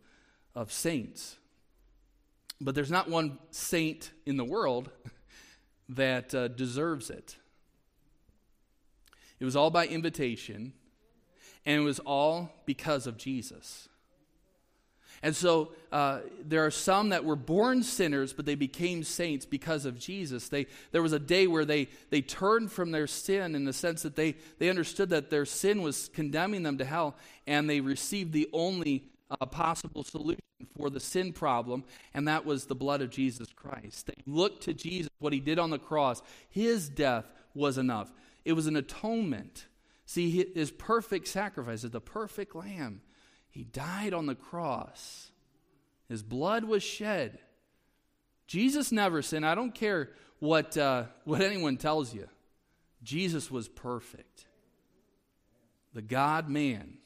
of 0.54 0.72
saints. 0.72 1.38
But 2.60 2.76
there's 2.76 2.92
not 2.92 3.10
one 3.10 3.38
saint 3.52 4.12
in 4.26 4.36
the 4.36 4.44
world 4.44 4.90
that 5.90 6.36
uh, 6.36 6.50
deserves 6.50 7.10
it. 7.10 7.38
It 9.40 9.46
was 9.46 9.56
all 9.56 9.70
by 9.70 9.88
invitation, 9.88 10.74
and 11.66 11.82
it 11.82 11.84
was 11.84 12.00
all 12.00 12.52
because 12.66 13.08
of 13.08 13.18
Jesus. 13.18 13.88
And 15.24 15.36
so 15.36 15.72
uh, 15.92 16.20
there 16.44 16.66
are 16.66 16.72
some 16.72 17.10
that 17.10 17.26
were 17.26 17.36
born 17.36 17.84
sinners, 17.84 18.34
but 18.34 18.46
they 18.46 18.56
became 18.56 19.04
saints 19.04 19.46
because 19.46 19.86
of 19.86 19.98
Jesus. 19.98 20.50
They, 20.50 20.68
there 20.92 21.02
was 21.02 21.14
a 21.14 21.20
day 21.20 21.48
where 21.48 21.66
they, 21.66 21.88
they 22.10 22.22
turned 22.22 22.72
from 22.72 22.92
their 22.92 23.08
sin 23.08 23.56
in 23.56 23.66
the 23.66 23.74
sense 23.74 24.02
that 24.04 24.16
they, 24.16 24.36
they 24.60 24.70
understood 24.70 25.10
that 25.10 25.30
their 25.30 25.46
sin 25.46 25.82
was 25.82 26.10
condemning 26.14 26.64
them 26.64 26.78
to 26.78 26.86
hell, 26.86 27.16
and 27.48 27.70
they 27.70 27.80
received 27.80 28.34
the 28.34 28.50
only 28.54 29.06
uh, 29.32 29.46
possible 29.46 30.04
solution 30.04 30.42
for 30.78 30.90
the 30.90 31.00
sin 31.00 31.34
problem, 31.34 31.84
and 32.14 32.28
that 32.28 32.46
was 32.46 32.66
the 32.66 32.76
blood 32.76 33.02
of 33.02 33.10
Jesus 33.10 33.48
Christ. 33.56 34.08
They 34.08 34.22
looked 34.26 34.64
to 34.64 34.74
Jesus, 34.74 35.10
what 35.20 35.34
he 35.34 35.40
did 35.40 35.60
on 35.60 35.70
the 35.70 35.80
cross. 35.80 36.22
His 36.50 36.90
death 36.90 37.26
was 37.54 37.78
enough, 37.78 38.12
it 38.44 38.54
was 38.54 38.68
an 38.68 38.76
atonement. 38.76 39.66
See, 40.08 40.46
his 40.54 40.70
perfect 40.70 41.28
sacrifice 41.28 41.84
is 41.84 41.90
the 41.90 42.00
perfect 42.00 42.54
lamb 42.54 43.02
he 43.56 43.64
died 43.64 44.14
on 44.14 44.26
the 44.26 44.36
cross, 44.36 45.32
His 46.10 46.22
blood 46.22 46.66
was 46.66 46.84
shed. 46.84 47.40
Jesus 48.48 48.92
never 48.92 49.22
sinned. 49.22 49.46
I 49.46 49.56
don't 49.56 49.74
care 49.74 50.10
what, 50.40 50.78
uh, 50.78 51.06
what 51.24 51.40
anyone 51.40 51.78
tells 51.78 52.14
you. 52.14 52.28
Jesus 53.02 53.50
was 53.50 53.70
perfect. 53.70 54.46
The 55.94 56.02
God 56.02 56.50
man, 56.50 56.98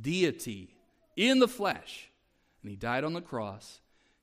deity 0.00 0.76
in 1.16 1.40
the 1.40 1.48
flesh. 1.48 2.08
And 2.62 2.70
he 2.70 2.76
died 2.76 3.02
on 3.02 3.12
the 3.12 3.20
cross. 3.20 3.80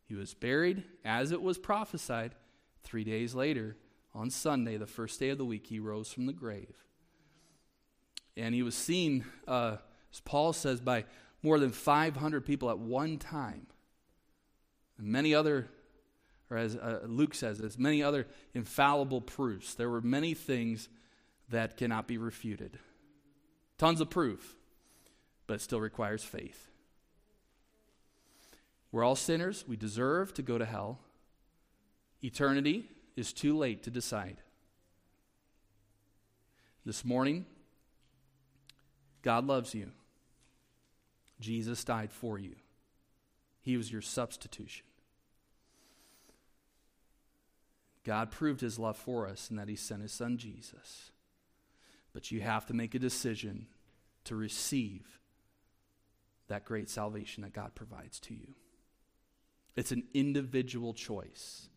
He 0.07 0.15
was 0.15 0.33
buried 0.33 0.85
as 1.03 1.33
it 1.33 1.41
was 1.41 1.57
prophesied. 1.57 2.35
Three 2.83 3.03
days 3.03 3.35
later, 3.35 3.75
on 4.13 4.29
Sunday, 4.29 4.77
the 4.77 4.87
first 4.87 5.19
day 5.19 5.29
of 5.29 5.37
the 5.37 5.45
week, 5.45 5.67
he 5.67 5.79
rose 5.79 6.11
from 6.11 6.25
the 6.25 6.33
grave. 6.33 6.73
And 8.37 8.55
he 8.55 8.63
was 8.63 8.75
seen, 8.75 9.25
uh, 9.45 9.77
as 10.13 10.21
Paul 10.21 10.53
says, 10.53 10.79
by 10.79 11.03
more 11.45 11.59
than 11.59 11.71
500 11.71 12.43
people 12.43 12.71
at 12.71 12.79
one 12.79 13.19
time. 13.19 13.67
And 14.97 15.07
many 15.07 15.35
other, 15.35 15.69
or 16.49 16.57
as 16.57 16.75
uh, 16.75 17.01
Luke 17.05 17.35
says, 17.35 17.61
as 17.61 17.77
many 17.77 18.01
other 18.01 18.25
infallible 18.55 19.21
proofs. 19.21 19.75
There 19.75 19.89
were 19.89 20.01
many 20.01 20.33
things 20.33 20.89
that 21.49 21.77
cannot 21.77 22.07
be 22.07 22.17
refuted. 22.17 22.79
Tons 23.77 24.01
of 24.01 24.09
proof, 24.09 24.55
but 25.45 25.61
still 25.61 25.79
requires 25.79 26.23
faith. 26.23 26.71
We're 28.91 29.03
all 29.03 29.15
sinners. 29.15 29.65
We 29.67 29.77
deserve 29.77 30.33
to 30.33 30.41
go 30.41 30.57
to 30.57 30.65
hell. 30.65 30.97
Eternity 32.23 32.89
is 33.15 33.31
too 33.31 33.55
late 33.55 33.83
to 33.83 33.91
decide. 33.91 34.37
This 36.85 37.05
morning, 37.05 37.45
God 39.21 39.45
loves 39.45 39.75
you. 39.75 39.91
Jesus 41.39 41.83
died 41.83 42.11
for 42.11 42.39
you, 42.39 42.55
He 43.61 43.77
was 43.77 43.91
your 43.91 44.01
substitution. 44.01 44.85
God 48.03 48.29
proved 48.29 48.61
His 48.61 48.77
love 48.77 48.97
for 48.97 49.27
us 49.27 49.49
in 49.49 49.55
that 49.57 49.67
He 49.67 49.75
sent 49.75 50.01
His 50.01 50.11
Son 50.11 50.37
Jesus. 50.37 51.11
But 52.13 52.31
you 52.31 52.41
have 52.41 52.65
to 52.67 52.73
make 52.73 52.95
a 52.95 52.99
decision 52.99 53.67
to 54.25 54.35
receive 54.35 55.19
that 56.47 56.65
great 56.65 56.89
salvation 56.89 57.43
that 57.43 57.53
God 57.53 57.73
provides 57.75 58.19
to 58.21 58.33
you. 58.33 58.53
It's 59.75 59.91
an 59.91 60.03
individual 60.13 60.93
choice. 60.93 61.67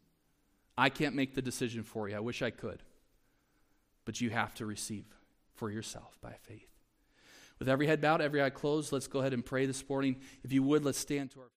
I 0.77 0.91
can't 0.91 1.17
make 1.17 1.35
the 1.35 1.43
decision 1.43 1.83
for 1.83 2.09
you. 2.09 2.17
I 2.17 2.21
wish 2.21 2.43
I 2.43 2.51
could. 2.51 2.83
But 4.05 4.21
you 4.21 4.31
have 4.31 4.55
to 4.57 4.67
receive 4.67 5.05
for 5.55 5.71
yourself 5.71 6.17
by 6.23 6.35
faith. 6.43 6.78
With 7.59 7.69
every 7.69 7.87
head 7.87 8.01
bowed, 8.01 8.21
every 8.21 8.43
eye 8.43 8.51
closed, 8.51 8.93
let's 8.93 9.09
go 9.09 9.21
ahead 9.21 9.33
and 9.33 9.45
pray 9.45 9.67
this 9.67 9.87
morning. 9.89 10.17
If 10.45 10.53
you 10.53 10.63
would, 10.63 10.85
let's 10.85 10.99
stand 10.99 11.33
to 11.33 11.41
our 11.41 11.51